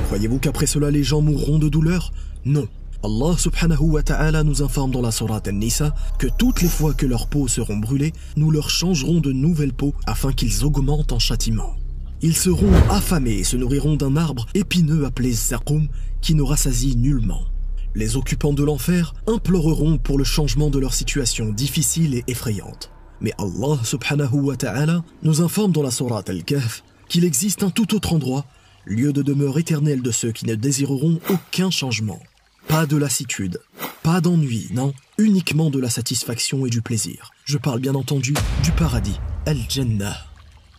Croyez-vous 0.07 0.39
qu'après 0.39 0.67
cela 0.67 0.91
les 0.91 1.05
gens 1.05 1.21
mourront 1.21 1.59
de 1.59 1.69
douleur? 1.69 2.13
Non. 2.45 2.67
Allah 3.03 3.35
subhanahu 3.39 3.93
wa 3.93 4.03
ta'ala 4.03 4.43
nous 4.43 4.63
informe 4.63 4.91
dans 4.91 5.01
la 5.01 5.11
sourate 5.11 5.49
An-Nisa 5.49 5.95
que 6.19 6.27
toutes 6.27 6.61
les 6.61 6.69
fois 6.69 6.93
que 6.93 7.07
leurs 7.07 7.29
peaux 7.29 7.49
seront 7.49 7.79
brûlées, 7.79 8.13
nous 8.37 8.51
leur 8.51 8.69
changerons 8.69 9.21
de 9.21 9.33
nouvelles 9.33 9.73
peaux 9.73 9.95
afin 10.07 10.33
qu'ils 10.33 10.65
augmentent 10.65 11.13
en 11.13 11.19
châtiment. 11.19 11.77
Ils 12.23 12.37
seront 12.37 12.73
affamés 12.91 13.39
et 13.39 13.45
se 13.45 13.57
nourriront 13.57 13.97
d'un 13.97 14.17
arbre 14.17 14.45
épineux 14.53 15.07
appelé 15.07 15.33
Zakum 15.33 15.89
qui 16.21 16.35
ne 16.35 16.43
rassasie 16.43 16.97
nullement. 16.97 17.47
Les 17.95 18.17
occupants 18.17 18.53
de 18.53 18.63
l'enfer 18.63 19.15
imploreront 19.27 19.97
pour 19.97 20.19
le 20.19 20.25
changement 20.25 20.69
de 20.69 20.79
leur 20.79 20.93
situation 20.93 21.51
difficile 21.51 22.15
et 22.15 22.25
effrayante. 22.29 22.91
Mais 23.21 23.33
Allah 23.39 23.79
subhanahu 23.85 24.41
wa 24.41 24.57
ta'ala 24.57 25.05
nous 25.23 25.43
informe 25.43 25.73
dans 25.73 25.83
la 25.83 25.91
sourate 25.91 26.31
Al-Kahf 26.31 26.83
qu'il 27.09 27.25
existe 27.25 27.63
un 27.63 27.71
tout 27.71 27.95
autre 27.95 28.13
endroit, 28.13 28.47
lieu 28.87 29.13
de 29.13 29.23
demeure 29.23 29.59
éternelle 29.59 30.03
de 30.03 30.11
ceux 30.11 30.33
qui 30.33 30.47
ne 30.47 30.55
désireront 30.55 31.21
aucun 31.29 31.71
changement. 31.71 32.21
Pas 32.69 32.87
de 32.87 32.97
lassitude, 32.97 33.61
pas 34.03 34.21
d'ennui, 34.21 34.69
non, 34.73 34.95
uniquement 35.19 35.71
de 35.71 35.81
la 35.81 35.91
satisfaction 35.91 36.67
et 36.67 36.71
du 36.71 36.83
plaisir. 36.83 37.31
Je 37.45 37.59
parle 37.59 37.81
bien 37.81 37.95
entendu 37.95 38.35
du 38.63 38.71
paradis, 38.73 39.19
Al-Jannah 39.47 40.31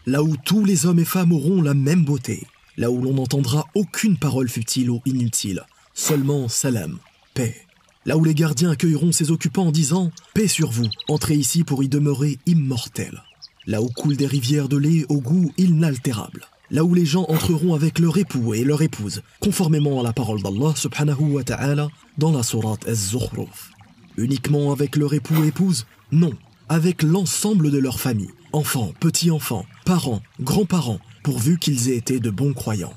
là 0.06 0.24
où 0.24 0.36
tous 0.38 0.66
les 0.66 0.86
hommes 0.86 1.00
et 1.00 1.06
femmes 1.06 1.32
auront 1.32 1.62
la 1.62 1.74
même 1.74 2.04
beauté, 2.04 2.48
là 2.78 2.90
où 2.90 3.02
l'on 3.02 3.14
n'entendra 3.14 3.68
aucune 3.76 4.18
parole 4.18 4.50
futile 4.50 4.90
ou 4.90 5.02
inutile, 5.06 5.64
seulement 5.94 6.48
salam, 6.48 6.98
paix. 7.34 7.56
Là 8.06 8.18
où 8.18 8.24
les 8.24 8.34
gardiens 8.34 8.72
accueilleront 8.72 9.12
ses 9.12 9.30
occupants 9.30 9.68
en 9.68 9.72
disant 9.72 10.12
Paix 10.34 10.48
sur 10.48 10.72
vous, 10.72 10.88
entrez 11.08 11.36
ici 11.36 11.64
pour 11.64 11.84
y 11.84 11.90
demeurer 11.90 12.40
immortel. 12.48 13.22
Là 13.68 13.84
où 13.84 13.90
coulent 13.90 14.18
des 14.18 14.26
rivières 14.26 14.70
de 14.70 14.78
lait 14.78 15.06
au 15.08 15.22
goût 15.22 15.52
inaltérable. 15.60 16.48
Là 16.72 16.84
où 16.84 16.96
les 16.96 17.06
gens 17.06 17.26
entreront 17.30 17.76
avec 17.76 18.00
leur 18.00 18.18
époux 18.18 18.56
et 18.56 18.64
leur 18.64 18.82
épouse, 18.82 19.22
conformément 19.40 20.00
à 20.00 20.04
la 20.04 20.14
parole 20.14 20.42
d'Allah 20.42 20.74
subhanahu 20.76 21.34
wa 21.34 21.44
ta'ala 21.44 21.90
dans 22.18 22.32
la 22.32 22.42
sourate 22.42 22.88
Az-Zukhruf. 22.88 23.70
Uniquement 24.18 24.72
avec 24.72 24.96
leur 24.96 25.14
époux 25.14 25.44
et 25.44 25.48
épouse? 25.48 25.86
Non, 26.12 26.32
avec 26.70 27.04
l'ensemble 27.04 27.70
de 27.70 27.78
leur 27.78 28.00
famille, 28.00 28.32
enfants, 28.52 28.94
petits-enfants, 29.00 29.66
parents, 29.86 30.24
grands-parents, 30.40 31.00
pourvu 31.22 31.60
qu'ils 31.60 31.90
aient 31.90 31.98
été 31.98 32.20
de 32.20 32.32
bons 32.32 32.54
croyants. 32.54 32.94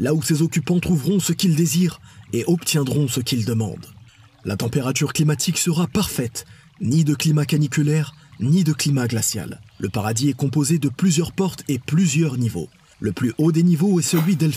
Là 0.00 0.14
où 0.14 0.22
ces 0.22 0.42
occupants 0.42 0.80
trouveront 0.80 1.20
ce 1.20 1.32
qu'ils 1.32 1.54
désirent 1.54 2.00
et 2.32 2.44
obtiendront 2.46 3.06
ce 3.06 3.20
qu'ils 3.20 3.44
demandent. 3.44 3.86
La 4.48 4.56
température 4.56 5.12
climatique 5.12 5.58
sera 5.58 5.86
parfaite, 5.86 6.46
ni 6.80 7.04
de 7.04 7.14
climat 7.14 7.44
caniculaire, 7.44 8.14
ni 8.40 8.64
de 8.64 8.72
climat 8.72 9.06
glacial. 9.06 9.60
Le 9.78 9.90
paradis 9.90 10.30
est 10.30 10.36
composé 10.36 10.78
de 10.78 10.88
plusieurs 10.88 11.32
portes 11.32 11.64
et 11.68 11.78
plusieurs 11.78 12.38
niveaux. 12.38 12.70
Le 12.98 13.12
plus 13.12 13.34
haut 13.36 13.52
des 13.52 13.62
niveaux 13.62 14.00
est 14.00 14.02
celui 14.02 14.36
d'El 14.36 14.52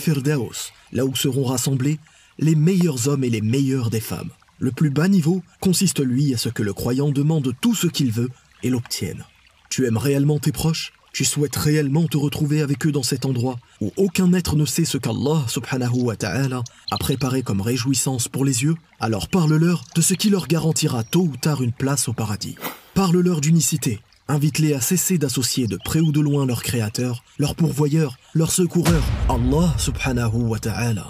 là 0.92 1.04
où 1.04 1.14
seront 1.14 1.44
rassemblés 1.44 1.98
les 2.38 2.54
meilleurs 2.54 3.06
hommes 3.06 3.22
et 3.22 3.28
les 3.28 3.42
meilleures 3.42 3.90
des 3.90 4.00
femmes. 4.00 4.30
Le 4.58 4.72
plus 4.72 4.88
bas 4.88 5.08
niveau 5.08 5.42
consiste 5.60 6.00
lui 6.00 6.32
à 6.32 6.38
ce 6.38 6.48
que 6.48 6.62
le 6.62 6.72
croyant 6.72 7.10
demande 7.10 7.52
tout 7.60 7.74
ce 7.74 7.86
qu'il 7.86 8.12
veut 8.12 8.30
et 8.62 8.70
l'obtienne. 8.70 9.26
Tu 9.68 9.84
aimes 9.84 9.98
réellement 9.98 10.38
tes 10.38 10.52
proches? 10.52 10.94
Tu 11.12 11.26
souhaites 11.26 11.56
réellement 11.56 12.06
te 12.06 12.16
retrouver 12.16 12.62
avec 12.62 12.86
eux 12.86 12.92
dans 12.92 13.02
cet 13.02 13.26
endroit 13.26 13.58
où 13.82 13.92
aucun 13.98 14.32
être 14.32 14.56
ne 14.56 14.64
sait 14.64 14.86
ce 14.86 14.96
qu'Allah 14.96 15.44
subhanahu 15.46 16.04
wa 16.04 16.16
ta'ala 16.16 16.62
a 16.90 16.96
préparé 16.96 17.42
comme 17.42 17.60
réjouissance 17.60 18.28
pour 18.28 18.46
les 18.46 18.62
yeux 18.62 18.76
Alors 18.98 19.28
parle-leur 19.28 19.84
de 19.94 20.00
ce 20.00 20.14
qui 20.14 20.30
leur 20.30 20.46
garantira 20.46 21.04
tôt 21.04 21.28
ou 21.30 21.36
tard 21.36 21.62
une 21.62 21.72
place 21.72 22.08
au 22.08 22.14
paradis. 22.14 22.56
Parle-leur 22.94 23.42
d'unicité. 23.42 24.00
Invite-les 24.28 24.72
à 24.72 24.80
cesser 24.80 25.18
d'associer 25.18 25.66
de 25.66 25.76
près 25.76 26.00
ou 26.00 26.12
de 26.12 26.20
loin 26.20 26.46
leur 26.46 26.62
créateur, 26.62 27.22
leur 27.38 27.56
pourvoyeur, 27.56 28.16
leur 28.32 28.50
secoureur, 28.50 29.02
Allah 29.28 29.74
subhanahu 29.76 30.48
wa 30.48 30.58
ta'ala. 30.58 31.06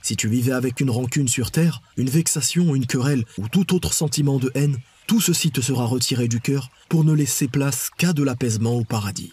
Si 0.00 0.16
tu 0.16 0.28
vivais 0.28 0.52
avec 0.52 0.80
une 0.80 0.90
rancune 0.90 1.28
sur 1.28 1.50
terre, 1.50 1.82
une 1.98 2.08
vexation, 2.08 2.74
une 2.74 2.86
querelle 2.86 3.26
ou 3.36 3.48
tout 3.48 3.74
autre 3.74 3.92
sentiment 3.92 4.38
de 4.38 4.50
haine, 4.54 4.78
tout 5.06 5.20
ceci 5.20 5.50
te 5.50 5.60
sera 5.60 5.84
retiré 5.84 6.26
du 6.26 6.40
cœur 6.40 6.70
pour 6.88 7.04
ne 7.04 7.12
laisser 7.12 7.48
place 7.48 7.90
qu'à 7.98 8.14
de 8.14 8.22
l'apaisement 8.22 8.76
au 8.76 8.84
paradis. 8.84 9.32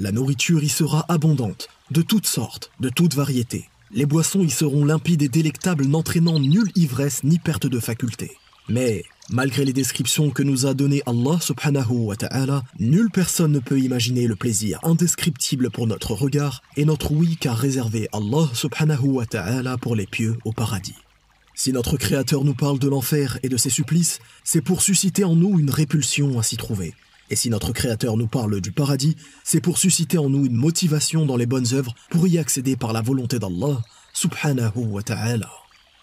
La 0.00 0.12
nourriture 0.12 0.62
y 0.62 0.68
sera 0.68 1.04
abondante, 1.08 1.68
de 1.90 2.02
toutes 2.02 2.26
sortes, 2.26 2.70
de 2.78 2.88
toutes 2.88 3.16
variétés. 3.16 3.68
Les 3.90 4.06
boissons 4.06 4.42
y 4.42 4.50
seront 4.50 4.84
limpides 4.84 5.22
et 5.22 5.28
délectables, 5.28 5.86
n'entraînant 5.86 6.38
nulle 6.38 6.70
ivresse 6.76 7.24
ni 7.24 7.40
perte 7.40 7.66
de 7.66 7.80
faculté. 7.80 8.30
Mais, 8.68 9.02
malgré 9.28 9.64
les 9.64 9.72
descriptions 9.72 10.30
que 10.30 10.44
nous 10.44 10.66
a 10.66 10.74
données 10.74 11.02
Allah 11.06 11.40
subhanahu 11.40 12.06
wa 12.06 12.14
ta'ala, 12.14 12.62
nulle 12.78 13.10
personne 13.10 13.50
ne 13.50 13.58
peut 13.58 13.80
imaginer 13.80 14.28
le 14.28 14.36
plaisir 14.36 14.78
indescriptible 14.84 15.68
pour 15.68 15.88
notre 15.88 16.12
regard 16.12 16.62
et 16.76 16.84
notre 16.84 17.10
oui 17.10 17.36
qu'a 17.36 17.54
réservé 17.54 18.08
Allah 18.12 18.48
subhanahu 18.52 19.08
wa 19.08 19.26
ta'ala 19.26 19.78
pour 19.78 19.96
les 19.96 20.06
pieux 20.06 20.38
au 20.44 20.52
paradis. 20.52 20.94
Si 21.56 21.72
notre 21.72 21.96
Créateur 21.96 22.44
nous 22.44 22.54
parle 22.54 22.78
de 22.78 22.88
l'enfer 22.88 23.40
et 23.42 23.48
de 23.48 23.56
ses 23.56 23.70
supplices, 23.70 24.20
c'est 24.44 24.60
pour 24.62 24.80
susciter 24.80 25.24
en 25.24 25.34
nous 25.34 25.58
une 25.58 25.70
répulsion 25.70 26.38
à 26.38 26.44
s'y 26.44 26.56
trouver. 26.56 26.94
Et 27.30 27.36
si 27.36 27.50
notre 27.50 27.72
Créateur 27.72 28.16
nous 28.16 28.28
parle 28.28 28.60
du 28.60 28.72
paradis, 28.72 29.16
c'est 29.44 29.60
pour 29.60 29.78
susciter 29.78 30.18
en 30.18 30.30
nous 30.30 30.46
une 30.46 30.54
motivation 30.54 31.26
dans 31.26 31.36
les 31.36 31.46
bonnes 31.46 31.74
œuvres 31.74 31.94
pour 32.10 32.26
y 32.26 32.38
accéder 32.38 32.76
par 32.76 32.92
la 32.92 33.02
volonté 33.02 33.38
d'Allah, 33.38 33.82
subhanahu 34.12 34.78
wa 34.78 35.02
ta'ala. 35.02 35.50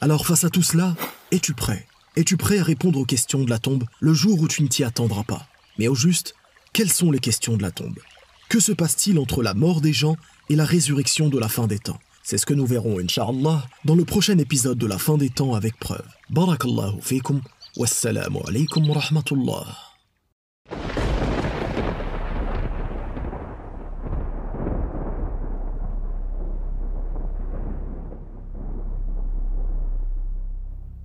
Alors 0.01 0.25
face 0.25 0.43
à 0.43 0.49
tout 0.49 0.63
cela, 0.63 0.95
es-tu 1.31 1.53
prêt? 1.53 1.87
Es-tu 2.15 2.37
prêt 2.37 2.59
à 2.59 2.63
répondre 2.63 2.99
aux 2.99 3.05
questions 3.05 3.43
de 3.43 3.49
la 3.49 3.59
tombe 3.59 3.85
le 3.99 4.13
jour 4.13 4.39
où 4.39 4.47
tu 4.47 4.61
ne 4.63 4.67
t'y 4.67 4.83
attendras 4.83 5.23
pas? 5.23 5.47
Mais 5.77 5.87
au 5.87 5.95
juste, 5.95 6.35
quelles 6.73 6.91
sont 6.91 7.11
les 7.11 7.19
questions 7.19 7.57
de 7.57 7.61
la 7.61 7.71
tombe? 7.71 7.99
Que 8.47 8.59
se 8.59 8.71
passe-t-il 8.71 9.17
entre 9.19 9.41
la 9.41 9.53
mort 9.53 9.81
des 9.81 9.93
gens 9.93 10.17
et 10.49 10.55
la 10.55 10.65
résurrection 10.65 11.29
de 11.29 11.39
la 11.39 11.49
fin 11.49 11.67
des 11.67 11.79
temps? 11.79 11.99
C'est 12.23 12.37
ce 12.37 12.45
que 12.45 12.53
nous 12.53 12.65
verrons, 12.65 12.99
Inch'Allah, 12.99 13.65
dans 13.83 13.95
le 13.95 14.05
prochain 14.05 14.37
épisode 14.37 14.77
de 14.77 14.87
la 14.87 14.97
fin 14.97 15.17
des 15.17 15.29
temps 15.29 15.55
avec 15.55 15.79
preuve. 15.79 16.07
Barakallahu 16.29 17.01
fikum, 17.01 17.41
wassalamu 17.77 18.39
alaykum 18.47 18.89
wa 18.89 18.99
rahmatullah. 18.99 19.77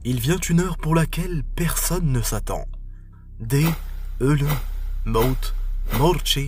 Il 0.03 0.19
vient 0.19 0.39
une 0.39 0.61
heure 0.61 0.79
pour 0.79 0.95
laquelle 0.95 1.43
personne 1.57 2.11
ne 2.11 2.23
s'attend. 2.23 2.67
Dès, 3.39 3.67
Eule, 4.21 4.47
Maut, 5.05 5.55
morche, 5.99 6.39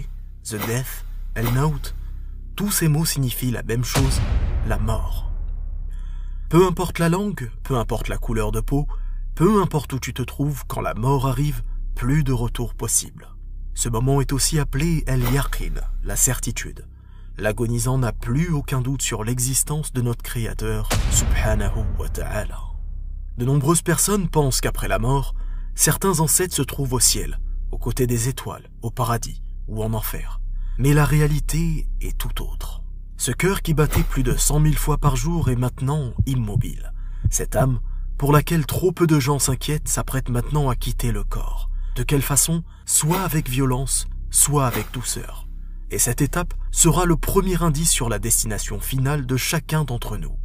the 0.44 0.56
death, 0.66 1.04
el 1.34 1.50
maut, 1.52 1.94
tous 2.56 2.70
ces 2.70 2.88
mots 2.88 3.04
signifient 3.04 3.50
la 3.50 3.62
même 3.62 3.84
chose, 3.84 4.20
la 4.66 4.78
mort. 4.78 5.30
Peu 6.48 6.66
importe 6.66 6.98
la 6.98 7.10
langue, 7.10 7.50
peu 7.62 7.76
importe 7.76 8.08
la 8.08 8.16
couleur 8.16 8.52
de 8.52 8.60
peau, 8.60 8.86
peu 9.34 9.60
importe 9.60 9.92
où 9.92 9.98
tu 9.98 10.14
te 10.14 10.22
trouves, 10.22 10.64
quand 10.66 10.80
la 10.80 10.94
mort 10.94 11.26
arrive, 11.26 11.62
plus 11.94 12.24
de 12.24 12.32
retour 12.32 12.74
possible. 12.74 13.28
Ce 13.74 13.90
moment 13.90 14.20
est 14.22 14.32
aussi 14.32 14.58
appelé 14.58 15.04
El 15.06 15.22
Yaqin, 15.32 15.74
la 16.04 16.16
certitude. 16.16 16.86
L'agonisant 17.36 17.98
n'a 17.98 18.12
plus 18.12 18.50
aucun 18.50 18.80
doute 18.80 19.02
sur 19.02 19.24
l'existence 19.24 19.92
de 19.92 20.00
notre 20.00 20.22
Créateur, 20.22 20.88
subhanahu 21.10 21.84
wa 21.98 22.08
ta'ala. 22.08 22.71
De 23.38 23.45
nombreuses 23.47 23.83
personnes 23.83 24.29
pensent 24.29 24.61
qu'après 24.61 24.88
la 24.88 24.99
mort, 24.99 25.35
certains 25.75 26.21
ancêtres 26.21 26.55
se 26.55 26.62
trouvent 26.62 26.92
au 26.92 27.01
ciel, 27.01 27.38
aux 27.71 27.79
côtés 27.79 28.07
des 28.07 28.29
étoiles, 28.29 28.68
au 28.83 28.90
paradis 28.90 29.42
ou 29.68 29.83
en 29.83 29.95
enfer. 29.95 30.40
Mais 30.79 30.92
la 30.92 31.05
réalité 31.05 31.88
est 32.01 32.16
tout 32.16 32.42
autre. 32.42 32.83
Ce 33.16 33.31
cœur 33.31 33.62
qui 33.62 33.73
battait 33.73 34.03
plus 34.03 34.23
de 34.23 34.37
cent 34.37 34.61
mille 34.61 34.77
fois 34.77 34.99
par 34.99 35.16
jour 35.16 35.49
est 35.49 35.57
maintenant 35.57 36.12
immobile. 36.27 36.92
Cette 37.31 37.57
âme, 37.57 37.81
pour 38.18 38.33
laquelle 38.33 38.66
trop 38.66 38.92
peu 38.92 39.07
de 39.07 39.18
gens 39.18 39.38
s'inquiètent, 39.38 39.88
s'apprête 39.88 40.29
maintenant 40.29 40.68
à 40.68 40.77
quitter 40.77 41.11
le 41.12 41.25
corps. 41.25 41.71
De 41.97 42.03
quelle 42.03 42.23
façon? 42.23 42.64
Soit 42.85 43.21
avec 43.21 43.49
violence, 43.49 44.09
soit 44.31 44.66
avec 44.66 44.92
douceur. 44.92 45.47
Et 45.90 45.99
cette 45.99 46.21
étape 46.21 46.55
sera 46.71 47.05
le 47.05 47.16
premier 47.16 47.62
indice 47.62 47.90
sur 47.90 48.09
la 48.09 48.18
destination 48.18 48.81
finale 48.81 49.25
de 49.25 49.37
chacun 49.37 49.85
d'entre 49.85 50.16
nous. 50.16 50.37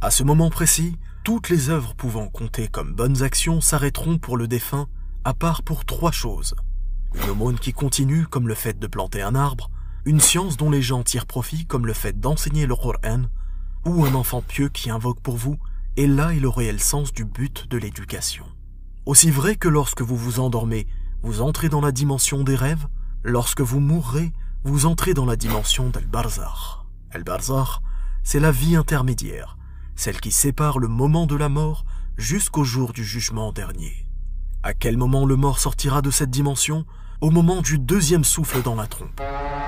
À 0.00 0.10
ce 0.10 0.22
moment 0.22 0.50
précis, 0.50 0.98
toutes 1.26 1.48
les 1.48 1.70
œuvres 1.70 1.96
pouvant 1.96 2.28
compter 2.28 2.68
comme 2.68 2.94
bonnes 2.94 3.24
actions 3.24 3.60
s'arrêteront 3.60 4.16
pour 4.16 4.36
le 4.36 4.46
défunt, 4.46 4.86
à 5.24 5.34
part 5.34 5.64
pour 5.64 5.84
trois 5.84 6.12
choses. 6.12 6.54
Une 7.16 7.30
aumône 7.30 7.58
qui 7.58 7.72
continue, 7.72 8.28
comme 8.28 8.46
le 8.46 8.54
fait 8.54 8.78
de 8.78 8.86
planter 8.86 9.22
un 9.22 9.34
arbre, 9.34 9.68
une 10.04 10.20
science 10.20 10.56
dont 10.56 10.70
les 10.70 10.82
gens 10.82 11.02
tirent 11.02 11.26
profit, 11.26 11.66
comme 11.66 11.84
le 11.84 11.94
fait 11.94 12.20
d'enseigner 12.20 12.64
le 12.64 12.76
Coran, 12.76 13.22
ou 13.84 14.04
un 14.04 14.14
enfant 14.14 14.40
pieux 14.40 14.68
qui 14.68 14.88
invoque 14.88 15.18
pour 15.18 15.36
vous, 15.36 15.56
et 15.96 16.06
là 16.06 16.32
est 16.32 16.38
le 16.38 16.48
réel 16.48 16.78
sens 16.78 17.12
du 17.12 17.24
but 17.24 17.68
de 17.68 17.76
l'éducation. 17.76 18.44
Aussi 19.04 19.32
vrai 19.32 19.56
que 19.56 19.66
lorsque 19.66 20.02
vous 20.02 20.16
vous 20.16 20.38
endormez, 20.38 20.86
vous 21.22 21.42
entrez 21.42 21.68
dans 21.68 21.80
la 21.80 21.90
dimension 21.90 22.44
des 22.44 22.54
rêves, 22.54 22.86
lorsque 23.24 23.62
vous 23.62 23.80
mourrez, 23.80 24.32
vous 24.62 24.86
entrez 24.86 25.12
dans 25.12 25.26
la 25.26 25.34
dimension 25.34 25.90
d'Al-Barzar. 25.90 26.86
Al-Barzar, 27.10 27.82
c'est 28.22 28.38
la 28.38 28.52
vie 28.52 28.76
intermédiaire, 28.76 29.56
celle 29.96 30.20
qui 30.20 30.30
sépare 30.30 30.78
le 30.78 30.88
moment 30.88 31.26
de 31.26 31.34
la 31.34 31.48
mort 31.48 31.84
jusqu'au 32.16 32.64
jour 32.64 32.92
du 32.92 33.04
jugement 33.04 33.52
dernier. 33.52 34.06
À 34.62 34.74
quel 34.74 34.96
moment 34.96 35.26
le 35.26 35.36
mort 35.36 35.58
sortira 35.58 36.02
de 36.02 36.10
cette 36.10 36.30
dimension? 36.30 36.84
Au 37.20 37.30
moment 37.30 37.62
du 37.62 37.78
deuxième 37.78 38.24
souffle 38.24 38.62
dans 38.62 38.74
la 38.74 38.86
trompe. 38.86 39.20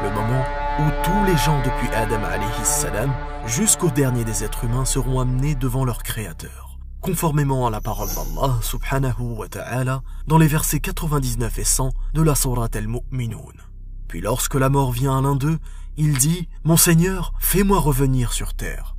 Le 0.03 0.11
moment 0.11 0.45
où 0.81 0.91
tous 1.03 1.25
les 1.25 1.37
gens 1.39 1.63
depuis 1.63 1.89
Adam 1.95 2.21
salam 2.63 3.13
jusqu'au 3.47 3.91
dernier 3.91 4.25
des 4.25 4.45
êtres 4.45 4.65
humains 4.65 4.85
seront 4.85 5.21
amenés 5.21 5.55
devant 5.55 5.85
leur 5.85 6.03
créateur. 6.03 6.79
Conformément 7.01 7.67
à 7.67 7.71
la 7.71 7.81
parole 7.81 8.09
d'Allah 8.09 8.59
subhanahu 8.61 9.37
wa 9.37 9.49
ta'ala 9.49 10.03
dans 10.27 10.37
les 10.37 10.49
versets 10.49 10.81
99 10.81 11.59
et 11.59 11.65
100 11.65 11.91
de 12.13 12.23
la 12.23 12.35
Surat 12.35 12.69
al-Mu'minun. 12.75 13.39
Puis 14.09 14.21
lorsque 14.21 14.57
la 14.57 14.69
mort 14.69 14.93
vient 14.93 15.17
à 15.17 15.23
l'un 15.23 15.37
d'eux, 15.37 15.59
il 15.97 16.19
dit 16.19 16.49
«Mon 16.65 16.77
Seigneur, 16.77 17.33
fais-moi 17.39 17.79
revenir 17.79 18.33
sur 18.33 18.55
terre». 18.55 18.97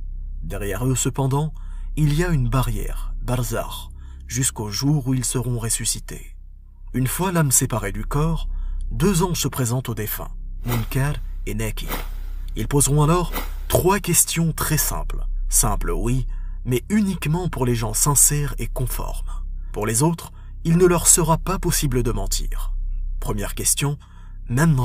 Derrière 0.50 0.84
eux 0.84 0.96
cependant, 0.96 1.54
il 1.94 2.12
y 2.12 2.24
a 2.24 2.28
une 2.30 2.48
barrière, 2.48 3.14
barzar, 3.22 3.88
jusqu'au 4.26 4.68
jour 4.68 5.06
où 5.06 5.14
ils 5.14 5.24
seront 5.24 5.60
ressuscités. 5.60 6.34
Une 6.92 7.06
fois 7.06 7.30
l'âme 7.30 7.52
séparée 7.52 7.92
du 7.92 8.04
corps, 8.04 8.48
deux 8.90 9.22
anges 9.22 9.42
se 9.42 9.46
présentent 9.46 9.90
aux 9.90 9.94
défunts, 9.94 10.32
Munkar 10.66 11.14
et 11.46 11.54
Nakir. 11.54 11.88
Ils 12.56 12.66
poseront 12.66 13.04
alors 13.04 13.32
trois 13.68 14.00
questions 14.00 14.52
très 14.52 14.76
simples. 14.76 15.24
Simples, 15.48 15.92
oui, 15.92 16.26
mais 16.64 16.82
uniquement 16.88 17.48
pour 17.48 17.64
les 17.64 17.76
gens 17.76 17.94
sincères 17.94 18.56
et 18.58 18.66
conformes. 18.66 19.30
Pour 19.70 19.86
les 19.86 20.02
autres, 20.02 20.32
il 20.64 20.78
ne 20.78 20.86
leur 20.86 21.06
sera 21.06 21.38
pas 21.38 21.60
possible 21.60 22.02
de 22.02 22.10
mentir. 22.10 22.74
Première 23.20 23.54
question, 23.54 23.98
Man 24.48 24.76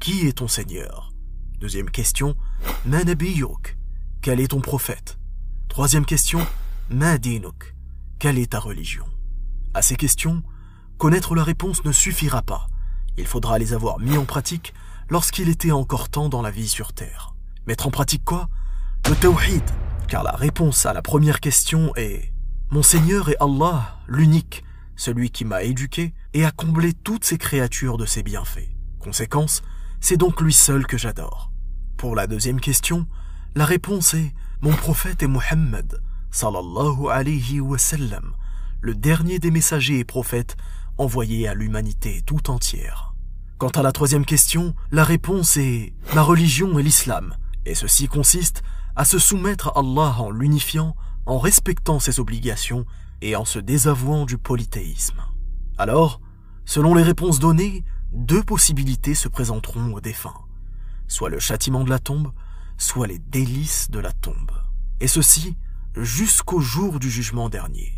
Qui 0.00 0.26
est 0.26 0.38
ton 0.38 0.48
Seigneur? 0.48 1.12
Deuxième 1.60 1.90
question, 1.90 2.34
Man 2.86 3.08
Abiyuk 3.08 3.77
Quel 4.28 4.40
est 4.40 4.48
ton 4.48 4.60
prophète? 4.60 5.18
Troisième 5.70 6.04
question, 6.04 6.46
Ma 6.90 7.16
Dinuk 7.16 7.74
quelle 8.18 8.36
est 8.36 8.50
ta 8.50 8.60
religion? 8.60 9.06
À 9.72 9.80
ces 9.80 9.96
questions, 9.96 10.42
connaître 10.98 11.34
la 11.34 11.42
réponse 11.42 11.82
ne 11.86 11.92
suffira 11.92 12.42
pas. 12.42 12.66
Il 13.16 13.26
faudra 13.26 13.58
les 13.58 13.72
avoir 13.72 13.98
mis 13.98 14.18
en 14.18 14.26
pratique 14.26 14.74
lorsqu'il 15.08 15.48
était 15.48 15.72
encore 15.72 16.10
temps 16.10 16.28
dans 16.28 16.42
la 16.42 16.50
vie 16.50 16.68
sur 16.68 16.92
Terre. 16.92 17.36
Mettre 17.66 17.86
en 17.86 17.90
pratique 17.90 18.22
quoi? 18.22 18.50
Le 19.08 19.14
tawhid, 19.14 19.64
car 20.08 20.24
la 20.24 20.32
réponse 20.32 20.84
à 20.84 20.92
la 20.92 21.00
première 21.00 21.40
question 21.40 21.96
est 21.96 22.30
Mon 22.68 22.82
Seigneur 22.82 23.30
est 23.30 23.40
Allah, 23.40 23.98
l'unique, 24.08 24.62
celui 24.94 25.30
qui 25.30 25.46
m'a 25.46 25.62
éduqué 25.62 26.12
et 26.34 26.44
a 26.44 26.50
comblé 26.50 26.92
toutes 26.92 27.24
ses 27.24 27.38
créatures 27.38 27.96
de 27.96 28.04
ses 28.04 28.22
bienfaits. 28.22 28.68
Conséquence, 28.98 29.62
c'est 30.00 30.18
donc 30.18 30.42
lui 30.42 30.52
seul 30.52 30.86
que 30.86 30.98
j'adore. 30.98 31.50
Pour 31.96 32.14
la 32.14 32.26
deuxième 32.26 32.60
question, 32.60 33.06
la 33.54 33.64
réponse 33.64 34.14
est 34.14 34.34
Mon 34.60 34.72
prophète 34.72 35.22
est 35.22 35.28
Muhammad, 35.28 36.02
sallallahu 36.30 37.08
alayhi 37.10 37.60
wa 37.60 37.78
le 38.80 38.94
dernier 38.94 39.38
des 39.38 39.50
messagers 39.50 39.98
et 39.98 40.04
prophètes 40.04 40.56
envoyés 40.98 41.48
à 41.48 41.54
l'humanité 41.54 42.22
tout 42.24 42.50
entière. 42.50 43.14
Quant 43.56 43.68
à 43.68 43.82
la 43.82 43.92
troisième 43.92 44.24
question, 44.24 44.74
la 44.92 45.02
réponse 45.02 45.56
est 45.56 45.92
ma 46.14 46.22
religion 46.22 46.78
est 46.78 46.82
l'islam, 46.82 47.34
et 47.66 47.74
ceci 47.74 48.06
consiste 48.06 48.62
à 48.94 49.04
se 49.04 49.18
soumettre 49.18 49.68
à 49.68 49.80
Allah 49.80 50.14
en 50.18 50.30
l'unifiant, 50.30 50.94
en 51.26 51.38
respectant 51.38 51.98
ses 51.98 52.20
obligations 52.20 52.86
et 53.20 53.34
en 53.34 53.44
se 53.44 53.58
désavouant 53.58 54.26
du 54.26 54.38
polythéisme. 54.38 55.22
Alors, 55.76 56.20
selon 56.64 56.94
les 56.94 57.02
réponses 57.02 57.40
données, 57.40 57.84
deux 58.12 58.42
possibilités 58.42 59.14
se 59.14 59.28
présenteront 59.28 59.92
aux 59.94 60.00
défunts, 60.00 60.46
soit 61.08 61.28
le 61.28 61.40
châtiment 61.40 61.84
de 61.84 61.90
la 61.90 61.98
tombe, 61.98 62.32
soit 62.78 63.06
les 63.06 63.18
délices 63.18 63.90
de 63.90 63.98
la 63.98 64.12
tombe. 64.12 64.52
Et 65.00 65.08
ceci 65.08 65.56
jusqu'au 65.94 66.60
jour 66.60 66.98
du 66.98 67.10
jugement 67.10 67.48
dernier. 67.48 67.92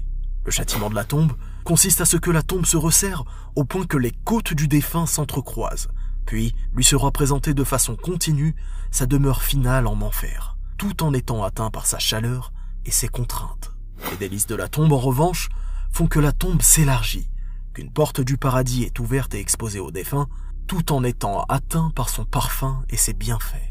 Le 0.44 0.50
châtiment 0.50 0.88
de 0.90 0.94
la 0.94 1.04
tombe 1.04 1.32
consiste 1.64 2.00
à 2.00 2.06
ce 2.06 2.16
que 2.16 2.30
la 2.30 2.42
tombe 2.42 2.64
se 2.66 2.76
resserre 2.76 3.24
au 3.54 3.64
point 3.64 3.86
que 3.86 3.98
les 3.98 4.10
côtes 4.10 4.54
du 4.54 4.68
défunt 4.68 5.06
s'entrecroisent, 5.06 5.88
puis 6.24 6.54
lui 6.74 6.82
sera 6.82 7.10
présentée 7.10 7.52
de 7.52 7.64
façon 7.64 7.94
continue 7.94 8.56
sa 8.90 9.06
demeure 9.06 9.42
finale 9.42 9.86
en 9.86 10.00
enfer, 10.00 10.56
tout 10.78 11.02
en 11.02 11.12
étant 11.12 11.44
atteint 11.44 11.70
par 11.70 11.86
sa 11.86 11.98
chaleur 11.98 12.52
et 12.86 12.90
ses 12.90 13.08
contraintes. 13.08 13.72
Les 14.10 14.16
délices 14.16 14.46
de 14.46 14.54
la 14.54 14.68
tombe, 14.68 14.92
en 14.92 14.98
revanche, 14.98 15.50
font 15.92 16.06
que 16.06 16.18
la 16.18 16.32
tombe 16.32 16.62
s'élargit, 16.62 17.28
qu'une 17.74 17.92
porte 17.92 18.20
du 18.20 18.38
paradis 18.38 18.84
est 18.84 18.98
ouverte 18.98 19.34
et 19.34 19.40
exposée 19.40 19.80
au 19.80 19.90
défunt, 19.90 20.26
tout 20.66 20.92
en 20.92 21.04
étant 21.04 21.44
atteint 21.48 21.90
par 21.94 22.08
son 22.08 22.24
parfum 22.24 22.82
et 22.88 22.96
ses 22.96 23.12
bienfaits. 23.12 23.69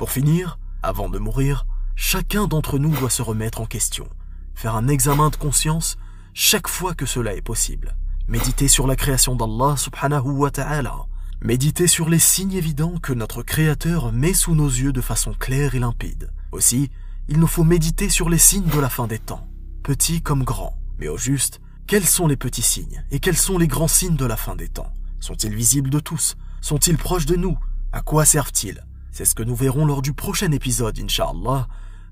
Pour 0.00 0.12
finir, 0.12 0.58
avant 0.82 1.10
de 1.10 1.18
mourir, 1.18 1.66
Chacun 1.94 2.46
d'entre 2.46 2.78
nous 2.78 2.96
doit 2.96 3.10
se 3.10 3.20
remettre 3.20 3.60
en 3.60 3.66
question, 3.66 4.08
faire 4.54 4.74
un 4.74 4.88
examen 4.88 5.28
de 5.28 5.36
conscience 5.36 5.98
chaque 6.32 6.68
fois 6.68 6.94
que 6.94 7.04
cela 7.04 7.34
est 7.34 7.42
possible. 7.42 7.98
Méditer 8.26 8.66
sur 8.66 8.86
la 8.86 8.96
création 8.96 9.36
d'Allah 9.36 9.76
subhanahu 9.76 10.30
wa 10.30 10.50
ta'ala. 10.50 11.04
Méditer 11.42 11.86
sur 11.86 12.08
les 12.08 12.18
signes 12.18 12.54
évidents 12.54 12.94
que 12.96 13.12
notre 13.12 13.42
Créateur 13.42 14.10
met 14.10 14.32
sous 14.32 14.54
nos 14.54 14.70
yeux 14.70 14.94
de 14.94 15.02
façon 15.02 15.34
claire 15.34 15.74
et 15.74 15.80
limpide. 15.80 16.32
Aussi, 16.50 16.90
il 17.28 17.38
nous 17.38 17.46
faut 17.46 17.64
méditer 17.64 18.08
sur 18.08 18.30
les 18.30 18.38
signes 18.38 18.70
de 18.70 18.80
la 18.80 18.88
fin 18.88 19.06
des 19.06 19.18
temps, 19.18 19.46
petits 19.82 20.22
comme 20.22 20.44
grands. 20.44 20.78
Mais 20.98 21.08
au 21.08 21.18
juste, 21.18 21.60
quels 21.86 22.06
sont 22.06 22.26
les 22.26 22.38
petits 22.38 22.62
signes 22.62 23.04
et 23.10 23.20
quels 23.20 23.36
sont 23.36 23.58
les 23.58 23.68
grands 23.68 23.86
signes 23.86 24.16
de 24.16 24.24
la 24.24 24.38
fin 24.38 24.56
des 24.56 24.68
temps? 24.68 24.94
Sont-ils 25.18 25.54
visibles 25.54 25.90
de 25.90 26.00
tous? 26.00 26.38
Sont-ils 26.62 26.96
proches 26.96 27.26
de 27.26 27.36
nous? 27.36 27.58
À 27.92 28.00
quoi 28.00 28.24
servent-ils? 28.24 28.82
C'est 29.12 29.24
ce 29.24 29.34
que 29.34 29.42
nous 29.42 29.56
verrons 29.56 29.86
lors 29.86 30.02
du 30.02 30.12
prochain 30.12 30.52
épisode, 30.52 30.98
Inch'Allah, 30.98 31.66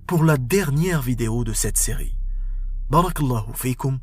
pour 0.07 0.25
la 0.25 0.37
dernière 0.37 1.01
vidéo 1.01 1.45
de 1.45 1.53
cette 1.53 1.77
série. 1.77 2.17
Barakallahu 2.91 3.55
fikum, 3.55 4.01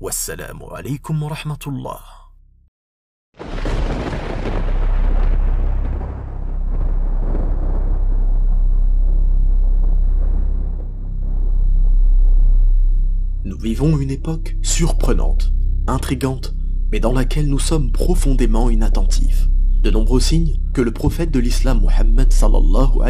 wassalamu 0.00 0.64
alaikum 0.74 1.22
wa 1.22 1.28
rahmatullah. 1.28 2.00
Nous 13.44 13.58
vivons 13.58 13.98
une 13.98 14.10
époque 14.10 14.56
surprenante, 14.62 15.52
intrigante, 15.86 16.54
mais 16.90 16.98
dans 16.98 17.12
laquelle 17.12 17.48
nous 17.48 17.58
sommes 17.60 17.92
profondément 17.92 18.68
inattentifs. 18.68 19.48
De 19.82 19.90
nombreux 19.90 20.20
signes 20.20 20.60
que 20.72 20.80
le 20.80 20.92
prophète 20.92 21.32
de 21.32 21.40
l'islam 21.40 21.80
Muhammad 21.80 22.32
sallallahu 22.32 23.02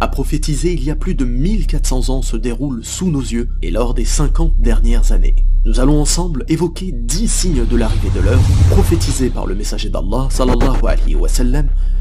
a 0.00 0.08
prophétisé 0.08 0.72
il 0.72 0.82
y 0.82 0.90
a 0.90 0.96
plus 0.96 1.14
de 1.14 1.24
1400 1.24 2.08
ans 2.08 2.22
se 2.22 2.36
déroulent 2.36 2.84
sous 2.84 3.08
nos 3.08 3.20
yeux 3.20 3.50
et 3.62 3.70
lors 3.70 3.94
des 3.94 4.04
50 4.04 4.60
dernières 4.60 5.12
années. 5.12 5.36
Nous 5.64 5.78
allons 5.78 6.00
ensemble 6.00 6.44
évoquer 6.48 6.90
10 6.92 7.28
signes 7.28 7.66
de 7.66 7.76
l'arrivée 7.76 8.10
de 8.16 8.20
l'heure 8.20 8.42
prophétisés 8.70 9.30
par 9.30 9.46
le 9.46 9.54
messager 9.54 9.90
d'Allah 9.90 10.26
sallallahu 10.30 10.80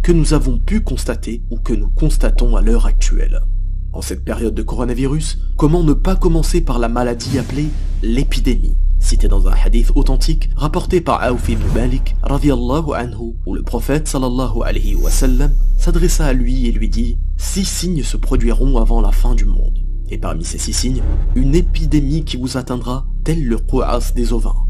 que 0.01 0.11
nous 0.11 0.33
avons 0.33 0.57
pu 0.57 0.81
constater 0.81 1.43
ou 1.51 1.59
que 1.59 1.73
nous 1.73 1.89
constatons 1.89 2.55
à 2.55 2.61
l'heure 2.61 2.87
actuelle. 2.87 3.39
En 3.93 4.01
cette 4.01 4.25
période 4.25 4.55
de 4.55 4.63
coronavirus, 4.63 5.37
comment 5.57 5.83
ne 5.83 5.93
pas 5.93 6.15
commencer 6.15 6.61
par 6.61 6.79
la 6.79 6.89
maladie 6.89 7.37
appelée 7.37 7.69
l'épidémie? 8.01 8.77
Cité 8.99 9.27
dans 9.27 9.47
un 9.47 9.53
hadith 9.53 9.91
authentique 9.95 10.49
rapporté 10.55 11.01
par 11.01 11.23
Aouf 11.23 11.49
ibn 11.49 11.63
Malik 11.73 12.15
anhu, 12.23 13.33
où 13.45 13.55
le 13.55 13.63
prophète 13.63 14.07
sallallahu 14.07 14.61
alayhi 14.63 14.95
wa 14.95 15.09
sallam 15.09 15.51
s'adressa 15.77 16.27
à 16.27 16.33
lui 16.33 16.67
et 16.67 16.71
lui 16.71 16.89
dit 16.89 17.17
«Six 17.37 17.65
signes 17.65 18.03
se 18.03 18.17
produiront 18.17 18.77
avant 18.77 19.01
la 19.01 19.11
fin 19.11 19.33
du 19.33 19.45
monde. 19.45 19.79
Et 20.09 20.17
parmi 20.17 20.43
ces 20.43 20.57
six 20.57 20.73
signes, 20.73 21.01
une 21.35 21.55
épidémie 21.55 22.23
qui 22.23 22.37
vous 22.37 22.57
atteindra, 22.57 23.05
tel 23.23 23.45
le 23.45 23.57
qu'as 23.57 24.11
des 24.13 24.33
ovins. 24.33 24.65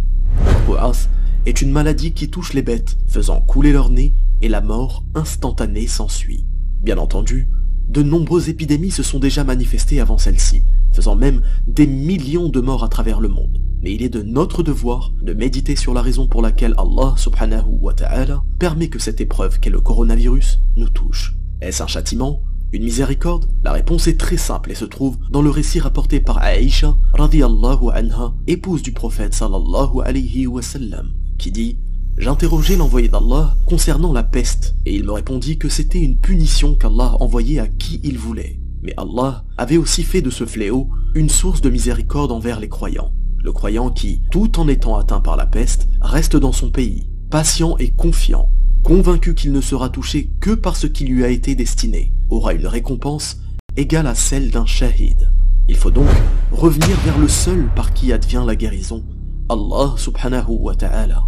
Le 0.46 0.76
qu'as 0.76 1.08
est 1.46 1.62
une 1.62 1.72
maladie 1.72 2.14
qui 2.14 2.30
touche 2.30 2.54
les 2.54 2.62
bêtes, 2.62 2.98
faisant 3.08 3.42
couler 3.42 3.72
leur 3.72 3.90
nez, 3.90 4.14
et 4.42 4.50
la 4.50 4.62
mort 4.62 5.04
instantanée 5.16 5.88
s'ensuit. 5.88 6.46
Bien 6.82 6.98
entendu, 6.98 7.48
de 7.88 8.04
nombreuses 8.04 8.50
épidémies 8.50 8.92
se 8.92 9.04
sont 9.04 9.20
déjà 9.20 9.44
manifestées 9.44 10.00
avant 10.00 10.18
celle-ci, 10.18 10.62
faisant 10.94 11.16
même 11.16 11.42
des 11.68 11.88
millions 11.88 12.50
de 12.50 12.60
morts 12.60 12.84
à 12.84 12.90
travers 12.90 13.20
le 13.20 13.30
monde 13.30 13.60
mais 13.82 13.94
il 13.94 14.04
est 14.04 14.10
de 14.10 14.22
notre 14.22 14.64
devoir 14.64 15.12
de 15.22 15.34
méditer 15.34 15.76
sur 15.76 15.94
la 15.94 16.02
raison 16.02 16.28
pour 16.28 16.42
laquelle 16.42 16.76
Allah 16.78 17.14
subhanahu 17.18 17.78
wa 17.82 17.94
ta'ala 17.94 18.44
permet 18.58 18.90
que 18.90 19.00
cette 19.00 19.22
épreuve 19.22 19.60
qu'est 19.60 19.70
le 19.70 19.82
coronavirus 19.82 20.60
nous 20.76 20.90
touche. 20.90 21.36
Est-ce 21.62 21.84
un 21.84 21.88
châtiment? 21.88 22.42
Une 22.72 22.84
miséricorde? 22.84 23.50
La 23.64 23.72
réponse 23.72 24.08
est 24.08 24.20
très 24.20 24.38
simple 24.38 24.72
et 24.72 24.76
se 24.76 24.86
trouve 24.86 25.18
dans 25.32 25.42
le 25.42 25.50
récit 25.50 25.80
rapporté 25.80 26.20
par 26.20 26.38
Aïcha 26.38 26.96
radiyallahu 27.14 27.90
anha, 27.94 28.34
épouse 28.48 28.82
du 28.82 28.92
prophète 28.92 29.34
sallallahu 29.34 30.02
alayhi 30.04 30.46
wa 30.46 30.62
sallam, 30.62 31.10
qui 31.38 31.52
dit 31.52 31.78
J'interrogeai 32.18 32.76
l'envoyé 32.76 33.08
d'Allah 33.08 33.56
concernant 33.66 34.12
la 34.12 34.24
peste, 34.24 34.76
et 34.86 34.94
il 34.94 35.06
me 35.06 35.14
répondit 35.14 35.58
que 35.58 35.70
c'était 35.70 36.02
une 36.02 36.18
punition 36.18 36.76
qu'Allah 36.76 37.16
envoyait 37.22 37.60
à 37.60 37.68
qui 37.68 38.02
il 38.04 38.18
voulait. 38.18 38.60
Mais 38.84 38.94
Allah 38.98 39.46
avait 39.58 39.78
aussi 39.78 40.04
fait 40.04 40.22
de 40.22 40.30
ce 40.30 40.46
fléau 40.46 40.90
une 41.16 41.30
source 41.30 41.62
de 41.62 41.70
miséricorde 41.70 42.32
envers 42.32 42.60
les 42.60 42.70
croyants. 42.70 43.14
Le 43.42 43.54
croyant 43.54 43.90
qui, 43.90 44.22
tout 44.32 44.60
en 44.60 44.68
étant 44.68 44.98
atteint 44.98 45.22
par 45.22 45.38
la 45.38 45.46
peste, 45.46 45.88
reste 46.02 46.36
dans 46.36 46.52
son 46.52 46.72
pays, 46.72 47.08
patient 47.30 47.78
et 47.78 47.92
confiant, 47.92 48.50
convaincu 48.84 49.34
qu'il 49.34 49.54
ne 49.54 49.62
sera 49.62 49.90
touché 49.90 50.30
que 50.42 50.52
par 50.52 50.76
ce 50.76 50.88
qui 50.88 51.06
lui 51.06 51.24
a 51.24 51.30
été 51.30 51.56
destiné, 51.56 52.12
aura 52.30 52.54
une 52.54 52.68
récompense 52.68 53.40
égale 53.78 54.08
à 54.08 54.16
celle 54.16 54.52
d'un 54.52 54.66
shahid. 54.66 55.32
Il 55.70 55.78
faut 55.78 55.92
donc 55.92 56.10
revenir 56.52 56.98
vers 57.06 57.18
le 57.18 57.30
seul 57.30 57.70
par 57.76 57.94
qui 57.94 58.12
advient 58.12 58.44
la 58.46 58.58
guérison, 58.58 59.06
Allah 59.48 59.94
subhanahu 59.96 60.58
wa 60.60 60.76
ta'ala. 60.76 61.24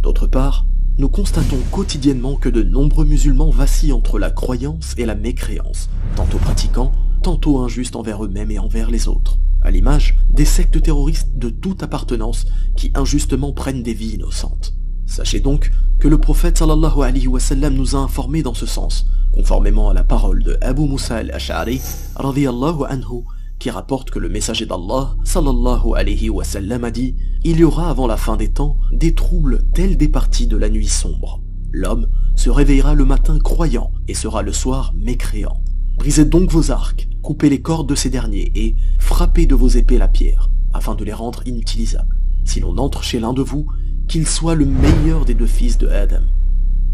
D'autre 0.00 0.26
part, 0.26 0.64
nous 0.96 1.08
constatons 1.08 1.58
quotidiennement 1.70 2.36
que 2.36 2.48
de 2.48 2.62
nombreux 2.62 3.04
musulmans 3.04 3.50
vacillent 3.50 3.92
entre 3.92 4.18
la 4.18 4.30
croyance 4.30 4.94
et 4.96 5.04
la 5.04 5.14
mécréance, 5.14 5.90
tantôt 6.16 6.38
pratiquants, 6.38 6.92
tantôt 7.22 7.58
injustes 7.58 7.96
envers 7.96 8.24
eux-mêmes 8.24 8.50
et 8.50 8.58
envers 8.58 8.90
les 8.90 9.08
autres 9.08 9.38
à 9.62 9.70
l'image 9.70 10.18
des 10.30 10.44
sectes 10.44 10.82
terroristes 10.82 11.36
de 11.36 11.50
toute 11.50 11.82
appartenance 11.82 12.46
qui 12.76 12.90
injustement 12.94 13.52
prennent 13.52 13.82
des 13.82 13.94
vies 13.94 14.14
innocentes. 14.14 14.74
Sachez 15.06 15.40
donc 15.40 15.70
que 15.98 16.08
le 16.08 16.18
prophète 16.18 16.58
sallallahu 16.58 17.02
alayhi 17.02 17.26
wa 17.26 17.40
nous 17.70 17.96
a 17.96 17.98
informés 17.98 18.42
dans 18.42 18.54
ce 18.54 18.66
sens, 18.66 19.06
conformément 19.32 19.90
à 19.90 19.94
la 19.94 20.04
parole 20.04 20.42
de 20.42 20.56
Abu 20.60 20.82
Musa 20.82 21.16
al-Ash'ari 21.16 21.80
radiyallahu 22.16 22.84
anhu, 22.88 23.24
qui 23.58 23.70
rapporte 23.70 24.10
que 24.10 24.18
le 24.18 24.30
messager 24.30 24.64
d'Allah 24.64 25.16
sallallahu 25.24 25.94
alayhi 25.94 26.30
a 26.30 26.90
dit 26.90 27.16
«Il 27.44 27.58
y 27.58 27.64
aura 27.64 27.90
avant 27.90 28.06
la 28.06 28.16
fin 28.16 28.36
des 28.36 28.48
temps 28.48 28.78
des 28.92 29.14
troubles 29.14 29.64
tels 29.74 29.96
des 29.98 30.08
parties 30.08 30.46
de 30.46 30.56
la 30.56 30.70
nuit 30.70 30.88
sombre. 30.88 31.42
L'homme 31.70 32.08
se 32.36 32.48
réveillera 32.48 32.94
le 32.94 33.04
matin 33.04 33.38
croyant 33.38 33.92
et 34.08 34.14
sera 34.14 34.42
le 34.42 34.52
soir 34.52 34.94
mécréant. 34.96 35.60
Brisez 36.00 36.24
donc 36.24 36.50
vos 36.50 36.70
arcs, 36.70 37.10
coupez 37.20 37.50
les 37.50 37.60
cordes 37.60 37.90
de 37.90 37.94
ces 37.94 38.08
derniers 38.08 38.50
et 38.54 38.74
frappez 38.98 39.44
de 39.44 39.54
vos 39.54 39.68
épées 39.68 39.98
la 39.98 40.08
pierre, 40.08 40.48
afin 40.72 40.94
de 40.94 41.04
les 41.04 41.12
rendre 41.12 41.42
inutilisables. 41.46 42.16
Si 42.46 42.58
l'on 42.58 42.78
entre 42.78 43.02
chez 43.02 43.20
l'un 43.20 43.34
de 43.34 43.42
vous, 43.42 43.66
qu'il 44.08 44.26
soit 44.26 44.54
le 44.54 44.64
meilleur 44.64 45.26
des 45.26 45.34
deux 45.34 45.44
fils 45.44 45.76
de 45.76 45.88
Adam. 45.88 46.22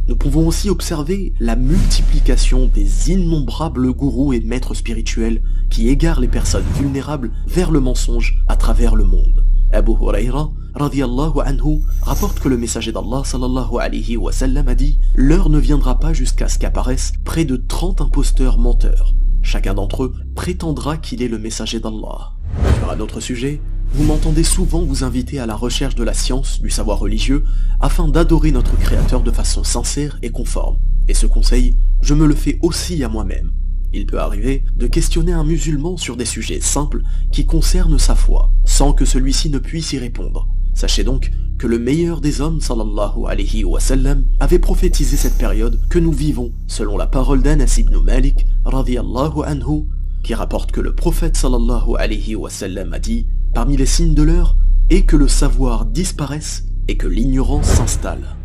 Nous 0.08 0.16
pouvons 0.16 0.48
aussi 0.48 0.68
observer 0.68 1.32
la 1.38 1.54
multiplication 1.54 2.66
des 2.66 3.12
innombrables 3.12 3.92
gourous 3.92 4.32
et 4.32 4.40
maîtres 4.40 4.74
spirituels 4.74 5.40
qui 5.70 5.88
égarent 5.88 6.18
les 6.18 6.26
personnes 6.26 6.66
vulnérables 6.76 7.30
vers 7.46 7.70
le 7.70 7.78
mensonge 7.78 8.42
à 8.48 8.56
travers 8.56 8.96
le 8.96 9.04
monde. 9.04 9.46
Abu 9.72 9.92
Huraira 9.92 10.50
radiallahu 10.76 11.40
anhu 11.40 11.80
rapporte 12.02 12.38
que 12.38 12.48
le 12.48 12.58
messager 12.58 12.92
d'Allah 12.92 13.22
sallallahu 13.24 13.78
alayhi 13.80 14.18
wa 14.18 14.30
sallam 14.30 14.68
a 14.68 14.74
dit 14.74 14.98
«L'heure 15.14 15.48
ne 15.48 15.58
viendra 15.58 15.98
pas 15.98 16.12
jusqu'à 16.12 16.48
ce 16.48 16.58
qu'apparaissent 16.58 17.12
près 17.24 17.46
de 17.46 17.56
30 17.56 18.02
imposteurs 18.02 18.58
menteurs. 18.58 19.14
Chacun 19.40 19.72
d'entre 19.72 20.04
eux 20.04 20.14
prétendra 20.34 20.98
qu'il 20.98 21.22
est 21.22 21.28
le 21.28 21.38
messager 21.38 21.80
d'Allah.» 21.80 22.32
Sur 22.78 22.90
un 22.90 23.00
autre 23.00 23.20
sujet, 23.20 23.60
vous 23.94 24.04
m'entendez 24.04 24.44
souvent 24.44 24.82
vous 24.82 25.02
inviter 25.02 25.38
à 25.38 25.46
la 25.46 25.56
recherche 25.56 25.94
de 25.94 26.04
la 26.04 26.12
science, 26.12 26.60
du 26.60 26.68
savoir 26.68 26.98
religieux, 26.98 27.44
afin 27.80 28.06
d'adorer 28.06 28.52
notre 28.52 28.76
Créateur 28.76 29.22
de 29.22 29.30
façon 29.30 29.64
sincère 29.64 30.18
et 30.20 30.30
conforme. 30.30 30.76
Et 31.08 31.14
ce 31.14 31.26
conseil, 31.26 31.74
je 32.02 32.12
me 32.12 32.26
le 32.26 32.34
fais 32.34 32.58
aussi 32.60 33.02
à 33.02 33.08
moi-même. 33.08 33.52
Il 33.94 34.04
peut 34.04 34.20
arriver 34.20 34.62
de 34.76 34.86
questionner 34.86 35.32
un 35.32 35.44
musulman 35.44 35.96
sur 35.96 36.18
des 36.18 36.26
sujets 36.26 36.60
simples 36.60 37.02
qui 37.32 37.46
concernent 37.46 37.98
sa 37.98 38.14
foi, 38.14 38.50
sans 38.66 38.92
que 38.92 39.06
celui-ci 39.06 39.48
ne 39.48 39.58
puisse 39.58 39.94
y 39.94 39.98
répondre. 39.98 40.48
Sachez 40.76 41.04
donc 41.04 41.32
que 41.56 41.66
le 41.66 41.78
meilleur 41.78 42.20
des 42.20 42.42
hommes, 42.42 42.60
sallallahu 42.60 43.24
alayhi 43.26 43.64
wa 43.64 43.80
sallam, 43.80 44.24
avait 44.40 44.58
prophétisé 44.58 45.16
cette 45.16 45.38
période 45.38 45.80
que 45.88 45.98
nous 45.98 46.12
vivons, 46.12 46.52
selon 46.66 46.98
la 46.98 47.06
parole 47.06 47.42
d'Anas 47.42 47.76
ibn 47.78 47.96
Malik, 47.98 48.46
radiallahu 48.66 49.42
anhu, 49.46 49.86
qui 50.22 50.34
rapporte 50.34 50.72
que 50.72 50.82
le 50.82 50.94
prophète 50.94 51.34
sallallahu 51.34 51.96
alayhi 51.96 52.34
wa 52.34 52.50
sallam 52.50 52.92
a 52.92 52.98
dit, 52.98 53.26
parmi 53.54 53.78
les 53.78 53.86
signes 53.86 54.12
de 54.12 54.22
l'heure, 54.22 54.54
est 54.90 55.04
que 55.06 55.16
le 55.16 55.28
savoir 55.28 55.86
disparaisse 55.86 56.64
et 56.88 56.98
que 56.98 57.06
l'ignorance 57.08 57.68
s'installe. 57.68 58.36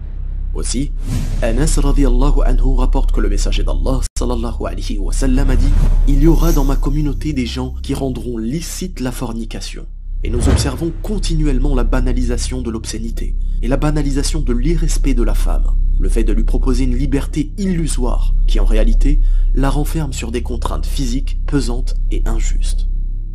Aussi, 0.53 0.93
Anas 1.41 1.79
radiallahu 1.83 2.43
anhu 2.45 2.77
rapporte 2.77 3.11
que 3.11 3.19
le 3.19 3.27
messager 3.27 3.65
d'Allah 3.65 3.99
sallallahu 4.17 4.67
alayhi 4.67 4.99
wa 4.99 5.11
sallam 5.11 5.49
a 5.49 5.57
dit 5.57 5.73
Il 6.07 6.23
y 6.23 6.27
aura 6.27 6.53
dans 6.53 6.63
ma 6.63 6.77
communauté 6.77 7.33
des 7.33 7.45
gens 7.45 7.75
qui 7.83 7.93
rendront 7.93 8.37
licite 8.37 9.01
la 9.01 9.11
fornication. 9.11 9.85
Et 10.23 10.29
nous 10.29 10.49
observons 10.49 10.91
continuellement 11.01 11.73
la 11.73 11.83
banalisation 11.83 12.61
de 12.61 12.69
l'obscénité 12.69 13.35
et 13.63 13.67
la 13.67 13.77
banalisation 13.77 14.41
de 14.41 14.53
l'irrespect 14.53 15.15
de 15.15 15.23
la 15.23 15.33
femme, 15.33 15.75
le 15.99 16.09
fait 16.09 16.23
de 16.23 16.33
lui 16.33 16.43
proposer 16.43 16.83
une 16.83 16.95
liberté 16.95 17.51
illusoire 17.57 18.35
qui 18.47 18.59
en 18.59 18.65
réalité 18.65 19.19
la 19.55 19.69
renferme 19.69 20.13
sur 20.13 20.31
des 20.31 20.43
contraintes 20.43 20.85
physiques 20.85 21.39
pesantes 21.47 21.95
et 22.11 22.21
injustes. 22.25 22.87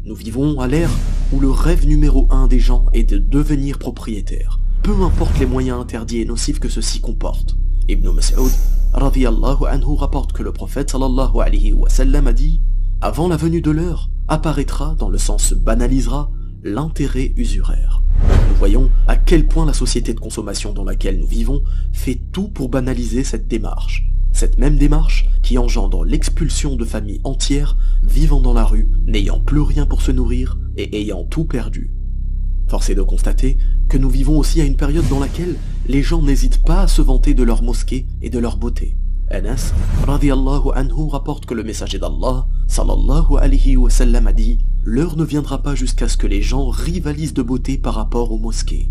Nous 0.05 0.15
vivons 0.15 0.61
à 0.61 0.69
l'ère 0.69 0.91
où 1.33 1.41
le 1.41 1.51
rêve 1.51 1.87
numéro 1.87 2.29
un 2.31 2.47
des 2.47 2.61
gens 2.61 2.87
est 2.93 3.11
de 3.11 3.19
devenir 3.19 3.79
propriétaire, 3.79 4.61
peu 4.85 5.03
importe 5.03 5.39
les 5.41 5.47
moyens 5.47 5.81
interdits 5.81 6.21
et 6.21 6.25
nocifs 6.25 6.61
que 6.61 6.69
ceux-ci 6.69 7.01
comportent. 7.01 7.57
Ibn 7.89 8.11
Mas'ud 8.11 8.53
anhu 8.95 9.95
rapporte 9.97 10.33
que 10.33 10.45
le 10.45 10.53
prophète 10.53 10.91
sallallahu 10.91 11.41
alayhi 11.41 11.73
wa 11.73 11.89
sallam 11.89 12.29
a 12.29 12.33
dit 12.33 12.61
Avant 13.01 13.27
la 13.27 13.37
venue 13.37 13.61
de 13.61 13.73
l'heure, 13.73 14.09
apparaîtra, 14.29 14.95
dans 14.97 15.09
le 15.09 15.19
sens 15.19 15.53
banalisera, 15.53 16.31
l'intérêt 16.67 17.33
usuraire. 17.37 18.03
Nous 18.49 18.57
voyons 18.57 18.91
à 19.07 19.17
quel 19.17 19.47
point 19.47 19.67
la 19.67 19.73
société 19.73 20.15
de 20.15 20.21
consommation 20.21 20.73
dans 20.73 20.85
laquelle 20.85 21.19
nous 21.19 21.27
vivons 21.27 21.63
fait 21.93 22.21
tout 22.33 22.49
pour 22.49 22.69
banaliser 22.69 23.25
cette 23.25 23.49
démarche. 23.49 24.11
Cette 24.33 24.59
même 24.59 24.77
démarche 24.77 25.29
qui 25.43 25.59
engendre 25.59 26.05
l'expulsion 26.05 26.77
de 26.77 26.85
familles 26.85 27.21
entières 27.25 27.77
vivant 28.03 28.41
dans 28.41 28.53
la 28.53 28.65
rue, 28.65 28.89
n'ayant 29.07 29.41
plus 29.41 29.61
rien 29.61 29.87
pour 29.87 30.03
se 30.03 30.13
nourrir 30.13 30.59
et 30.77 31.01
ayant 31.01 31.25
tout 31.25 31.45
perdu. 31.45 31.91
Force 32.69 32.91
est 32.91 32.95
de 32.95 33.03
constater 33.03 33.57
que 33.89 33.97
nous 33.97 34.11
vivons 34.11 34.37
aussi 34.39 34.61
à 34.61 34.65
une 34.65 34.77
période 34.77 35.09
dans 35.09 35.21
laquelle 35.21 35.55
les 35.89 36.03
gens 36.03 36.21
n'hésitent 36.21 36.65
pas 36.65 36.83
à 36.83 36.89
se 36.89 37.01
vanter 37.01 37.33
de 37.33 37.45
leur 37.45 37.63
mosquée 37.63 38.07
et 38.21 38.29
de 38.29 38.39
leur 38.39 38.57
beauté. 38.57 38.97
Anas, 39.31 39.73
radiallahu 40.07 40.71
anhu, 40.75 41.09
rapporte 41.11 41.47
que 41.47 41.55
le 41.55 41.65
messager 41.65 41.99
d'Allah, 41.99 42.47
sallallahu 42.67 43.39
alayhi 43.39 43.77
wa 43.77 43.91
sallam, 43.91 44.27
a 44.27 44.33
dit 44.33 44.59
«L'heure 44.89 45.17
ne 45.17 45.25
viendra 45.25 45.65
pas 45.65 45.75
jusqu'à 45.75 46.07
ce 46.07 46.17
que 46.17 46.29
les 46.29 46.43
gens 46.43 46.69
rivalisent 46.69 47.35
de 47.35 47.43
beauté 47.43 47.77
par 47.77 47.95
rapport 47.95 48.31
aux 48.31 48.39
mosquées.» 48.39 48.89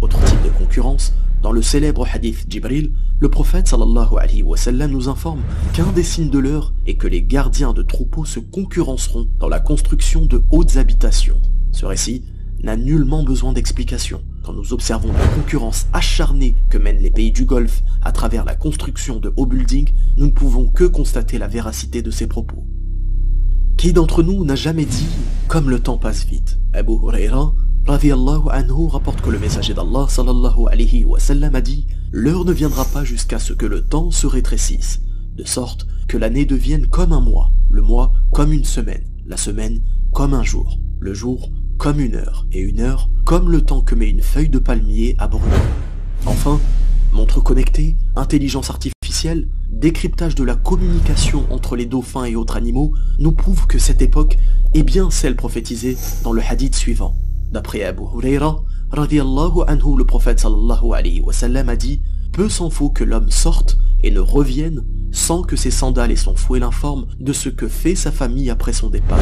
Autre 0.00 0.22
type 0.24 0.40
de 0.44 0.56
concurrence, 0.56 1.14
dans 1.42 1.50
le 1.50 1.62
célèbre 1.62 2.06
hadith 2.06 2.46
Jibril, 2.48 2.92
le 3.18 3.28
prophète 3.28 3.66
sallallahu 3.66 4.18
alayhi 4.20 4.44
wa 4.44 4.56
sallam 4.56 4.92
nous 4.92 5.08
informe 5.08 5.40
qu'un 5.72 5.90
des 5.90 6.04
signes 6.04 6.30
de 6.30 6.38
l'heure 6.38 6.72
est 6.86 6.94
que 6.94 7.08
les 7.08 7.24
gardiens 7.24 7.72
de 7.72 7.82
troupeaux 7.82 8.24
se 8.24 8.38
concurrenceront 8.38 9.26
dans 9.40 9.48
la 9.48 9.58
construction 9.58 10.26
de 10.26 10.44
hautes 10.52 10.76
habitations. 10.76 11.42
Ce 11.72 11.86
récit 11.86 12.22
n'a 12.62 12.76
nullement 12.76 13.24
besoin 13.24 13.52
d'explication. 13.52 14.22
quand 14.44 14.52
nous 14.52 14.72
observons 14.72 15.12
la 15.12 15.26
concurrence 15.26 15.88
acharnée 15.92 16.54
que 16.70 16.78
mènent 16.78 17.02
les 17.02 17.10
pays 17.10 17.32
du 17.32 17.46
Golfe 17.46 17.82
à 18.00 18.12
travers 18.12 18.44
la 18.44 18.54
construction 18.54 19.18
de 19.18 19.32
hauts 19.36 19.46
buildings, 19.46 19.92
nous 20.18 20.26
ne 20.26 20.30
pouvons 20.30 20.68
que 20.68 20.84
constater 20.84 21.38
la 21.38 21.48
véracité 21.48 22.00
de 22.00 22.12
ces 22.12 22.28
propos. 22.28 22.64
Qui 23.76 23.92
d'entre 23.92 24.22
nous 24.22 24.44
n'a 24.44 24.54
jamais 24.54 24.84
dit 24.84 25.08
«comme 25.48 25.68
le 25.68 25.80
temps 25.80 25.98
passe 25.98 26.24
vite» 26.24 26.58
Abu 26.72 26.92
Huraira, 26.92 27.54
anhu, 27.88 28.86
rapporte 28.88 29.20
que 29.20 29.30
le 29.30 29.38
messager 29.38 29.74
d'Allah 29.74 30.06
sallallahu 30.08 30.66
alayhi 30.70 31.04
wa 31.04 31.18
sallam 31.18 31.54
a 31.54 31.60
dit 31.60 31.86
«L'heure 32.12 32.44
ne 32.44 32.52
viendra 32.52 32.84
pas 32.84 33.04
jusqu'à 33.04 33.38
ce 33.38 33.52
que 33.52 33.66
le 33.66 33.82
temps 33.82 34.10
se 34.10 34.26
rétrécisse, 34.26 35.00
de 35.36 35.44
sorte 35.44 35.86
que 36.06 36.16
l'année 36.16 36.44
devienne 36.44 36.86
comme 36.86 37.12
un 37.12 37.20
mois, 37.20 37.50
le 37.70 37.82
mois 37.82 38.12
comme 38.32 38.52
une 38.52 38.64
semaine, 38.64 39.04
la 39.26 39.36
semaine 39.36 39.80
comme 40.12 40.34
un 40.34 40.44
jour, 40.44 40.78
le 41.00 41.14
jour 41.14 41.50
comme 41.78 41.98
une 41.98 42.14
heure, 42.14 42.46
et 42.52 42.60
une 42.60 42.80
heure 42.80 43.08
comme 43.24 43.50
le 43.50 43.62
temps 43.62 43.82
que 43.82 43.94
met 43.94 44.10
une 44.10 44.22
feuille 44.22 44.50
de 44.50 44.58
palmier 44.58 45.16
à 45.18 45.26
brûler. 45.26 45.56
Enfin, 46.26 46.60
montre 47.12 47.40
connectée, 47.40 47.96
intelligence 48.16 48.70
artificielle, 48.70 49.48
décryptage 49.70 50.34
de 50.34 50.44
la 50.44 50.54
communication 50.54 51.44
entre 51.50 51.76
les 51.76 51.86
dauphins 51.86 52.24
et 52.24 52.36
autres 52.36 52.56
animaux 52.56 52.92
nous 53.18 53.32
prouve 53.32 53.66
que 53.66 53.78
cette 53.78 54.02
époque 54.02 54.38
est 54.74 54.82
bien 54.82 55.10
celle 55.10 55.36
prophétisée 55.36 55.96
dans 56.24 56.32
le 56.32 56.42
hadith 56.42 56.74
suivant. 56.74 57.14
D'après 57.50 57.84
Abu 57.84 58.02
Huraira, 58.02 58.62
anhu, 58.92 59.96
le 59.96 60.04
prophète 60.04 60.40
sallallahu 60.40 60.92
alayhi 60.94 61.20
wa 61.20 61.32
sallam 61.32 61.68
a 61.68 61.76
dit 61.76 62.00
Peu 62.32 62.48
s'en 62.48 62.70
faut 62.70 62.90
que 62.90 63.04
l'homme 63.04 63.30
sorte 63.30 63.78
et 64.02 64.10
ne 64.10 64.20
revienne 64.20 64.84
sans 65.12 65.42
que 65.42 65.56
ses 65.56 65.70
sandales 65.70 66.10
et 66.10 66.16
son 66.16 66.34
fouet 66.34 66.58
l'informent 66.58 67.06
de 67.20 67.32
ce 67.32 67.48
que 67.48 67.68
fait 67.68 67.94
sa 67.94 68.10
famille 68.10 68.50
après 68.50 68.72
son 68.72 68.88
départ. 68.88 69.18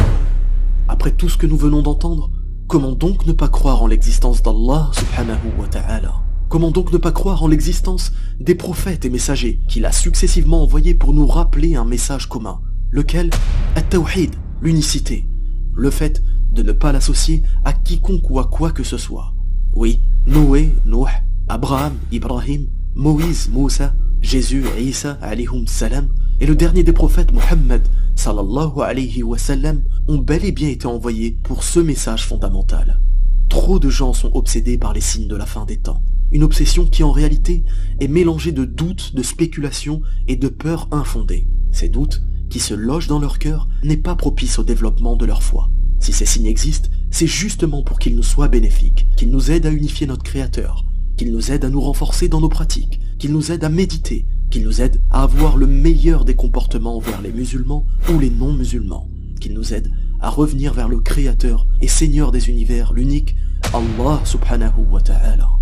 Après 0.89 1.11
tout 1.13 1.29
ce 1.29 1.37
que 1.37 1.47
nous 1.47 1.57
venons 1.57 1.83
d'entendre, 1.83 2.31
Comment 2.71 2.93
donc 2.93 3.27
ne 3.27 3.33
pas 3.33 3.49
croire 3.49 3.83
en 3.83 3.89
l'existence 3.89 4.45
d'Allah 4.45 4.93
subhanahu 4.93 5.59
wa 5.59 5.67
ta'ala? 5.67 6.30
Comment 6.51 6.73
donc 6.73 6.93
ne 6.93 6.99
pas 6.99 7.13
croire 7.13 7.45
en 7.45 7.47
l'existence 7.47 8.11
des 8.41 8.57
prophètes 8.57 9.05
et 9.05 9.09
messagers 9.09 9.61
qu'il 9.69 9.87
a 9.87 9.93
successivement 9.93 10.65
envoyés 10.65 10.95
pour 10.95 11.15
nous 11.15 11.29
rappeler 11.29 11.77
un 11.77 11.85
message 11.85 12.29
commun, 12.29 12.61
lequel? 12.91 13.31
Est 13.77 13.91
tawhid, 13.91 14.35
l'unicité, 14.61 15.29
le 15.77 15.91
fait 15.91 16.25
de 16.51 16.65
ne 16.65 16.73
pas 16.73 16.91
l'associer 16.91 17.45
à 17.65 17.73
quiconque 17.73 18.29
ou 18.31 18.41
à 18.41 18.47
quoi 18.47 18.73
que 18.73 18.83
ce 18.83 18.99
soit. 18.99 19.33
Oui, 19.77 20.01
Noé, 20.27 20.75
Noé, 20.87 21.13
Abraham, 21.49 21.93
Ibrahim, 22.11 22.67
Moïse, 22.97 23.49
Moussa, 23.53 23.95
Jésus, 24.21 24.65
Isa, 24.77 25.19
alayhum 25.23 25.69
salam, 25.69 26.09
et 26.41 26.47
le 26.47 26.57
dernier 26.57 26.83
des 26.83 26.93
prophètes, 26.93 27.33
Mohammed, 27.33 27.87
sallallahu 28.17 28.81
alayhi 28.83 29.23
wa 29.23 29.39
sallam, 29.39 29.83
ont 30.09 30.19
bel 30.19 30.45
et 30.45 30.51
bien 30.51 30.69
été 30.69 30.87
envoyés 30.89 31.39
pour 31.45 31.63
ce 31.63 31.79
message 31.79 32.27
fondamental. 32.27 33.01
Trop 33.49 33.79
de 33.79 33.89
gens 33.89 34.13
sont 34.13 34.33
obsédés 34.35 34.79
par 34.79 34.93
les 34.93 35.01
signes 35.01 35.29
de 35.29 35.37
la 35.37 35.47
fin 35.47 35.65
des 35.65 35.77
temps. 35.77 36.03
Une 36.33 36.45
obsession 36.45 36.87
qui 36.87 37.03
en 37.03 37.11
réalité 37.11 37.65
est 37.99 38.09
mélangée 38.09 38.53
de 38.53 38.65
doutes, 38.65 39.15
de 39.15 39.23
spéculations 39.23 40.03
et 40.29 40.37
de 40.37 40.49
peurs 40.49 40.89
infondées. 40.93 41.49
Ces 41.73 41.89
doutes, 41.89 42.23
qui 42.49 42.61
se 42.61 42.75
logent 42.75 43.09
dans 43.09 43.19
leur 43.19 43.39
cœur, 43.39 43.69
n'est 43.83 43.97
pas 43.97 44.15
propice 44.15 44.59
au 44.59 44.65
développement 44.65 45.17
de 45.17 45.27
leur 45.27 45.43
foi. 45.43 45.71
Si 46.01 46.13
ces 46.13 46.27
signes 46.27 46.47
existent, 46.47 46.89
c'est 47.11 47.27
justement 47.27 47.83
pour 47.83 47.99
qu'ils 47.99 48.17
nous 48.17 48.23
soient 48.23 48.49
bénéfiques, 48.49 49.07
qu'ils 49.17 49.31
nous 49.31 49.51
aident 49.51 49.67
à 49.67 49.71
unifier 49.71 50.07
notre 50.07 50.23
Créateur, 50.23 50.85
qu'ils 51.17 51.33
nous 51.33 51.51
aident 51.51 51.65
à 51.65 51.71
nous 51.71 51.81
renforcer 51.81 52.29
dans 52.29 52.41
nos 52.41 52.49
pratiques, 52.49 53.01
qu'ils 53.19 53.33
nous 53.33 53.53
aident 53.53 53.65
à 53.65 53.69
méditer, 53.69 54.27
qu'il 54.51 54.65
nous 54.65 54.81
aide 54.81 55.01
à 55.11 55.23
avoir 55.23 55.57
le 55.57 55.67
meilleur 55.67 56.25
des 56.25 56.35
comportements 56.35 56.97
envers 56.97 57.23
les 57.23 57.33
musulmans 57.33 57.85
ou 58.09 58.19
les 58.19 58.31
non-musulmans, 58.31 59.09
qu'il 59.41 59.55
nous 59.55 59.75
aide 59.75 59.91
à 60.21 60.31
revenir 60.31 60.75
vers 60.75 60.89
le 60.89 61.01
Créateur 61.01 61.67
et 61.81 61.89
Seigneur 61.89 62.33
des 62.33 62.49
univers, 62.49 62.93
l'unique 62.93 63.37
Allah 63.73 64.21
subhanahu 64.25 64.83
wa 64.91 65.01
ta'ala. 65.01 65.60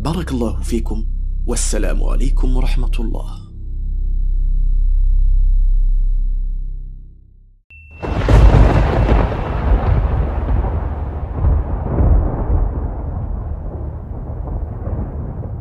Barakallahu 0.00 0.64
fikum, 0.64 1.04
wassalamu 1.46 2.04
alaikum 2.10 2.56
wa 2.56 2.62
rahmatullah. 2.62 3.36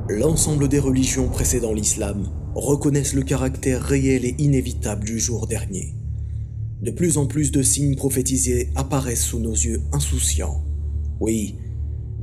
L'ensemble 0.08 0.70
des 0.70 0.80
religions 0.80 1.28
précédant 1.28 1.74
l'islam 1.74 2.30
reconnaissent 2.56 3.16
le 3.16 3.24
caractère 3.24 3.82
réel 3.82 4.24
et 4.24 4.36
inévitable 4.38 5.04
du 5.04 5.20
jour 5.20 5.48
dernier. 5.48 5.94
De 6.82 6.92
plus 6.92 7.18
en 7.18 7.26
plus 7.26 7.52
de 7.52 7.62
signes 7.62 7.98
prophétisés 7.98 8.70
apparaissent 8.76 9.26
sous 9.26 9.40
nos 9.40 9.52
yeux 9.52 9.82
insouciants. 9.92 10.64
Oui, 11.20 11.58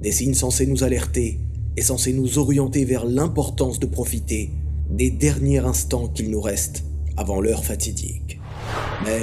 des 0.01 0.12
signes 0.12 0.33
censés 0.33 0.67
nous 0.67 0.83
alerter 0.83 1.41
et 1.77 1.83
censés 1.83 2.12
nous 2.12 2.39
orienter 2.39 2.85
vers 2.85 3.05
l'importance 3.05 3.79
de 3.79 3.87
profiter 3.87 4.51
des 4.91 5.11
derniers 5.11 5.59
instants 5.59 6.09
qu'il 6.09 6.31
nous 6.31 6.41
reste 6.41 6.85
avant 7.16 7.41
l'heure 7.41 7.64
fatidique. 7.64 8.41
Mais 9.05 9.22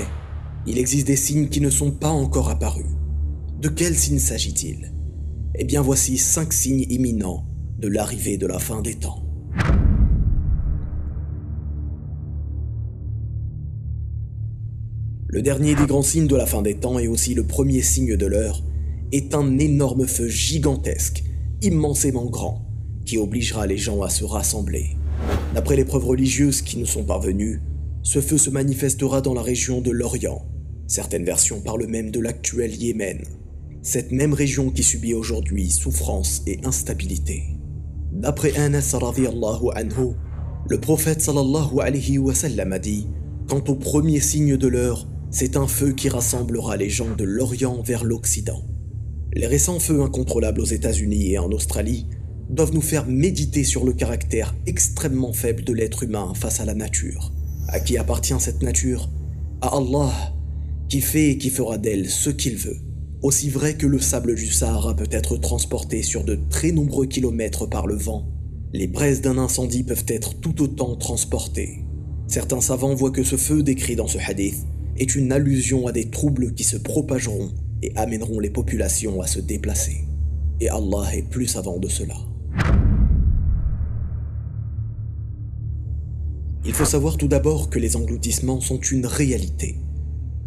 il 0.66 0.78
existe 0.78 1.08
des 1.08 1.16
signes 1.16 1.50
qui 1.50 1.62
ne 1.62 1.70
sont 1.70 1.92
pas 1.92 2.10
encore 2.10 2.50
apparus. 2.50 2.86
De 3.60 3.70
quels 3.70 3.96
signes 3.96 4.20
s'agit-il? 4.20 4.94
Eh 5.56 5.64
bien 5.64 5.82
voici 5.82 6.18
cinq 6.18 6.54
signes 6.54 6.86
imminents 6.90 7.46
de 7.80 7.88
l'arrivée 7.88 8.38
de 8.38 8.48
la 8.48 8.60
fin 8.60 8.82
des 8.82 8.96
temps. 8.96 9.24
Le 15.28 15.42
dernier 15.42 15.74
des 15.74 15.88
grands 15.88 16.04
signes 16.04 16.28
de 16.28 16.36
la 16.36 16.46
fin 16.46 16.62
des 16.62 16.76
temps 16.76 17.00
et 17.00 17.08
aussi 17.08 17.34
le 17.34 17.44
premier 17.44 17.82
signe 17.82 18.16
de 18.16 18.26
l'heure 18.28 18.64
est 19.12 19.34
un 19.34 19.58
énorme 19.58 20.06
feu 20.06 20.28
gigantesque, 20.28 21.24
immensément 21.64 22.26
grand, 22.26 22.66
qui 23.06 23.18
obligera 23.18 23.66
les 23.66 23.78
gens 23.78 24.02
à 24.02 24.10
se 24.10 24.24
rassembler. 24.24 24.98
D'après 25.56 25.76
les 25.76 25.86
preuves 25.86 26.06
religieuses 26.06 26.62
qui 26.62 26.78
nous 26.78 26.86
sont 26.86 27.04
parvenues, 27.04 27.62
ce 28.02 28.20
feu 28.20 28.38
se 28.38 28.50
manifestera 28.50 29.22
dans 29.22 29.34
la 29.34 29.42
région 29.42 29.82
de 29.82 29.92
l'Orient. 29.92 30.46
Certaines 30.88 31.26
versions 31.26 31.62
parlent 31.62 31.88
même 31.88 32.12
de 32.12 32.20
l'actuel 32.20 32.76
Yémen, 32.76 33.24
cette 33.82 34.12
même 34.12 34.34
région 34.34 34.70
qui 34.70 34.84
subit 34.84 35.14
aujourd'hui 35.14 35.70
souffrance 35.70 36.42
et 36.46 36.60
instabilité. 36.64 37.44
D'après 38.12 38.56
Anas 38.58 38.96
anhu, 38.96 40.16
le 40.70 40.80
prophète 40.80 41.22
sallallahu 41.22 41.80
alayhi 41.82 42.18
wa 42.18 42.34
sallam 42.34 42.74
a 42.74 42.80
dit 42.80 43.08
Quant 43.50 43.64
au 43.68 43.76
premier 43.76 44.20
signe 44.20 44.58
de 44.58 44.68
l'heure, 44.68 45.08
c'est 45.32 45.58
un 45.58 45.68
feu 45.68 45.94
qui 45.94 46.10
rassemblera 46.10 46.78
les 46.78 46.90
gens 46.90 47.16
de 47.16 47.24
l'Orient 47.24 47.82
vers 47.82 48.04
l'Occident. 48.04 48.64
Les 49.36 49.48
récents 49.48 49.80
feux 49.80 50.02
incontrôlables 50.02 50.62
aux 50.62 50.66
États-Unis 50.66 51.32
et 51.32 51.40
en 51.40 51.50
Australie 51.50 52.06
doivent 52.50 52.74
nous 52.74 52.82
faire 52.82 53.08
méditer 53.08 53.64
sur 53.64 53.84
le 53.84 53.94
caractère 53.94 54.54
extrêmement 54.68 55.34
faible 55.34 55.64
de 55.64 55.74
l'être 55.74 56.04
humain 56.04 56.34
face 56.36 56.60
à 56.60 56.66
la 56.66 56.76
nature. 56.76 57.32
À 57.68 57.80
qui 57.80 57.98
appartient 57.98 58.40
cette 58.40 58.62
nature 58.62 59.10
À 59.62 59.76
Allah, 59.76 60.12
qui 60.88 61.02
fait 61.02 61.32
et 61.32 61.38
qui 61.40 61.50
fera 61.50 61.80
d'elle 61.80 62.12
ce 62.12 62.30
qu'il 62.30 62.58
veut. 62.58 62.78
Aussi 63.24 63.50
vrai 63.50 63.76
que 63.76 63.88
le 63.88 64.00
sable 64.00 64.36
du 64.36 64.52
Sahara 64.52 64.96
peut 64.96 65.10
être 65.10 65.38
transporté 65.38 66.04
sur 66.04 66.24
de 66.24 66.38
très 66.52 66.72
nombreux 66.72 67.08
kilomètres 67.08 67.66
par 67.66 67.88
le 67.88 67.96
vent, 67.96 68.28
les 68.72 68.88
braises 68.88 69.22
d'un 69.22 69.40
incendie 69.40 69.84
peuvent 69.84 70.06
être 70.10 70.40
tout 70.40 70.62
autant 70.62 70.96
transportées. 70.96 71.86
Certains 72.28 72.62
savants 72.62 72.94
voient 72.94 73.12
que 73.12 73.24
ce 73.24 73.38
feu 73.38 73.64
décrit 73.64 73.96
dans 73.96 74.08
ce 74.08 74.20
hadith 74.20 74.66
est 74.98 75.16
une 75.16 75.32
allusion 75.32 75.88
à 75.88 75.92
des 75.92 76.12
troubles 76.12 76.54
qui 76.54 76.64
se 76.64 76.78
propageront 76.78 77.50
et 77.84 77.92
amèneront 77.98 78.40
les 78.40 78.50
populations 78.50 79.22
à 79.22 79.28
se 79.28 79.42
déplacer. 79.42 80.06
Et 80.62 80.70
Allah 80.70 81.14
est 81.14 81.30
plus 81.30 81.48
savant 81.48 81.78
de 81.78 81.90
cela. 81.90 82.16
Il 86.66 86.72
faut 86.72 86.86
savoir 86.86 87.18
tout 87.18 87.28
d'abord 87.28 87.70
que 87.70 87.80
les 87.80 87.98
engloutissements 87.98 88.62
sont 88.62 88.80
une 88.80 89.06
réalité. 89.06 89.76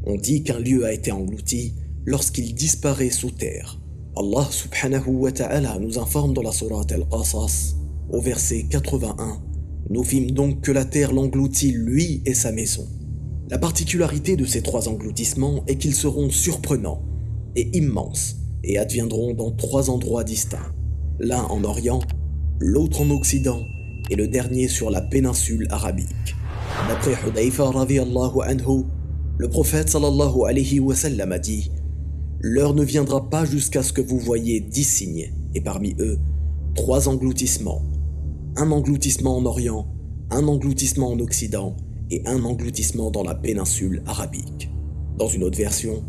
On 0.04 0.16
dit 0.16 0.44
qu'un 0.44 0.58
lieu 0.58 0.86
a 0.86 0.92
été 0.94 1.12
englouti 1.12 1.74
lorsqu'il 2.06 2.54
disparaît 2.54 3.10
sous 3.10 3.30
terre. 3.30 3.78
Allah 4.16 4.48
subhanahu 4.50 5.10
wa 5.10 5.32
ta'ala 5.32 5.78
nous 5.78 5.98
informe 5.98 6.32
dans 6.32 6.42
la 6.42 6.52
sourate 6.52 6.92
Al-Qasas, 6.92 7.74
au 8.08 8.20
verset 8.22 8.64
81. 8.70 9.42
Nous 9.90 10.02
vîmes 10.02 10.30
donc 10.30 10.62
que 10.62 10.72
la 10.72 10.86
terre 10.86 11.12
l'engloutit 11.12 11.72
lui 11.72 12.22
et 12.24 12.32
sa 12.32 12.50
maison. 12.50 12.88
La 13.50 13.58
particularité 13.58 14.36
de 14.36 14.46
ces 14.46 14.62
trois 14.62 14.88
engloutissements 14.88 15.64
est 15.66 15.76
qu'ils 15.76 15.94
seront 15.94 16.30
surprenants 16.30 17.02
et 17.56 17.76
immenses 17.76 18.36
et 18.62 18.78
adviendront 18.78 19.34
dans 19.34 19.50
trois 19.50 19.90
endroits 19.90 20.24
distincts. 20.24 20.72
L'un 21.18 21.42
en 21.44 21.64
Orient, 21.64 22.00
l'autre 22.60 23.00
en 23.00 23.10
Occident 23.10 23.62
et 24.10 24.16
le 24.16 24.28
dernier 24.28 24.68
sur 24.68 24.90
la 24.90 25.00
péninsule 25.00 25.66
arabique. 25.70 26.36
D'après 26.88 27.14
Hudayfa 27.26 27.72
le 29.38 29.48
prophète 29.48 29.90
sallallahu 29.90 30.48
alayhi 30.48 30.80
wa 30.80 30.94
sallam 30.94 31.32
a 31.32 31.38
dit 31.38 31.70
L'heure 32.40 32.74
ne 32.74 32.84
viendra 32.84 33.28
pas 33.28 33.44
jusqu'à 33.44 33.82
ce 33.82 33.92
que 33.92 34.00
vous 34.00 34.18
voyez 34.18 34.60
dix 34.60 34.84
signes, 34.84 35.32
et 35.54 35.60
parmi 35.60 35.94
eux, 35.98 36.18
trois 36.74 37.08
engloutissements. 37.08 37.82
Un 38.56 38.70
engloutissement 38.70 39.36
en 39.36 39.44
Orient, 39.44 39.88
un 40.30 40.46
engloutissement 40.48 41.10
en 41.10 41.18
Occident, 41.18 41.76
et 42.10 42.22
un 42.26 42.44
engloutissement 42.44 43.10
dans 43.10 43.24
la 43.24 43.34
péninsule 43.34 44.02
arabique. 44.06 44.70
Dans 45.18 45.28
une 45.28 45.44
autre 45.44 45.58
version, 45.58 46.02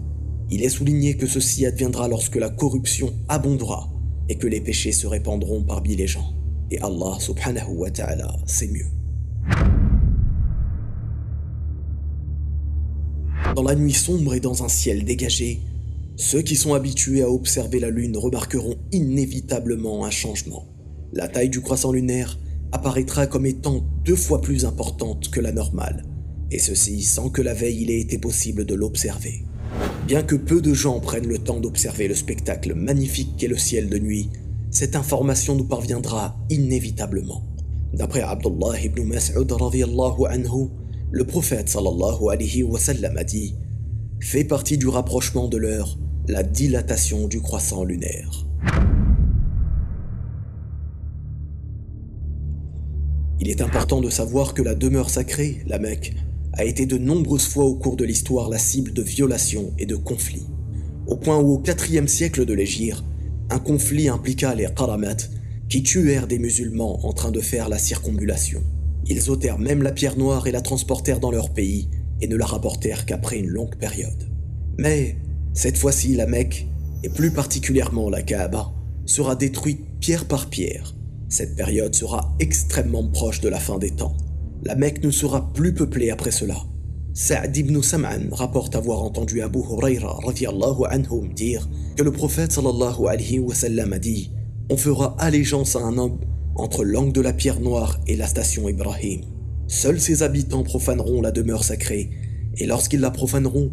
il 0.49 0.63
est 0.63 0.69
souligné 0.69 1.17
que 1.17 1.27
ceci 1.27 1.65
adviendra 1.65 2.07
lorsque 2.07 2.37
la 2.37 2.49
corruption 2.49 3.13
abondera, 3.27 3.89
et 4.29 4.37
que 4.37 4.47
les 4.47 4.61
péchés 4.61 4.91
se 4.91 5.07
répandront 5.07 5.63
parmi 5.63 5.95
les 5.95 6.07
gens. 6.07 6.33
Et 6.71 6.79
Allah 6.79 7.17
subhanahu 7.19 7.73
wa 7.75 7.91
ta'ala, 7.91 8.35
c'est 8.45 8.67
mieux. 8.67 8.87
Dans 13.55 13.63
la 13.63 13.75
nuit 13.75 13.93
sombre 13.93 14.35
et 14.35 14.39
dans 14.39 14.63
un 14.63 14.67
ciel 14.67 15.03
dégagé, 15.05 15.61
ceux 16.15 16.41
qui 16.41 16.55
sont 16.55 16.73
habitués 16.73 17.21
à 17.21 17.29
observer 17.29 17.79
la 17.79 17.89
Lune 17.89 18.17
remarqueront 18.17 18.75
inévitablement 18.91 20.05
un 20.05 20.09
changement. 20.09 20.65
La 21.13 21.27
taille 21.27 21.49
du 21.49 21.61
croissant 21.61 21.91
lunaire 21.91 22.37
apparaîtra 22.71 23.27
comme 23.27 23.45
étant 23.45 23.83
deux 24.03 24.15
fois 24.15 24.41
plus 24.41 24.65
importante 24.65 25.29
que 25.29 25.39
la 25.39 25.51
normale, 25.51 26.05
et 26.51 26.59
ceci 26.59 27.01
sans 27.01 27.29
que 27.29 27.41
la 27.41 27.53
veille 27.53 27.81
il 27.81 27.91
ait 27.91 28.01
été 28.01 28.17
possible 28.17 28.65
de 28.65 28.75
l'observer. 28.75 29.46
Bien 30.07 30.23
que 30.23 30.35
peu 30.35 30.61
de 30.61 30.73
gens 30.73 30.99
prennent 30.99 31.27
le 31.27 31.37
temps 31.37 31.59
d'observer 31.59 32.07
le 32.07 32.15
spectacle 32.15 32.73
magnifique 32.73 33.35
qu'est 33.37 33.47
le 33.47 33.57
ciel 33.57 33.89
de 33.89 33.97
nuit, 33.97 34.29
cette 34.71 34.95
information 34.95 35.55
nous 35.55 35.65
parviendra 35.65 36.37
inévitablement. 36.49 37.43
D'après 37.93 38.21
Abdullah 38.21 38.79
ibn 38.83 39.03
Mas'ud 39.03 39.51
anhu, 39.51 40.69
le 41.11 41.23
prophète 41.25 41.69
sallallahu 41.69 42.29
a 42.31 43.23
dit 43.23 43.55
fait 44.19 44.43
partie 44.43 44.77
du 44.77 44.87
rapprochement 44.87 45.47
de 45.47 45.57
l'heure 45.57 45.97
la 46.27 46.43
dilatation 46.43 47.27
du 47.27 47.41
croissant 47.41 47.83
lunaire. 47.83 48.45
Il 53.39 53.49
est 53.49 53.61
important 53.61 54.01
de 54.01 54.09
savoir 54.09 54.53
que 54.53 54.61
la 54.61 54.75
demeure 54.75 55.09
sacrée, 55.09 55.63
la 55.67 55.79
Mecque, 55.79 56.15
a 56.57 56.65
été 56.65 56.85
de 56.85 56.97
nombreuses 56.97 57.47
fois 57.47 57.65
au 57.65 57.75
cours 57.75 57.95
de 57.95 58.03
l'histoire 58.03 58.49
la 58.49 58.57
cible 58.57 58.91
de 58.91 59.01
violations 59.01 59.73
et 59.77 59.85
de 59.85 59.95
conflits. 59.95 60.47
Au 61.05 61.15
point 61.15 61.37
où 61.37 61.53
au 61.53 61.63
IVe 61.63 62.07
siècle 62.07 62.45
de 62.45 62.53
l'Égypte, 62.53 63.03
un 63.49 63.59
conflit 63.59 64.09
impliqua 64.09 64.55
les 64.55 64.67
Qaramat 64.75 65.17
qui 65.69 65.83
tuèrent 65.83 66.27
des 66.27 66.39
musulmans 66.39 67.05
en 67.05 67.13
train 67.13 67.31
de 67.31 67.39
faire 67.39 67.69
la 67.69 67.77
circumambulation. 67.77 68.61
Ils 69.05 69.29
ôtèrent 69.29 69.59
même 69.59 69.83
la 69.83 69.91
pierre 69.91 70.17
noire 70.17 70.47
et 70.47 70.51
la 70.51 70.61
transportèrent 70.61 71.19
dans 71.19 71.31
leur 71.31 71.53
pays 71.53 71.89
et 72.21 72.27
ne 72.27 72.35
la 72.35 72.45
rapportèrent 72.45 73.05
qu'après 73.05 73.39
une 73.39 73.47
longue 73.47 73.75
période. 73.75 74.27
Mais 74.77 75.17
cette 75.53 75.77
fois-ci, 75.77 76.15
la 76.15 76.25
Mecque, 76.25 76.67
et 77.03 77.09
plus 77.09 77.31
particulièrement 77.31 78.09
la 78.09 78.21
Kaaba, 78.21 78.73
sera 79.05 79.35
détruite 79.35 79.85
pierre 79.99 80.25
par 80.25 80.49
pierre. 80.49 80.95
Cette 81.29 81.55
période 81.55 81.95
sera 81.95 82.35
extrêmement 82.39 83.07
proche 83.07 83.41
de 83.41 83.49
la 83.49 83.59
fin 83.59 83.77
des 83.77 83.91
temps. 83.91 84.15
La 84.63 84.75
Mecque 84.75 85.03
ne 85.03 85.11
sera 85.11 85.53
plus 85.53 85.73
peuplée 85.73 86.09
après 86.09 86.31
cela. 86.31 86.57
Sa'd 87.13 87.55
ibn 87.57 87.81
Sam'an 87.81 88.29
rapporte 88.31 88.75
avoir 88.75 89.01
entendu 89.01 89.41
Abu 89.41 89.59
Huraira 89.59 90.19
anhu 90.89 91.33
dire 91.33 91.67
que 91.95 92.03
le 92.03 92.11
prophète 92.11 92.51
sallallahu 92.51 93.07
alayhi 93.07 93.39
wa 93.39 93.55
sallam 93.55 93.93
a 93.93 93.99
dit 93.99 94.31
On 94.69 94.77
fera 94.77 95.15
allégeance 95.19 95.75
à 95.75 95.79
un 95.79 95.97
homme 95.97 96.19
entre 96.55 96.83
l'angle 96.83 97.13
de 97.13 97.21
la 97.21 97.33
pierre 97.33 97.59
noire 97.59 97.99
et 98.07 98.15
la 98.15 98.27
station 98.27 98.67
Ibrahim. 98.69 99.21
Seuls 99.67 99.99
ses 99.99 100.23
habitants 100.23 100.63
profaneront 100.63 101.21
la 101.21 101.31
demeure 101.31 101.63
sacrée, 101.63 102.09
et 102.57 102.65
lorsqu'ils 102.65 102.99
la 102.99 103.11
profaneront, 103.11 103.71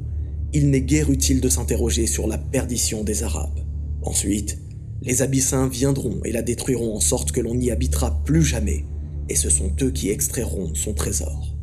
il 0.53 0.71
n'est 0.71 0.83
guère 0.83 1.11
utile 1.11 1.41
de 1.41 1.49
s'interroger 1.49 2.07
sur 2.07 2.27
la 2.27 2.39
perdition 2.39 3.05
des 3.05 3.23
Arabes. 3.23 3.61
Ensuite, 4.03 4.59
les 5.03 5.23
Abyssins 5.23 5.69
viendront 5.69 6.21
et 6.25 6.33
la 6.33 6.43
détruiront 6.43 6.97
en 6.97 7.01
sorte 7.01 7.33
que 7.33 7.41
l'on 7.41 7.55
n'y 7.55 7.71
habitera 7.71 8.23
plus 8.25 8.43
jamais, 8.43 8.85
et 9.29 9.35
ce 9.35 9.51
sont 9.51 9.73
eux 9.83 9.91
qui 9.91 10.11
extrairont 10.11 10.75
son 10.75 10.95
trésor. 10.95 11.57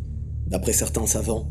D'après 0.48 0.74
certains 0.74 1.06
savants, 1.06 1.50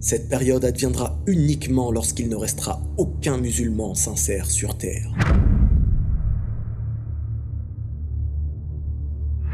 cette 0.00 0.28
période 0.28 0.64
adviendra 0.64 1.18
uniquement 1.26 1.92
lorsqu'il 1.92 2.28
ne 2.28 2.36
restera 2.36 2.82
aucun 2.96 3.38
musulman 3.38 3.94
sincère 3.94 4.50
sur 4.50 4.76
Terre. 4.76 5.12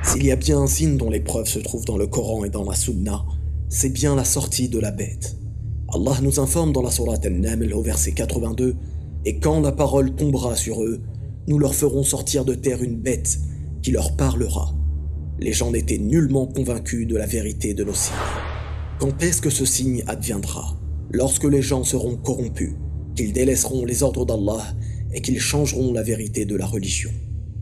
S'il 0.02 0.24
y 0.24 0.32
a 0.32 0.36
bien 0.36 0.58
un 0.58 0.66
signe 0.66 0.96
dont 0.96 1.10
les 1.10 1.20
preuves 1.20 1.48
se 1.48 1.58
trouvent 1.58 1.84
dans 1.84 1.98
le 1.98 2.06
Coran 2.06 2.44
et 2.44 2.50
dans 2.50 2.64
la 2.64 2.74
Sunna, 2.74 3.24
c'est 3.68 3.90
bien 3.90 4.16
la 4.16 4.24
sortie 4.24 4.70
de 4.70 4.78
la 4.78 4.90
bête. 4.90 5.36
Allah 5.94 6.16
nous 6.22 6.40
informe 6.40 6.72
dans 6.72 6.82
la 6.82 6.90
Sourate 6.90 7.26
An-Naml 7.26 7.72
au 7.74 7.82
verset 7.82 8.12
82 8.12 8.74
Et 9.26 9.38
quand 9.38 9.60
la 9.60 9.72
parole 9.72 10.14
tombera 10.14 10.56
sur 10.56 10.82
eux, 10.82 11.02
nous 11.46 11.58
leur 11.58 11.74
ferons 11.74 12.02
sortir 12.02 12.44
de 12.44 12.54
terre 12.54 12.82
une 12.82 12.96
bête 12.96 13.38
qui 13.82 13.90
leur 13.90 14.16
parlera. 14.16 14.74
Les 15.40 15.52
gens 15.52 15.70
n'étaient 15.70 15.98
nullement 15.98 16.46
convaincus 16.46 17.06
de 17.06 17.16
la 17.16 17.26
vérité 17.26 17.72
de 17.72 17.84
nos 17.84 17.94
signes. 17.94 18.16
Quand 18.98 19.22
est-ce 19.22 19.40
que 19.40 19.50
ce 19.50 19.64
signe 19.64 20.02
adviendra? 20.08 20.76
Lorsque 21.12 21.44
les 21.44 21.62
gens 21.62 21.84
seront 21.84 22.16
corrompus, 22.16 22.74
qu'ils 23.14 23.32
délaisseront 23.32 23.84
les 23.84 24.02
ordres 24.02 24.26
d'Allah 24.26 24.74
et 25.14 25.20
qu'ils 25.20 25.40
changeront 25.40 25.92
la 25.92 26.02
vérité 26.02 26.44
de 26.44 26.56
la 26.56 26.66
religion. 26.66 27.10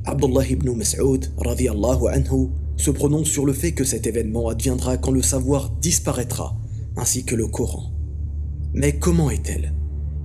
Abdullah 0.06 0.48
ibn 0.48 0.70
Mas'ud 0.72 1.26
anhu 1.38 2.48
se 2.76 2.90
prononce 2.90 3.28
sur 3.28 3.44
le 3.44 3.52
fait 3.52 3.72
que 3.72 3.84
cet 3.84 4.06
événement 4.06 4.48
adviendra 4.48 4.96
quand 4.96 5.10
le 5.10 5.22
savoir 5.22 5.70
disparaîtra, 5.80 6.58
ainsi 6.96 7.24
que 7.24 7.34
le 7.34 7.46
Coran. 7.46 7.92
Mais 8.72 8.98
comment 8.98 9.30
est-elle? 9.30 9.74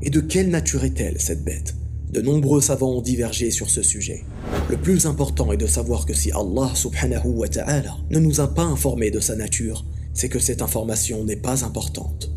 Et 0.01 0.09
de 0.09 0.21
quelle 0.21 0.49
nature 0.49 0.83
est-elle, 0.83 1.19
cette 1.19 1.43
bête? 1.43 1.75
De 2.11 2.19
nombreux 2.19 2.59
savants 2.59 2.97
ont 2.97 3.01
divergé 3.01 3.51
sur 3.51 3.69
ce 3.69 3.81
sujet. 3.81 4.25
Le 4.69 4.75
plus 4.75 5.05
important 5.05 5.53
est 5.53 5.57
de 5.57 5.65
savoir 5.65 6.05
que 6.05 6.13
si 6.13 6.29
Allah 6.33 6.69
subhanahu 6.75 7.29
wa 7.29 7.47
ta'ala 7.47 7.95
ne 8.09 8.19
nous 8.19 8.41
a 8.41 8.53
pas 8.53 8.63
informés 8.63 9.11
de 9.11 9.21
sa 9.21 9.37
nature, 9.37 9.85
c'est 10.13 10.27
que 10.27 10.39
cette 10.39 10.61
information 10.61 11.23
n'est 11.23 11.37
pas 11.37 11.63
importante. 11.63 12.29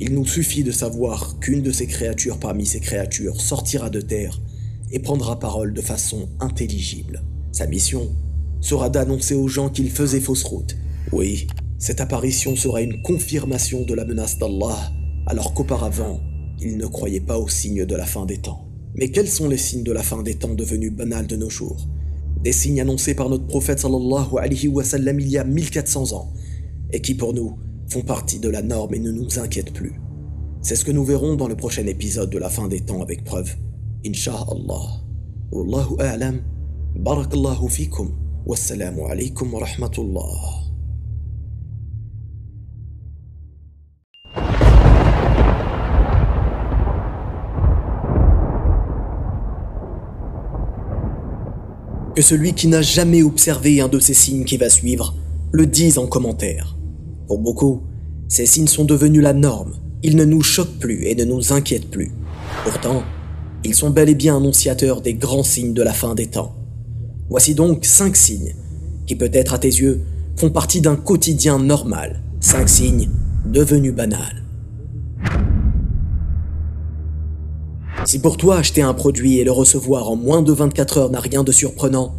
Il 0.00 0.14
nous 0.14 0.24
suffit 0.24 0.64
de 0.64 0.72
savoir 0.72 1.38
qu'une 1.40 1.60
de 1.60 1.72
ces 1.72 1.86
créatures 1.86 2.38
parmi 2.38 2.64
ces 2.64 2.80
créatures 2.80 3.38
sortira 3.38 3.90
de 3.90 4.00
terre 4.00 4.40
et 4.92 4.98
prendra 4.98 5.38
parole 5.38 5.74
de 5.74 5.82
façon 5.82 6.30
intelligible. 6.40 7.22
Sa 7.52 7.66
mission 7.66 8.08
sera 8.62 8.88
d'annoncer 8.88 9.34
aux 9.34 9.48
gens 9.48 9.68
qu'il 9.68 9.90
faisait 9.90 10.20
fausse 10.20 10.44
route. 10.44 10.74
Oui, 11.12 11.48
cette 11.78 12.00
apparition 12.00 12.56
sera 12.56 12.80
une 12.80 13.02
confirmation 13.02 13.82
de 13.82 13.92
la 13.92 14.06
menace 14.06 14.38
d'Allah 14.38 14.90
alors 15.26 15.52
qu'auparavant, 15.52 16.20
ils 16.62 16.78
ne 16.78 16.86
croyaient 16.86 17.20
pas 17.20 17.38
aux 17.38 17.48
signes 17.48 17.84
de 17.84 17.94
la 17.94 18.06
fin 18.06 18.24
des 18.24 18.38
temps. 18.38 18.67
Mais 18.98 19.10
quels 19.12 19.28
sont 19.28 19.48
les 19.48 19.58
signes 19.58 19.84
de 19.84 19.92
la 19.92 20.02
fin 20.02 20.24
des 20.24 20.34
temps 20.34 20.54
devenus 20.54 20.92
banals 20.92 21.28
de 21.28 21.36
nos 21.36 21.48
jours? 21.48 21.86
Des 22.42 22.50
signes 22.50 22.80
annoncés 22.80 23.14
par 23.14 23.28
notre 23.28 23.46
prophète 23.46 23.78
sallallahu 23.78 24.38
alayhi 24.40 24.66
wa 24.66 24.82
sallam 24.82 25.20
il 25.20 25.28
y 25.28 25.38
a 25.38 25.44
1400 25.44 26.12
ans, 26.16 26.32
et 26.90 27.00
qui 27.00 27.14
pour 27.14 27.32
nous 27.32 27.56
font 27.88 28.02
partie 28.02 28.40
de 28.40 28.48
la 28.48 28.60
norme 28.60 28.94
et 28.94 28.98
ne 28.98 29.12
nous 29.12 29.38
inquiètent 29.38 29.72
plus. 29.72 30.00
C'est 30.62 30.74
ce 30.74 30.84
que 30.84 30.90
nous 30.90 31.04
verrons 31.04 31.36
dans 31.36 31.46
le 31.46 31.54
prochain 31.54 31.86
épisode 31.86 32.30
de 32.30 32.38
la 32.38 32.50
fin 32.50 32.66
des 32.66 32.80
temps 32.80 33.00
avec 33.00 33.22
preuve. 33.22 33.54
Inch'Allah. 34.04 35.04
Wallahu 35.52 35.94
a'lam. 36.00 36.42
Barakallahu 36.96 37.68
fikum. 37.68 38.10
Wassalamu 38.46 39.02
alaykum 39.08 39.54
wa 39.54 39.60
rahmatullah. 39.60 40.67
Que 52.18 52.24
celui 52.24 52.52
qui 52.52 52.66
n'a 52.66 52.82
jamais 52.82 53.22
observé 53.22 53.80
un 53.80 53.86
de 53.86 54.00
ces 54.00 54.12
signes 54.12 54.44
qui 54.44 54.56
va 54.56 54.68
suivre 54.68 55.14
le 55.52 55.66
dise 55.66 55.98
en 55.98 56.08
commentaire. 56.08 56.76
Pour 57.28 57.38
beaucoup, 57.38 57.82
ces 58.26 58.44
signes 58.44 58.66
sont 58.66 58.84
devenus 58.84 59.22
la 59.22 59.32
norme, 59.32 59.74
ils 60.02 60.16
ne 60.16 60.24
nous 60.24 60.42
choquent 60.42 60.80
plus 60.80 61.06
et 61.06 61.14
ne 61.14 61.24
nous 61.24 61.52
inquiètent 61.52 61.92
plus. 61.92 62.10
Pourtant, 62.64 63.04
ils 63.62 63.76
sont 63.76 63.90
bel 63.90 64.08
et 64.08 64.16
bien 64.16 64.36
annonciateurs 64.36 65.00
des 65.00 65.14
grands 65.14 65.44
signes 65.44 65.74
de 65.74 65.82
la 65.84 65.92
fin 65.92 66.16
des 66.16 66.26
temps. 66.26 66.56
Voici 67.30 67.54
donc 67.54 67.84
cinq 67.84 68.16
signes 68.16 68.56
qui 69.06 69.14
peut-être 69.14 69.54
à 69.54 69.60
tes 69.60 69.68
yeux 69.68 70.00
font 70.34 70.50
partie 70.50 70.80
d'un 70.80 70.96
quotidien 70.96 71.60
normal, 71.60 72.24
cinq 72.40 72.68
signes 72.68 73.10
devenus 73.46 73.94
banals. 73.94 74.42
Si 78.08 78.20
pour 78.20 78.38
toi 78.38 78.56
acheter 78.56 78.80
un 78.80 78.94
produit 78.94 79.36
et 79.36 79.44
le 79.44 79.52
recevoir 79.52 80.08
en 80.08 80.16
moins 80.16 80.40
de 80.40 80.50
24 80.50 80.96
heures 80.96 81.10
n'a 81.10 81.20
rien 81.20 81.44
de 81.44 81.52
surprenant, 81.52 82.14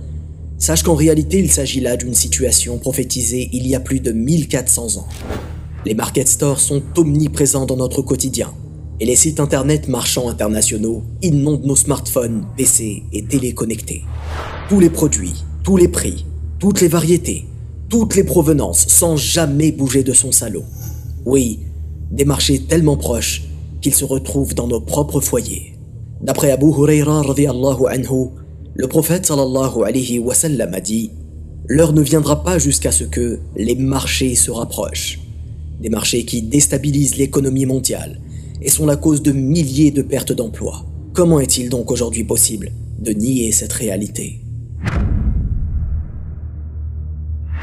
sache 0.60 0.84
qu'en 0.84 0.94
réalité 0.94 1.40
il 1.40 1.52
s'agit 1.52 1.80
là 1.80 1.98
d'une 1.98 2.14
situation 2.14 2.78
prophétisée 2.78 3.50
il 3.54 3.66
y 3.66 3.74
a 3.74 3.80
plus 3.80 4.00
de 4.00 4.12
1400 4.12 4.98
ans. 4.98 5.08
Les 5.88 5.96
market 5.96 6.28
stores 6.28 6.60
sont 6.60 6.84
omniprésents 6.96 7.66
dans 7.66 7.78
notre 7.78 8.04
quotidien, 8.04 8.54
et 9.00 9.06
les 9.08 9.16
sites 9.16 9.40
internet 9.40 9.88
marchands 9.88 10.30
internationaux 10.30 11.02
inondent 11.24 11.66
nos 11.66 11.76
smartphones, 11.76 12.46
PC 12.56 13.02
et 13.12 13.24
téléconnectés. 13.24 14.04
Tous 14.70 14.80
les 14.80 14.92
produits, 14.92 15.44
tous 15.64 15.78
les 15.78 15.88
prix, 15.88 16.24
toutes 16.60 16.82
les 16.82 16.88
variétés, 16.88 17.46
toutes 17.90 18.16
les 18.16 18.24
provenances 18.24 18.86
sans 18.90 19.18
jamais 19.18 19.72
bouger 19.72 20.04
de 20.04 20.14
son 20.14 20.32
salon. 20.32 20.66
Oui, 21.26 21.62
des 22.12 22.26
marchés 22.26 22.60
tellement 22.60 22.96
proches 22.96 23.42
qu'ils 23.82 23.96
se 23.96 24.06
retrouvent 24.06 24.54
dans 24.54 24.68
nos 24.68 24.82
propres 24.82 25.20
foyers. 25.20 25.79
D'après 26.22 26.52
Abu 26.52 26.66
Huraira 26.66 27.22
anhu, 27.22 28.30
le 28.76 28.88
prophète 28.88 29.26
sallallahu 29.26 29.84
alayhi 29.86 30.20
wa 30.20 30.34
sallam 30.34 30.74
a 30.74 30.82
dit 30.82 31.12
L'heure 31.68 31.94
ne 31.94 32.02
viendra 32.02 32.44
pas 32.44 32.58
jusqu'à 32.58 32.92
ce 32.92 33.04
que 33.04 33.40
les 33.56 33.76
marchés 33.76 34.36
se 34.36 34.52
rapprochent. 34.52 35.20
Des 35.80 35.90
marchés 35.90 36.26
qui 36.26 36.42
déstabilisent 36.42 37.16
l'économie 37.18 37.66
mondiale 37.66 38.20
et 38.62 38.70
sont 38.70 38.86
la 38.86 38.96
cause 38.96 39.22
de 39.22 39.32
milliers 39.32 39.92
de 39.92 40.02
pertes 40.02 40.34
d'emplois. 40.34 40.86
Comment 41.14 41.40
est-il 41.40 41.70
donc 41.70 41.92
aujourd'hui 41.92 42.24
possible 42.24 42.72
de 43.00 43.12
nier 43.12 43.52
cette 43.52 43.74
réalité? 43.74 44.42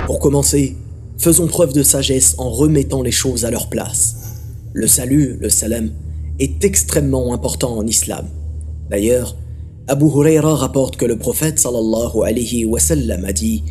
Pour 0.06 0.20
commencer, 0.20 0.76
faisons 1.18 1.46
preuve 1.46 1.72
de 1.72 1.82
sagesse 1.82 2.36
en 2.38 2.48
remettant 2.48 3.02
les 3.02 3.10
choses 3.10 3.44
à 3.44 3.50
leur 3.50 3.68
place. 3.68 4.16
Le 4.72 4.86
salut, 4.86 5.36
le 5.40 5.50
salam, 5.50 5.90
est 6.38 6.64
extrêmement 6.64 7.34
important 7.34 7.76
en 7.76 7.86
islam. 7.86 8.26
D'ailleurs, 8.90 9.36
Abu 9.88 10.06
Huraira 10.06 10.54
rapporte 10.54 10.96
que 10.96 11.04
le 11.04 11.16
prophète 11.16 11.58
sallallahu 11.58 12.24
alayhi 12.24 12.64
wa 12.64 12.80
sallam 12.80 13.24
a 13.24 13.32
dit 13.32 13.62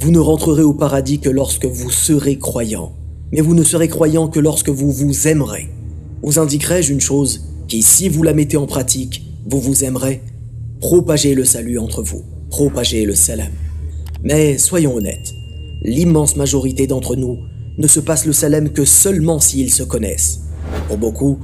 Vous 0.00 0.10
ne 0.10 0.18
rentrerez 0.18 0.62
au 0.62 0.74
paradis 0.74 1.18
que 1.18 1.28
lorsque 1.28 1.66
vous 1.66 1.90
serez 1.90 2.38
croyant, 2.38 2.92
mais 3.32 3.40
vous 3.40 3.54
ne 3.54 3.62
serez 3.62 3.88
croyant 3.88 4.28
que 4.28 4.40
lorsque 4.40 4.68
vous 4.68 4.90
vous 4.90 5.28
aimerez. 5.28 5.68
Vous 6.22 6.38
indiquerai-je 6.38 6.92
une 6.92 7.00
chose 7.00 7.42
qui, 7.68 7.82
si 7.82 8.08
vous 8.08 8.22
la 8.22 8.34
mettez 8.34 8.56
en 8.56 8.66
pratique, 8.66 9.24
vous 9.46 9.60
vous 9.60 9.84
aimerez? 9.84 10.22
Propagez 10.80 11.34
le 11.34 11.44
salut 11.44 11.78
entre 11.78 12.02
vous, 12.02 12.22
propagez 12.48 13.04
le 13.04 13.14
salam. 13.14 13.52
Mais 14.22 14.58
soyons 14.58 14.94
honnêtes, 14.94 15.32
l'immense 15.82 16.36
majorité 16.36 16.86
d'entre 16.86 17.16
nous 17.16 17.38
ne 17.78 17.86
se 17.86 18.00
passe 18.00 18.26
le 18.26 18.32
salam 18.32 18.70
que 18.70 18.84
seulement 18.84 19.40
s'ils 19.40 19.72
se 19.72 19.82
connaissent. 19.82 20.40
Pour 20.88 20.98
beaucoup, 20.98 21.38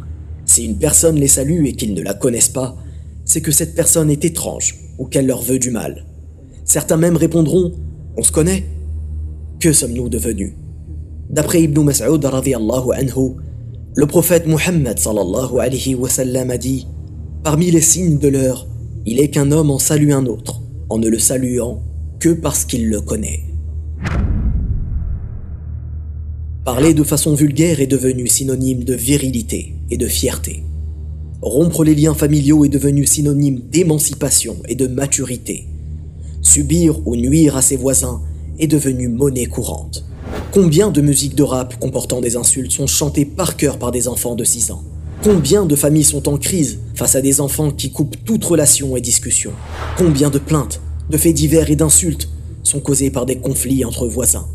si 0.45 0.65
une 0.65 0.79
personne 0.79 1.17
les 1.17 1.29
salue 1.29 1.67
et 1.67 1.73
qu'ils 1.73 1.95
ne 1.95 2.03
la 2.03 2.15
connaissent 2.15 2.49
pas, 2.49 2.77
c'est 3.29 3.43
que 3.43 3.53
cette 3.53 3.77
personne 3.77 4.11
est 4.11 4.25
étrange 4.25 4.75
ou 4.99 5.05
qu'elle 5.05 5.27
leur 5.27 5.43
veut 5.43 5.61
du 5.61 5.71
mal. 5.71 6.07
Certains 6.65 6.97
même 6.97 7.17
répondront 7.17 7.73
On 8.17 8.23
se 8.25 8.33
connaît 8.33 8.65
Que 9.61 9.73
sommes-nous 9.73 10.09
devenus? 10.09 10.55
D'après 11.31 11.63
Ibn 11.63 11.83
Mas'ud 11.83 12.25
le 13.97 14.07
prophète 14.07 14.47
Muhammad 14.47 15.01
alayhi 15.61 15.95
wa 15.95 16.09
a 16.09 16.59
dit 16.59 16.87
Parmi 17.43 17.71
les 17.71 17.81
signes 17.81 18.19
de 18.19 18.29
l'heure, 18.29 18.67
il 19.07 19.19
est 19.19 19.29
qu'un 19.29 19.51
homme 19.51 19.71
en 19.71 19.79
salue 19.79 20.13
un 20.13 20.27
autre, 20.27 20.63
en 20.89 20.99
ne 20.99 21.09
le 21.09 21.19
saluant 21.19 21.83
que 22.21 22.29
parce 22.29 22.65
qu'il 22.65 22.89
le 22.89 23.01
connaît. 23.01 23.41
Parler 26.65 26.95
de 26.95 27.03
façon 27.03 27.35
vulgaire 27.35 27.81
est 27.81 27.87
devenu 27.89 28.29
synonyme 28.29 28.85
de 28.85 28.95
virilité 28.95 29.75
et 29.91 29.97
de 29.97 30.07
fierté. 30.07 30.63
Rompre 31.41 31.85
les 31.85 31.95
liens 31.95 32.15
familiaux 32.15 32.65
est 32.65 32.69
devenu 32.69 33.07
synonyme 33.07 33.61
d'émancipation 33.71 34.57
et 34.69 34.75
de 34.75 34.89
maturité. 34.89 35.67
Subir 36.43 37.07
ou 37.07 37.15
nuire 37.15 37.57
à 37.57 37.63
ses 37.63 37.77
voisins 37.77 38.21
est 38.59 38.67
devenu 38.67 39.07
monnaie 39.07 39.47
courante. 39.47 40.05
Combien 40.53 40.91
de 40.91 41.01
musiques 41.01 41.37
de 41.37 41.45
rap 41.45 41.79
comportant 41.79 42.21
des 42.21 42.37
insultes 42.37 42.73
sont 42.73 42.89
chantées 42.89 43.25
par 43.25 43.57
cœur 43.57 43.79
par 43.79 43.93
des 43.93 44.09
enfants 44.09 44.35
de 44.35 44.43
6 44.43 44.73
ans? 44.73 44.83
Combien 45.23 45.65
de 45.65 45.77
familles 45.77 46.05
sont 46.05 46.29
en 46.29 46.39
crise 46.39 46.81
face 46.95 47.15
à 47.15 47.21
des 47.21 47.41
enfants 47.41 47.71
qui 47.71 47.93
coupent 47.93 48.17
toute 48.25 48.45
relation 48.45 48.97
et 48.97 49.01
discussion? 49.01 49.53
Combien 49.97 50.31
de 50.31 50.39
plaintes, 50.39 50.81
de 51.09 51.17
faits 51.17 51.35
divers 51.35 51.71
et 51.71 51.77
d'insultes 51.77 52.29
sont 52.65 52.81
causés 52.81 53.11
par 53.11 53.27
des 53.27 53.37
conflits 53.37 53.85
entre 53.85 54.09
voisins? 54.09 54.49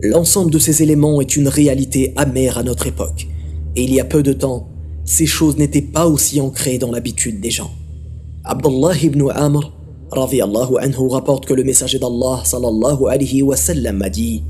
L'ensemble 0.00 0.52
de 0.52 0.58
ces 0.60 0.84
éléments 0.84 1.20
est 1.20 1.34
une 1.34 1.48
réalité 1.48 2.12
amère 2.14 2.58
à 2.58 2.62
notre 2.62 2.86
époque. 2.86 3.26
Et 3.74 3.82
il 3.82 3.92
y 3.92 4.00
a 4.00 4.04
peu 4.04 4.22
de 4.22 4.32
temps, 4.32 4.68
ces 5.04 5.26
choses 5.26 5.56
n'étaient 5.56 5.82
pas 5.82 6.06
aussi 6.06 6.40
ancrées 6.40 6.78
dans 6.78 6.90
l'habitude 6.90 7.40
des 7.40 7.50
gens. 7.50 7.70
Abdullah 8.44 8.96
ibn 9.02 9.30
Amr 9.34 9.72
anhu, 10.12 11.08
rapporte 11.08 11.46
que 11.46 11.54
le 11.54 11.64
messager 11.64 11.98
d'Allah 11.98 12.42
sallallahu 12.44 13.06
alayhi 13.08 13.42
wa 13.42 13.56
sallam 13.56 14.02
a 14.02 14.10
dit 14.10 14.42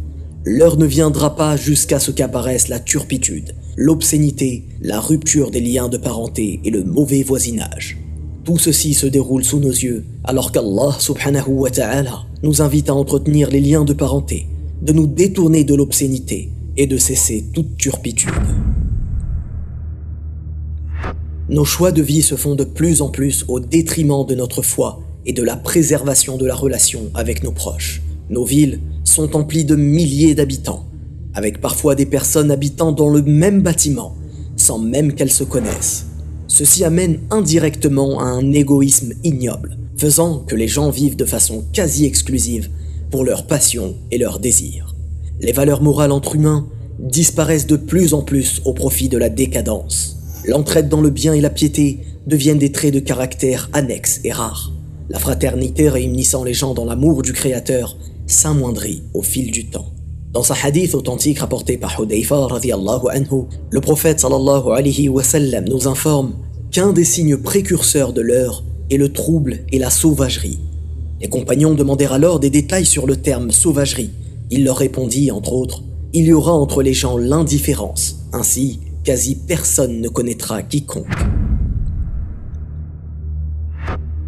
L'heure 0.44 0.76
ne 0.76 0.86
viendra 0.86 1.36
pas 1.36 1.57
jusqu'à 1.57 2.00
ce 2.00 2.11
qu'apparaisse 2.11 2.66
la 2.68 2.80
turpitude, 2.80 3.55
l'obscénité, 3.76 4.64
la 4.80 4.98
rupture 4.98 5.53
des 5.53 5.61
liens 5.61 5.88
de 5.88 5.98
parenté 5.98 6.61
et 6.64 6.70
le 6.70 6.82
mauvais 6.82 7.22
voisinage. 7.22 7.98
Tout 8.44 8.59
ceci 8.59 8.92
se 8.92 9.07
déroule 9.07 9.44
sous 9.44 9.61
nos 9.61 9.70
yeux, 9.70 10.05
alors 10.24 10.50
qu'Allah 10.50 10.96
subhanahu 10.98 11.50
wa 11.50 11.70
ta'ala 11.70 12.24
nous 12.42 12.61
invite 12.61 12.90
à 12.90 12.94
entretenir 12.94 13.50
les 13.50 13.61
liens 13.61 13.84
de 13.84 13.92
parenté, 13.92 14.48
de 14.82 14.92
nous 14.92 15.07
détourner 15.07 15.62
de 15.62 15.76
l'obscénité 15.76 16.50
et 16.76 16.88
de 16.88 16.98
cesser 16.98 17.44
toute 17.55 17.76
turpitude. 17.76 18.32
Nos 21.49 21.64
choix 21.64 21.90
de 21.90 22.03
vie 22.03 22.22
se 22.22 22.36
font 22.36 22.55
de 22.55 22.62
plus 22.62 23.03
en 23.03 23.09
plus 23.09 23.45
au 23.49 23.59
détriment 23.59 24.24
de 24.24 24.36
notre 24.36 24.62
foi 24.62 25.01
et 25.26 25.32
de 25.32 25.43
la 25.43 25.57
préservation 25.57 26.36
de 26.36 26.47
la 26.47 26.55
relation 26.55 27.11
avec 27.14 27.43
nos 27.43 27.51
proches. 27.51 28.01
Nos 28.30 28.45
villes 28.45 28.80
sont 29.03 29.34
emplies 29.34 29.64
de 29.64 29.74
milliers 29.74 30.36
d'habitants, 30.36 30.86
avec 31.34 31.61
parfois 31.61 31.97
des 31.97 32.07
personnes 32.07 32.53
habitant 32.53 32.93
dans 32.93 33.09
le 33.09 33.22
même 33.22 33.61
bâtiment, 33.61 34.14
sans 34.57 34.78
même 34.78 35.14
qu'elles 35.14 35.32
se 35.32 35.43
connaissent. 35.43 36.07
Ceci 36.47 36.84
amène 36.84 37.18
indirectement 37.30 38.20
à 38.20 38.24
un 38.24 38.53
égoïsme 38.53 39.14
ignoble, 39.24 39.78
faisant 39.97 40.38
que 40.47 40.55
les 40.55 40.68
gens 40.68 40.90
vivent 40.90 41.16
de 41.16 41.24
façon 41.24 41.64
quasi 41.72 42.05
exclusive 42.05 42.70
pour 43.11 43.24
leurs 43.24 43.47
passions 43.49 43.97
et 44.12 44.18
leurs 44.18 44.38
désirs. 44.38 44.95
Les 45.40 45.53
valeurs 45.53 45.82
morales 45.82 46.12
entre 46.12 46.36
humains 46.36 46.68
disparaissent 47.01 47.66
de 47.66 47.76
plus 47.76 48.14
en 48.14 48.22
plus 48.22 48.62
au 48.64 48.74
profit 48.74 49.09
de 49.09 49.18
la 49.18 49.28
décadence. 49.28 50.21
L'entraide 50.47 50.88
dans 50.88 51.01
le 51.01 51.11
bien 51.11 51.34
et 51.34 51.40
la 51.40 51.51
piété 51.51 52.01
deviennent 52.26 52.59
des 52.59 52.72
traits 52.72 52.95
de 52.95 52.99
caractère 52.99 53.70
annexes 53.72 54.20
et 54.24 54.32
rares. 54.32 54.72
La 55.09 55.18
fraternité 55.18 55.88
réunissant 55.88 56.43
les 56.43 56.55
gens 56.55 56.74
dans 56.74 56.84
l'amour 56.84 57.22
du 57.22 57.32
Créateur 57.32 57.97
s'amoindrit 58.26 59.03
au 59.14 59.22
fil 59.22 59.51
du 59.53 59.66
temps. 59.66 59.93
Dans 60.32 60.43
sa 60.43 60.55
hadith 60.62 60.95
authentique 60.95 61.40
rapporté 61.40 61.76
par 61.76 62.01
Hudayfa 62.01 62.49
anhu, 63.11 63.45
le 63.70 63.80
prophète 63.80 64.20
sallallahu 64.20 64.72
alayhi 64.74 65.09
wa 65.09 65.22
sallam 65.22 65.66
nous 65.68 65.86
informe 65.86 66.34
qu'un 66.70 66.93
des 66.93 67.05
signes 67.05 67.36
précurseurs 67.36 68.12
de 68.12 68.22
l'heure 68.22 68.64
est 68.90 68.97
le 68.97 69.12
trouble 69.12 69.61
et 69.70 69.78
la 69.78 69.90
sauvagerie. 69.90 70.59
Les 71.20 71.28
compagnons 71.28 71.74
demandèrent 71.74 72.14
alors 72.14 72.40
des 72.40 72.51
détails 72.51 72.86
sur 72.86 73.07
le 73.07 73.16
terme 73.16 73.53
sauvagerie. 73.53 74.11
Il 74.51 74.64
leur 74.64 74.78
répondit, 74.78 75.30
entre 75.30 75.53
autres, 75.53 75.82
Il 76.14 76.24
y 76.24 76.32
aura 76.32 76.53
entre 76.53 76.82
les 76.82 76.93
gens 76.93 77.16
l'indifférence, 77.16 78.18
ainsi 78.32 78.80
quasi 79.05 79.34
personne 79.34 80.00
ne 80.00 80.09
connaîtra 80.09 80.62
quiconque. 80.62 81.07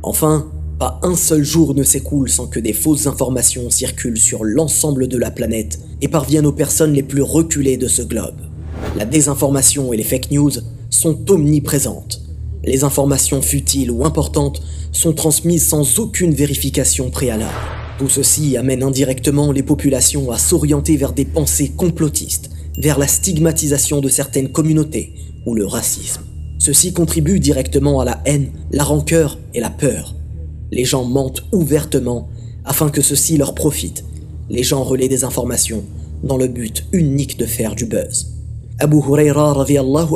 Enfin, 0.02 0.50
pas 0.78 0.98
un 1.02 1.14
seul 1.14 1.44
jour 1.44 1.74
ne 1.74 1.82
s'écoule 1.82 2.28
sans 2.28 2.46
que 2.46 2.60
des 2.60 2.72
fausses 2.72 3.06
informations 3.06 3.70
circulent 3.70 4.18
sur 4.18 4.44
l'ensemble 4.44 5.08
de 5.08 5.16
la 5.16 5.30
planète 5.30 5.78
et 6.02 6.08
parviennent 6.08 6.46
aux 6.46 6.52
personnes 6.52 6.92
les 6.92 7.02
plus 7.02 7.22
reculées 7.22 7.76
de 7.76 7.88
ce 7.88 8.02
globe. 8.02 8.40
La 8.96 9.04
désinformation 9.04 9.92
et 9.92 9.96
les 9.96 10.04
fake 10.04 10.30
news 10.30 10.50
sont 10.90 11.30
omniprésentes. 11.30 12.20
Les 12.64 12.84
informations 12.84 13.42
futiles 13.42 13.90
ou 13.90 14.04
importantes 14.04 14.62
sont 14.92 15.12
transmises 15.12 15.66
sans 15.66 15.98
aucune 15.98 16.34
vérification 16.34 17.10
préalable. 17.10 17.52
Tout 17.98 18.08
ceci 18.08 18.56
amène 18.56 18.82
indirectement 18.82 19.52
les 19.52 19.62
populations 19.62 20.32
à 20.32 20.38
s'orienter 20.38 20.96
vers 20.96 21.12
des 21.12 21.24
pensées 21.24 21.72
complotistes, 21.76 22.50
vers 22.78 22.98
la 22.98 23.06
stigmatisation 23.06 24.00
de 24.00 24.08
certaines 24.08 24.50
communautés 24.50 25.14
ou 25.46 25.54
le 25.54 25.66
racisme. 25.66 26.22
Ceci 26.58 26.92
contribue 26.92 27.40
directement 27.40 28.00
à 28.00 28.04
la 28.04 28.20
haine, 28.24 28.50
la 28.70 28.84
rancœur 28.84 29.38
et 29.52 29.60
la 29.60 29.70
peur. 29.70 30.14
Les 30.72 30.84
gens 30.84 31.04
mentent 31.04 31.44
ouvertement 31.52 32.28
afin 32.64 32.88
que 32.88 33.02
ceci 33.02 33.36
leur 33.36 33.54
profite. 33.54 34.04
Les 34.48 34.62
gens 34.62 34.82
relaient 34.82 35.08
des 35.08 35.24
informations 35.24 35.84
dans 36.22 36.36
le 36.36 36.48
but 36.48 36.86
unique 36.92 37.38
de 37.38 37.46
faire 37.46 37.74
du 37.74 37.84
buzz. 37.84 38.32
Abu 38.78 38.96
Huraira 38.96 39.52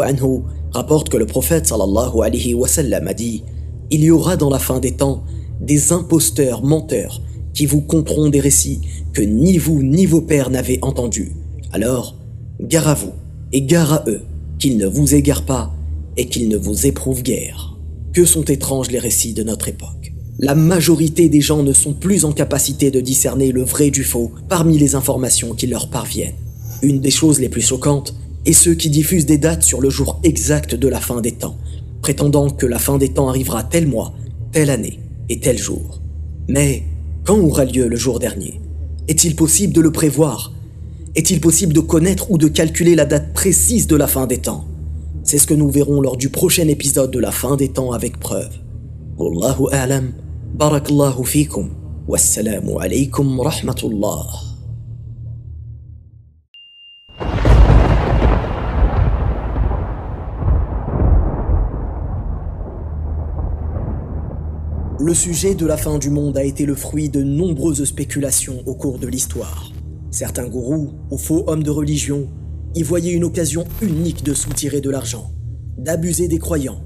anhu 0.05 0.43
rapporte 0.73 1.09
que 1.09 1.17
le 1.17 1.27
prophète 1.27 1.67
sallallahu 1.67 2.23
alayhi 2.23 2.55
wa 2.55 2.67
sallam 2.67 3.07
a 3.09 3.15
dit 3.15 3.45
Il 3.91 4.03
y 4.03 4.11
aura 4.11 4.37
dans 4.37 4.51
la 4.51 4.59
fin 4.59 4.81
des 4.81 4.93
temps 4.93 5.23
des 5.61 5.93
imposteurs 5.93 6.63
menteurs 6.63 7.21
qui 7.53 7.67
vous 7.67 7.81
conteront 7.81 8.31
des 8.31 8.41
récits 8.41 8.81
que 9.13 9.23
ni 9.23 9.59
vous 9.59 9.83
ni 9.83 10.07
vos 10.07 10.21
pères 10.21 10.51
n'avez 10.51 10.79
entendus. 10.83 11.33
Alors, 11.73 12.15
gare 12.61 12.89
à 12.89 12.95
vous 12.95 13.13
et 13.53 13.63
gare 13.63 13.93
à 13.93 14.05
eux, 14.09 14.23
qu'ils 14.59 14.77
ne 14.77 14.87
vous 14.87 15.15
égarent 15.15 15.45
pas 15.45 15.73
et 16.17 16.27
qu'ils 16.27 16.49
ne 16.49 16.57
vous 16.57 16.87
éprouvent 16.87 17.23
guère. 17.23 17.77
Que 18.13 18.25
sont 18.25 18.45
étranges 18.45 18.91
les 18.91 18.99
récits 18.99 19.33
de 19.33 19.43
notre 19.43 19.69
époque. 19.69 20.13
La 20.41 20.55
majorité 20.55 21.29
des 21.29 21.41
gens 21.41 21.63
ne 21.63 21.73
sont 21.73 21.95
plus 21.95 22.25
en 22.25 22.33
capacité 22.33 22.91
de 22.91 23.01
discerner 23.01 23.53
le 23.53 23.63
vrai 23.63 23.91
du 23.91 24.05
faux 24.05 24.33
parmi 24.49 24.79
les 24.79 24.95
informations 24.95 25.55
qui 25.55 25.67
leur 25.67 25.91
parviennent. 25.91 26.35
Une 26.83 27.01
des 27.01 27.11
choses 27.11 27.41
les 27.41 27.49
plus 27.49 27.63
choquantes 27.63 28.15
est 28.47 28.53
ceux 28.53 28.75
qui 28.75 28.91
diffusent 28.91 29.27
des 29.27 29.39
dates 29.39 29.65
sur 29.65 29.81
le 29.81 29.91
jour 29.91 30.21
exact 30.23 30.75
de 30.75 30.89
la 30.89 31.01
fin 31.01 31.21
des 31.21 31.33
temps, 31.33 31.57
prétendant 32.03 32.51
que 32.51 32.67
la 32.67 32.79
fin 32.79 32.99
des 32.99 33.09
temps 33.09 33.29
arrivera 33.29 33.65
tel 33.65 33.87
mois, 33.87 34.15
telle 34.53 34.71
année 34.71 35.01
et 35.29 35.41
tel 35.41 35.59
jour. 35.59 36.01
Mais 36.49 36.85
quand 37.25 37.39
aura 37.39 37.65
lieu 37.65 37.89
le 37.89 37.97
jour 37.97 38.19
dernier 38.19 38.61
Est-il 39.09 39.37
possible 39.37 39.73
de 39.73 39.81
le 39.81 39.93
prévoir 39.93 40.53
Est-il 41.15 41.41
possible 41.41 41.73
de 41.73 41.81
connaître 41.81 42.31
ou 42.31 42.39
de 42.39 42.49
calculer 42.49 42.95
la 42.95 43.07
date 43.07 43.33
précise 43.33 43.87
de 43.87 43.97
la 43.97 44.07
fin 44.07 44.27
des 44.27 44.39
temps? 44.39 44.67
C'est 45.25 45.39
ce 45.39 45.47
que 45.47 45.55
nous 45.55 45.71
verrons 45.71 46.01
lors 46.01 46.17
du 46.17 46.29
prochain 46.29 46.69
épisode 46.69 47.11
de 47.11 47.19
la 47.19 47.31
fin 47.31 47.57
des 47.57 47.69
temps 47.69 47.93
avec 47.93 48.19
preuve. 48.19 48.53
Wallahu 49.17 49.69
a'lam, 49.73 50.13
barakallahu 50.55 51.25
fikum, 51.25 51.71
wassalamu 52.07 52.79
alaykum 52.81 53.41
rahmatullah. 53.41 54.27
Le 65.01 65.15
sujet 65.15 65.55
de 65.55 65.65
la 65.65 65.77
fin 65.77 65.99
du 65.99 66.11
monde 66.11 66.37
a 66.37 66.45
été 66.45 66.67
le 66.67 66.75
fruit 66.75 67.09
de 67.09 67.23
nombreuses 67.23 67.85
spéculations 67.85 68.63
au 68.67 68.75
cours 68.75 68.99
de 68.99 69.07
l'histoire. 69.07 69.73
Certains 70.11 70.49
gourous 70.49 70.91
ou 71.11 71.19
faux 71.19 71.45
hommes 71.47 71.63
de 71.63 71.71
religion 71.71 72.29
y 72.75 72.83
voyaient 72.83 73.13
une 73.13 73.25
occasion 73.25 73.65
unique 73.83 74.25
de 74.25 74.35
soutirer 74.35 74.81
de 74.81 74.91
l'argent, 74.91 75.31
d'abuser 75.77 76.29
des 76.29 76.39
croyants 76.39 76.81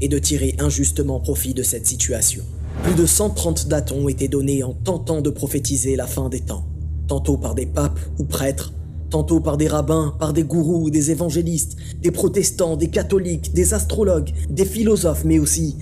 et 0.00 0.08
de 0.08 0.18
tirer 0.18 0.54
injustement 0.58 1.20
profit 1.20 1.54
de 1.54 1.62
cette 1.62 1.86
situation. 1.86 2.42
Plus 2.82 2.94
de 2.94 3.06
130 3.06 3.68
dates 3.68 3.92
ont 3.92 4.08
été 4.08 4.28
données 4.28 4.62
en 4.62 4.72
tentant 4.72 5.20
de 5.20 5.30
prophétiser 5.30 5.96
la 5.96 6.06
fin 6.06 6.28
des 6.28 6.40
temps, 6.40 6.66
tantôt 7.08 7.36
par 7.36 7.54
des 7.54 7.66
papes 7.66 7.98
ou 8.18 8.24
prêtres, 8.24 8.72
tantôt 9.10 9.40
par 9.40 9.56
des 9.56 9.68
rabbins, 9.68 10.14
par 10.18 10.32
des 10.32 10.44
gourous, 10.44 10.90
des 10.90 11.10
évangélistes, 11.10 11.76
des 12.02 12.10
protestants, 12.10 12.76
des 12.76 12.88
catholiques, 12.88 13.52
des 13.54 13.74
astrologues, 13.74 14.32
des 14.50 14.66
philosophes, 14.66 15.24
mais 15.24 15.38
aussi 15.38 15.76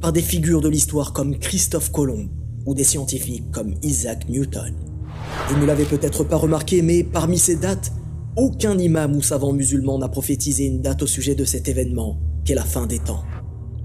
par 0.00 0.12
des 0.12 0.22
figures 0.22 0.60
de 0.60 0.68
l'histoire 0.68 1.12
comme 1.12 1.38
Christophe 1.38 1.92
Colomb 1.92 2.28
ou 2.66 2.74
des 2.74 2.84
scientifiques 2.84 3.50
comme 3.52 3.74
Isaac 3.82 4.28
Newton. 4.28 4.74
Vous 5.48 5.60
ne 5.60 5.66
l'avez 5.66 5.84
peut-être 5.84 6.24
pas 6.24 6.36
remarqué, 6.36 6.82
mais 6.82 7.04
parmi 7.04 7.38
ces 7.38 7.56
dates, 7.56 7.92
aucun 8.36 8.78
imam 8.78 9.14
ou 9.14 9.22
savant 9.22 9.52
musulman 9.52 9.98
n'a 9.98 10.08
prophétisé 10.08 10.64
une 10.66 10.80
date 10.80 11.02
au 11.02 11.06
sujet 11.06 11.34
de 11.34 11.44
cet 11.44 11.68
événement, 11.68 12.18
qu'est 12.44 12.54
la 12.54 12.64
fin 12.64 12.86
des 12.86 12.98
temps. 12.98 13.24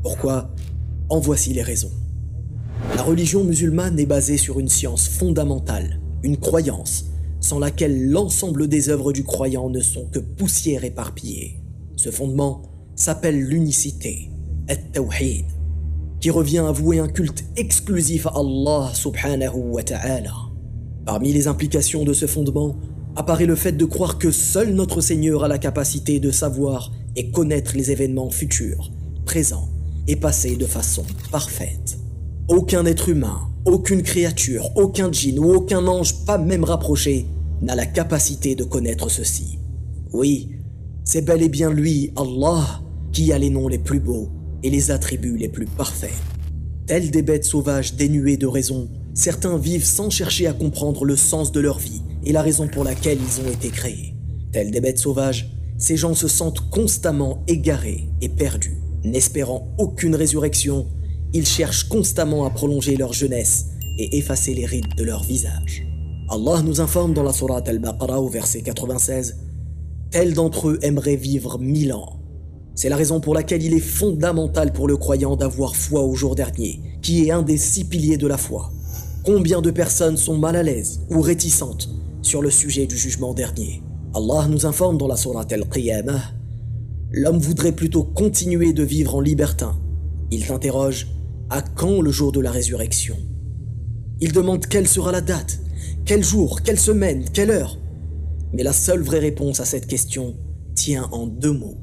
Pourquoi? 0.02 0.52
En 1.10 1.20
voici 1.20 1.54
les 1.54 1.64
raisons. 1.64 1.92
La 2.96 3.02
religion 3.02 3.44
musulmane 3.44 4.00
est 4.00 4.06
basée 4.06 4.38
sur 4.38 4.60
une 4.60 4.70
science 4.70 5.10
fondamentale, 5.10 6.00
une 6.24 6.38
croyance, 6.38 7.06
sans 7.40 7.60
laquelle 7.60 8.10
l'ensemble 8.10 8.68
des 8.68 8.90
œuvres 8.90 9.12
du 9.12 9.24
croyant 9.24 9.70
ne 9.70 9.82
sont 9.82 10.06
que 10.12 10.20
poussière 10.20 10.84
éparpillée. 10.84 11.62
Ce 11.96 12.12
fondement 12.12 12.64
s'appelle 12.96 13.40
l'unicité, 13.40 14.30
at-tawhid, 14.70 15.46
qui 16.20 16.30
revient 16.30 16.60
à 16.68 16.72
vouer 16.72 17.00
un 17.00 17.08
culte 17.08 17.44
exclusif 17.56 18.28
à 18.28 18.34
Allah 18.36 18.92
subhanahu 18.94 19.72
wa 19.72 19.84
ta'ala. 19.84 20.47
Parmi 21.08 21.32
les 21.32 21.48
implications 21.48 22.04
de 22.04 22.12
ce 22.12 22.26
fondement 22.26 22.76
apparaît 23.16 23.46
le 23.46 23.56
fait 23.56 23.72
de 23.72 23.86
croire 23.86 24.18
que 24.18 24.30
seul 24.30 24.74
notre 24.74 25.00
Seigneur 25.00 25.46
a 25.46 25.48
la 25.48 25.58
capacité 25.58 26.20
de 26.20 26.32
savoir 26.32 26.92
et 27.16 27.32
connaître 27.32 27.78
les 27.78 27.92
événements 27.92 28.30
futurs, 28.30 28.92
présents 29.24 29.70
et 30.10 30.18
passés 30.18 30.58
de 30.58 30.66
façon 30.66 31.06
parfaite. 31.32 31.98
Aucun 32.50 32.86
être 32.86 33.08
humain, 33.08 33.40
aucune 33.64 34.04
créature, 34.04 34.70
aucun 34.76 35.10
djinn 35.10 35.40
ou 35.40 35.50
aucun 35.54 35.88
ange, 35.88 36.26
pas 36.26 36.38
même 36.38 36.66
rapproché, 36.66 37.26
n'a 37.62 37.74
la 37.74 37.86
capacité 37.86 38.56
de 38.56 38.66
connaître 38.66 39.10
ceci. 39.10 39.60
Oui, 40.12 40.50
c'est 41.06 41.22
bel 41.22 41.42
et 41.42 41.48
bien 41.48 41.72
lui, 41.72 42.12
Allah, 42.18 42.82
qui 43.14 43.32
a 43.32 43.38
les 43.38 43.50
noms 43.50 43.70
les 43.70 43.80
plus 43.80 44.02
beaux 44.02 44.28
et 44.62 44.70
les 44.70 44.92
attributs 44.92 45.38
les 45.38 45.48
plus 45.48 45.68
parfaits. 45.68 46.12
Tels 46.86 47.12
des 47.12 47.22
bêtes 47.22 47.46
sauvages 47.46 47.94
dénuées 47.94 48.36
de 48.36 48.48
raison, 48.48 48.90
certains 49.18 49.58
vivent 49.58 49.84
sans 49.84 50.12
chercher 50.12 50.46
à 50.46 50.54
comprendre 50.54 51.04
le 51.04 51.16
sens 51.16 51.52
de 51.52 51.60
leur 51.60 51.80
vie 51.80 52.04
et 52.24 52.32
la 52.32 52.44
raison 52.44 52.68
pour 52.68 52.84
laquelle 52.84 53.18
ils 53.20 53.42
ont 53.42 53.52
été 53.52 53.70
créés. 53.70 54.14
Tels 54.52 54.70
des 54.70 54.80
bêtes 54.80 55.00
sauvages, 55.00 55.50
ces 55.80 55.98
gens 55.98 56.14
se 56.14 56.28
sentent 56.28 56.70
constamment 56.70 57.44
égarés 57.48 58.08
et 58.22 58.30
perdus. 58.30 58.78
N'espérant 59.04 59.74
aucune 59.80 60.16
résurrection, 60.16 60.88
ils 61.34 61.48
cherchent 61.48 61.90
constamment 61.90 62.46
à 62.46 62.52
prolonger 62.52 62.96
leur 62.96 63.12
jeunesse 63.12 63.66
et 63.98 64.18
effacer 64.20 64.54
les 64.54 64.68
rides 64.68 64.96
de 64.96 65.04
leur 65.04 65.24
visage. 65.24 65.84
Allah 66.30 66.62
nous 66.62 66.80
informe 66.80 67.14
dans 67.14 67.24
la 67.24 67.34
Sourate 67.34 67.68
Al-Baqarah 67.70 68.22
au 68.22 68.28
verset 68.28 68.62
96 68.62 69.38
Tels 70.12 70.36
d'entre 70.36 70.70
eux 70.70 70.80
aimeraient 70.84 71.16
vivre 71.16 71.58
mille 71.58 71.92
ans. 71.92 72.20
C'est 72.76 72.90
la 72.90 72.96
raison 72.96 73.20
pour 73.20 73.34
laquelle 73.34 73.64
il 73.64 73.74
est 73.74 73.80
fondamental 73.80 74.72
pour 74.74 74.88
le 74.88 74.96
croyant 74.96 75.36
d'avoir 75.36 75.76
foi 75.76 76.04
au 76.04 76.14
jour 76.14 76.36
dernier, 76.36 76.80
qui 77.02 77.26
est 77.26 77.32
un 77.32 77.42
des 77.42 77.58
six 77.58 77.84
piliers 77.84 78.18
de 78.18 78.28
la 78.28 78.38
foi. 78.38 78.72
Combien 79.28 79.62
de 79.62 79.72
personnes 79.72 80.16
sont 80.16 80.38
mal 80.38 80.56
à 80.56 80.64
l'aise 80.64 81.02
ou 81.10 81.20
réticentes 81.20 81.90
sur 82.22 82.42
le 82.42 82.50
sujet 82.50 82.88
du 82.88 82.96
jugement 82.96 83.34
dernier 83.34 83.84
Allah 84.16 84.48
nous 84.48 84.66
informe 84.66 84.98
dans 84.98 85.10
la 85.10 85.18
Sourate 85.18 85.52
Al-Qiyamah 85.52 86.32
L'homme 87.12 87.38
voudrait 87.38 87.74
plutôt 87.74 88.06
continuer 88.06 88.72
de 88.72 88.84
vivre 88.84 89.16
en 89.16 89.20
libertin. 89.20 89.78
Il 90.32 90.46
s'interroge 90.46 91.10
à 91.50 91.62
quand 91.62 92.00
le 92.00 92.10
jour 92.10 92.32
de 92.32 92.40
la 92.40 92.52
résurrection? 92.52 93.18
Il 94.22 94.32
demande 94.32 94.66
quelle 94.66 94.88
sera 94.88 95.12
la 95.12 95.20
date, 95.20 95.60
quel 96.06 96.24
jour, 96.24 96.62
quelle 96.62 96.80
semaine, 96.80 97.26
quelle 97.34 97.52
heure? 97.52 97.78
Mais 98.54 98.64
la 98.64 98.72
seule 98.72 99.02
vraie 99.02 99.20
réponse 99.20 99.60
à 99.60 99.66
cette 99.66 99.88
question 99.88 100.36
tient 100.74 101.10
en 101.12 101.28
deux 101.28 101.52
mots. 101.52 101.76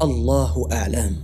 Allahu 0.00 0.66
A'lam. 0.68 1.14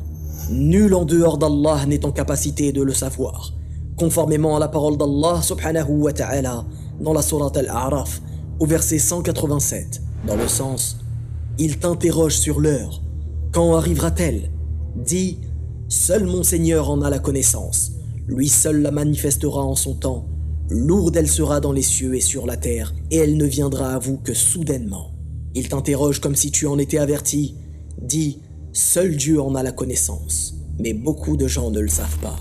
Nul 0.48 0.94
en 0.94 1.04
dehors 1.04 1.36
d'Allah 1.36 1.84
n'est 1.84 2.06
en 2.06 2.12
capacité 2.12 2.72
de 2.72 2.80
le 2.80 2.94
savoir. 2.94 3.52
Conformément 4.01 4.57
à 4.57 4.59
la 4.59 4.68
parole 4.68 4.96
d'Allah 4.96 5.42
subhanahu 5.42 5.90
wa 5.90 6.12
ta'ala 6.14 6.64
dans 7.03 7.12
la 7.12 7.20
sourate 7.20 7.59
Al-A'raf 7.59 8.22
au 8.59 8.64
verset 8.64 8.98
187, 8.98 10.01
dans 10.26 10.36
le 10.36 10.48
sens 10.48 10.96
Il 11.59 11.78
t'interroge 11.78 12.38
sur 12.38 12.61
l'heure. 12.61 13.03
Quand 13.53 13.76
arrivera-t-elle? 13.76 14.51
Dis 14.96 15.40
Seul 15.90 16.24
mon 16.24 16.42
Seigneur 16.42 16.88
en 16.88 17.03
a 17.03 17.11
la 17.11 17.18
connaissance. 17.18 17.92
Lui 18.26 18.48
seul 18.48 18.80
la 18.80 18.90
manifestera 18.90 19.62
en 19.62 19.74
son 19.74 19.92
temps. 19.92 20.24
Lourde 20.70 21.18
elle 21.18 21.28
sera 21.28 21.61
dans 21.61 21.72
les 21.72 21.82
cieux 21.82 22.14
et 22.14 22.20
sur 22.20 22.46
la 22.46 22.57
terre, 22.57 22.94
et 23.11 23.18
elle 23.18 23.36
ne 23.36 23.44
viendra 23.44 23.92
à 23.92 23.98
vous 23.98 24.16
que 24.16 24.32
soudainement. 24.32 25.12
Il 25.55 25.68
t'interroge 25.68 26.20
comme 26.20 26.36
si 26.36 26.51
tu 26.51 26.66
en 26.66 26.78
étais 26.78 26.96
averti. 26.96 27.55
Dis, 28.01 28.40
seul 28.72 29.14
Dieu 29.14 29.42
en 29.42 29.55
a 29.55 29.62
la 29.62 29.72
connaissance, 29.72 30.55
mais 30.78 30.94
beaucoup 30.94 31.36
de 31.36 31.46
gens 31.46 31.70
ne 31.70 31.80
le 31.80 31.88
savent 31.88 32.18
pas. 32.20 32.36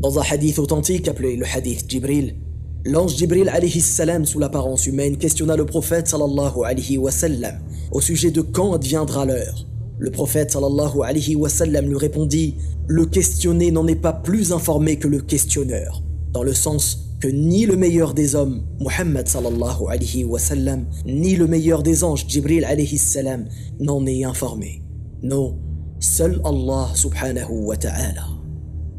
Dans 0.00 0.16
un 0.16 0.22
hadith 0.22 0.60
authentique 0.60 1.08
appelé 1.08 1.34
le 1.34 1.44
hadith 1.44 1.90
Jibril, 1.90 2.36
l'ange 2.84 3.16
Jibril 3.16 3.48
alayhi 3.48 3.80
salam 3.80 4.24
sous 4.24 4.38
l'apparence 4.38 4.86
humaine 4.86 5.16
questionna 5.16 5.56
le 5.56 5.66
prophète 5.66 6.06
sallallahu 6.06 6.64
alayhi 6.64 6.98
wa 6.98 7.10
sallam 7.10 7.56
au 7.90 8.00
sujet 8.00 8.30
de 8.30 8.40
quand 8.40 8.74
adviendra 8.74 9.24
l'heure. 9.24 9.66
Le 9.98 10.12
prophète 10.12 10.52
sallallahu 10.52 11.02
alayhi 11.02 11.34
wa 11.34 11.48
sallam 11.48 11.86
lui 11.86 11.96
répondit 11.96 12.54
Le 12.86 13.06
questionné 13.06 13.72
n'en 13.72 13.88
est 13.88 13.96
pas 13.96 14.12
plus 14.12 14.52
informé 14.52 15.00
que 15.00 15.08
le 15.08 15.20
questionneur, 15.20 16.04
dans 16.32 16.44
le 16.44 16.54
sens 16.54 17.16
que 17.18 17.26
ni 17.26 17.66
le 17.66 17.76
meilleur 17.76 18.14
des 18.14 18.36
hommes, 18.36 18.62
Muhammad 18.78 19.26
sallallahu 19.26 19.88
alayhi 19.88 20.22
wa 20.22 20.38
sallam, 20.38 20.86
ni 21.06 21.34
le 21.34 21.48
meilleur 21.48 21.82
des 21.82 22.04
anges, 22.04 22.24
Jibril 22.28 22.64
alayhi 22.64 22.98
salam, 22.98 23.46
n'en 23.80 24.06
est 24.06 24.22
informé. 24.22 24.80
Non, 25.24 25.58
seul 25.98 26.40
Allah 26.44 26.90
subhanahu 26.94 27.64
wa 27.66 27.76
ta'ala. 27.76 28.37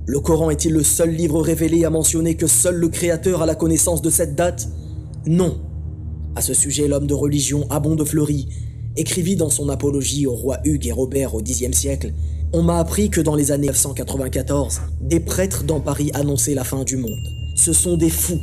Le 0.10 0.20
Coran 0.20 0.50
est-il 0.50 0.74
le 0.74 0.82
seul 0.82 1.12
livre 1.12 1.40
révélé 1.40 1.86
à 1.86 1.92
mentionner 1.92 2.36
que 2.36 2.48
seul 2.48 2.78
le 2.78 2.90
Créateur 2.90 3.44
a 3.44 3.46
la 3.46 3.54
connaissance 3.54 4.02
de 4.02 4.10
cette 4.10 4.34
date? 4.34 4.68
Non. 5.28 5.62
À 6.36 6.42
ce 6.42 6.56
sujet, 6.56 6.88
l'homme 6.88 7.06
de 7.06 7.14
religion 7.14 7.68
Abon 7.70 7.94
de 7.94 8.04
Fleury 8.04 8.50
écrivit 8.98 9.36
dans 9.36 9.52
son 9.52 9.70
apologie 9.70 10.26
au 10.26 10.34
roi 10.34 10.58
Hugues 10.66 10.88
et 10.88 10.92
Robert 10.92 11.36
au 11.36 11.44
Xe 11.44 11.72
siècle 11.74 12.12
On 12.54 12.64
m'a 12.64 12.80
appris 12.80 13.12
que 13.12 13.22
dans 13.22 13.36
les 13.36 13.52
années 13.52 13.68
994, 13.68 14.82
des 15.00 15.20
prêtres 15.20 15.64
dans 15.64 15.80
Paris 15.80 16.10
annonçaient 16.16 16.56
la 16.56 16.64
fin 16.64 16.84
du 16.84 16.98
monde. 16.98 17.22
Ce 17.56 17.72
sont 17.72 17.96
des 17.96 18.10
fous. 18.10 18.42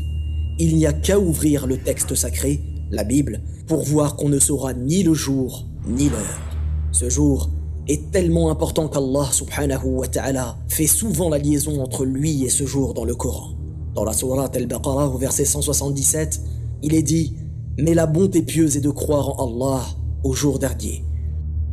Il 0.60 0.76
n'y 0.76 0.86
a 0.86 0.92
qu'à 0.92 1.18
ouvrir 1.18 1.66
le 1.66 1.78
texte 1.78 2.14
sacré, 2.14 2.60
la 2.92 3.02
Bible, 3.02 3.40
pour 3.66 3.82
voir 3.82 4.14
qu'on 4.14 4.28
ne 4.28 4.38
saura 4.38 4.72
ni 4.72 5.02
le 5.02 5.14
jour 5.14 5.66
ni 5.88 6.10
l'heure. 6.10 6.40
Ce 6.92 7.10
jour 7.10 7.50
est 7.88 8.10
tellement 8.10 8.50
important 8.50 8.88
qu'Allah 8.88 9.28
subhanahu 9.30 9.86
wa 9.86 10.08
ta'ala 10.08 10.58
fait 10.68 10.86
souvent 10.86 11.28
la 11.28 11.38
liaison 11.38 11.80
entre 11.80 12.04
lui 12.04 12.44
et 12.44 12.48
ce 12.48 12.64
jour 12.66 12.94
dans 12.94 13.04
le 13.04 13.14
Coran. 13.14 13.50
Dans 13.94 14.04
la 14.04 14.12
Sourate 14.12 14.56
Al-Baqarah 14.56 15.08
au 15.08 15.18
verset 15.18 15.44
177, 15.44 16.40
il 16.82 16.94
est 16.94 17.02
dit 17.02 17.36
Mais 17.78 17.94
la 17.94 18.06
bonté 18.06 18.42
pieuse 18.42 18.76
est 18.76 18.80
de 18.80 18.90
croire 18.90 19.40
en 19.40 19.46
Allah 19.46 19.84
au 20.24 20.32
jour 20.32 20.58
dernier. 20.58 21.04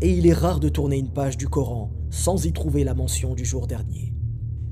Et 0.01 0.11
il 0.11 0.28
est 0.28 0.34
rare 0.34 0.59
de 0.59 0.70
tourner 0.70 0.97
une 0.97 1.11
page 1.11 1.38
du 1.38 1.47
Coran 1.47 1.91
sans 2.11 2.45
y 2.45 2.53
trouver 2.53 2.84
la 2.84 2.93
mention 2.93 3.34
du 3.34 3.43
jour 3.43 3.66
dernier. 3.66 4.14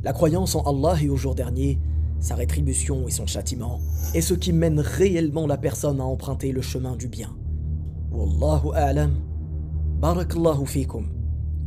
La 0.03 0.13
croyance 0.13 0.55
en 0.55 0.61
Allah 0.61 1.01
et 1.01 1.09
au 1.09 1.17
jour 1.17 1.35
dernier, 1.35 1.79
sa 2.19 2.35
rétribution 2.35 3.07
et 3.07 3.11
son 3.11 3.25
châtiment, 3.25 3.81
est 4.13 4.21
ce 4.21 4.35
qui 4.35 4.53
mène 4.53 4.79
réellement 4.79 5.47
la 5.47 5.57
personne 5.57 5.99
à 5.99 6.03
emprunter 6.03 6.51
le 6.51 6.61
chemin 6.61 6.95
du 6.95 7.07
bien. 7.07 7.35
Wallahu 8.11 8.71
a'lam. 8.75 9.15
Barakallahu 9.99 10.65
fikum. 10.67 11.20